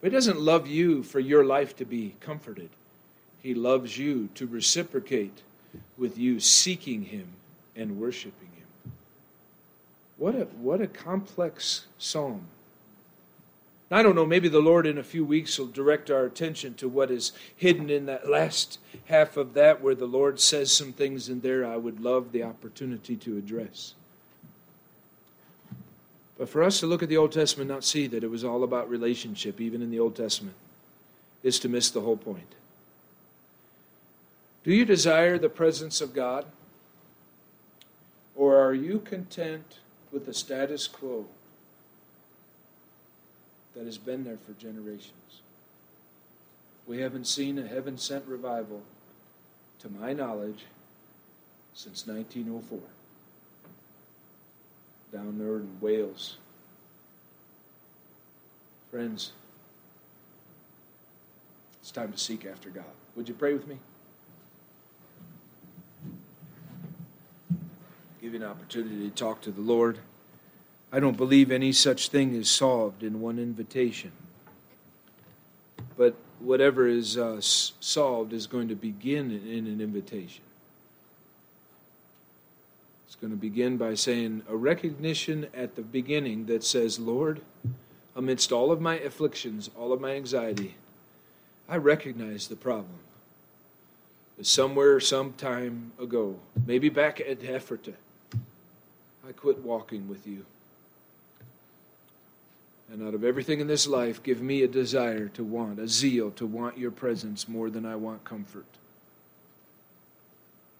But 0.00 0.10
He 0.10 0.16
doesn't 0.16 0.40
love 0.40 0.66
you 0.66 1.04
for 1.04 1.20
your 1.20 1.44
life 1.44 1.76
to 1.76 1.84
be 1.84 2.16
comforted. 2.18 2.70
He 3.40 3.54
loves 3.54 3.96
you 3.96 4.28
to 4.34 4.48
reciprocate 4.48 5.42
with 5.96 6.18
you 6.18 6.40
seeking 6.40 7.04
Him 7.04 7.26
and 7.76 8.00
worshiping 8.00 8.48
Him. 8.56 8.92
What 10.16 10.34
a, 10.34 10.44
what 10.44 10.80
a 10.80 10.86
complex 10.86 11.86
psalm. 11.98 12.46
I 13.92 14.04
don't 14.04 14.14
know, 14.14 14.26
maybe 14.26 14.48
the 14.48 14.60
Lord 14.60 14.86
in 14.86 14.98
a 14.98 15.02
few 15.02 15.24
weeks 15.24 15.58
will 15.58 15.66
direct 15.66 16.12
our 16.12 16.24
attention 16.24 16.74
to 16.74 16.88
what 16.88 17.10
is 17.10 17.32
hidden 17.56 17.90
in 17.90 18.06
that 18.06 18.30
last 18.30 18.78
half 19.06 19.36
of 19.36 19.54
that, 19.54 19.80
where 19.80 19.96
the 19.96 20.06
Lord 20.06 20.38
says 20.38 20.72
some 20.72 20.92
things 20.92 21.28
in 21.28 21.40
there 21.40 21.66
I 21.66 21.76
would 21.76 21.98
love 21.98 22.30
the 22.30 22.44
opportunity 22.44 23.16
to 23.16 23.36
address. 23.36 23.94
But 26.38 26.48
for 26.48 26.62
us 26.62 26.78
to 26.80 26.86
look 26.86 27.02
at 27.02 27.08
the 27.08 27.16
Old 27.16 27.32
Testament 27.32 27.68
and 27.68 27.76
not 27.76 27.84
see 27.84 28.06
that 28.06 28.22
it 28.22 28.30
was 28.30 28.44
all 28.44 28.62
about 28.62 28.88
relationship, 28.88 29.60
even 29.60 29.82
in 29.82 29.90
the 29.90 29.98
Old 29.98 30.14
Testament, 30.14 30.56
is 31.42 31.58
to 31.58 31.68
miss 31.68 31.90
the 31.90 32.00
whole 32.00 32.16
point. 32.16 32.54
Do 34.64 34.72
you 34.72 34.84
desire 34.84 35.38
the 35.38 35.48
presence 35.48 36.00
of 36.00 36.14
God? 36.14 36.46
Or 38.34 38.56
are 38.56 38.74
you 38.74 39.00
content 39.00 39.78
with 40.12 40.26
the 40.26 40.34
status 40.34 40.86
quo? 40.86 41.26
that 43.74 43.84
has 43.84 43.98
been 43.98 44.24
there 44.24 44.38
for 44.46 44.52
generations. 44.60 45.40
We 46.86 47.00
haven't 47.00 47.26
seen 47.26 47.58
a 47.58 47.66
heaven 47.66 47.98
sent 47.98 48.26
revival, 48.26 48.82
to 49.80 49.88
my 49.88 50.12
knowledge, 50.12 50.66
since 51.72 52.06
1904. 52.06 52.78
Down 55.12 55.38
there 55.38 55.56
in 55.56 55.78
Wales. 55.80 56.36
Friends, 58.90 59.32
it's 61.80 61.90
time 61.90 62.12
to 62.12 62.18
seek 62.18 62.44
after 62.44 62.70
God. 62.70 62.84
Would 63.16 63.28
you 63.28 63.34
pray 63.34 63.54
with 63.54 63.66
me? 63.66 63.78
Give 68.20 68.34
you 68.34 68.40
an 68.40 68.46
opportunity 68.46 69.08
to 69.08 69.14
talk 69.14 69.40
to 69.42 69.50
the 69.50 69.62
Lord. 69.62 69.98
I 70.92 71.00
don't 71.00 71.16
believe 71.16 71.50
any 71.50 71.72
such 71.72 72.10
thing 72.10 72.34
is 72.34 72.50
solved 72.50 73.02
in 73.02 73.22
one 73.22 73.38
invitation. 73.38 74.12
But 75.96 76.16
whatever 76.38 76.86
is 76.86 77.16
uh, 77.16 77.40
solved 77.40 78.34
is 78.34 78.46
going 78.46 78.68
to 78.68 78.74
begin 78.74 79.30
in 79.30 79.66
an 79.66 79.80
invitation. 79.80 80.42
It's 83.06 83.16
going 83.16 83.30
to 83.30 83.38
begin 83.38 83.78
by 83.78 83.94
saying 83.94 84.42
a 84.50 84.56
recognition 84.56 85.46
at 85.54 85.76
the 85.76 85.82
beginning 85.82 86.44
that 86.46 86.62
says, 86.62 86.98
Lord, 86.98 87.40
amidst 88.14 88.52
all 88.52 88.70
of 88.70 88.82
my 88.82 88.98
afflictions, 88.98 89.70
all 89.78 89.94
of 89.94 90.00
my 90.00 90.12
anxiety, 90.12 90.74
I 91.70 91.76
recognize 91.76 92.48
the 92.48 92.56
problem. 92.56 92.98
Somewhere, 94.42 95.00
some 95.00 95.32
time 95.34 95.92
ago, 95.98 96.38
maybe 96.66 96.90
back 96.90 97.20
at 97.20 97.40
Ephratah, 97.40 97.94
I 99.30 99.32
quit 99.32 99.60
walking 99.60 100.08
with 100.08 100.26
you. 100.26 100.44
And 102.90 103.06
out 103.06 103.14
of 103.14 103.22
everything 103.22 103.60
in 103.60 103.68
this 103.68 103.86
life, 103.86 104.20
give 104.20 104.42
me 104.42 104.64
a 104.64 104.68
desire 104.68 105.28
to 105.28 105.44
want, 105.44 105.78
a 105.78 105.86
zeal 105.86 106.32
to 106.32 106.46
want 106.46 106.76
your 106.76 106.90
presence 106.90 107.48
more 107.48 107.70
than 107.70 107.86
I 107.86 107.94
want 107.94 108.24
comfort. 108.24 108.66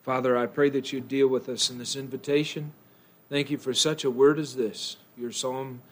Father, 0.03 0.37
I 0.37 0.47
pray 0.47 0.69
that 0.71 0.93
you 0.93 1.01
deal 1.01 1.29
with 1.29 1.49
us 1.49 1.71
in 1.71 1.79
this 1.79 1.95
invitation. 1.95 2.73
Thank 3.29 3.51
you 3.51 3.59
for 3.59 3.73
such 3.73 4.03
a 4.03 4.11
word 4.11 4.41
as 4.41 4.57
this. 4.57 4.97
Your 5.17 5.31
psalm 5.31 5.83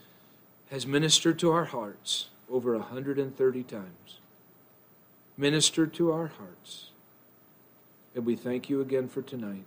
has 0.72 0.84
ministered 0.84 1.38
to 1.38 1.52
our 1.52 1.66
hearts 1.66 2.28
over 2.50 2.76
130 2.76 3.62
times. 3.62 4.18
Ministered 5.36 5.94
to 5.94 6.11
our 6.11 6.26
hearts. 6.26 6.90
And 8.16 8.26
we 8.26 8.34
thank 8.34 8.68
you 8.68 8.80
again 8.80 9.06
for 9.09 9.22
tonight. 9.22 9.64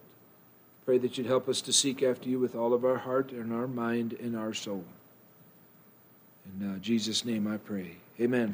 Pray 0.91 0.97
that 0.97 1.17
you'd 1.17 1.25
help 1.25 1.47
us 1.47 1.61
to 1.61 1.71
seek 1.71 2.03
after 2.03 2.27
you 2.27 2.37
with 2.37 2.53
all 2.53 2.73
of 2.73 2.83
our 2.83 2.97
heart 2.97 3.31
and 3.31 3.53
our 3.53 3.65
mind 3.65 4.11
and 4.21 4.35
our 4.35 4.53
soul. 4.53 4.83
In 6.59 6.69
uh, 6.69 6.79
Jesus' 6.79 7.23
name 7.23 7.47
I 7.47 7.55
pray. 7.55 7.95
Amen. 8.19 8.49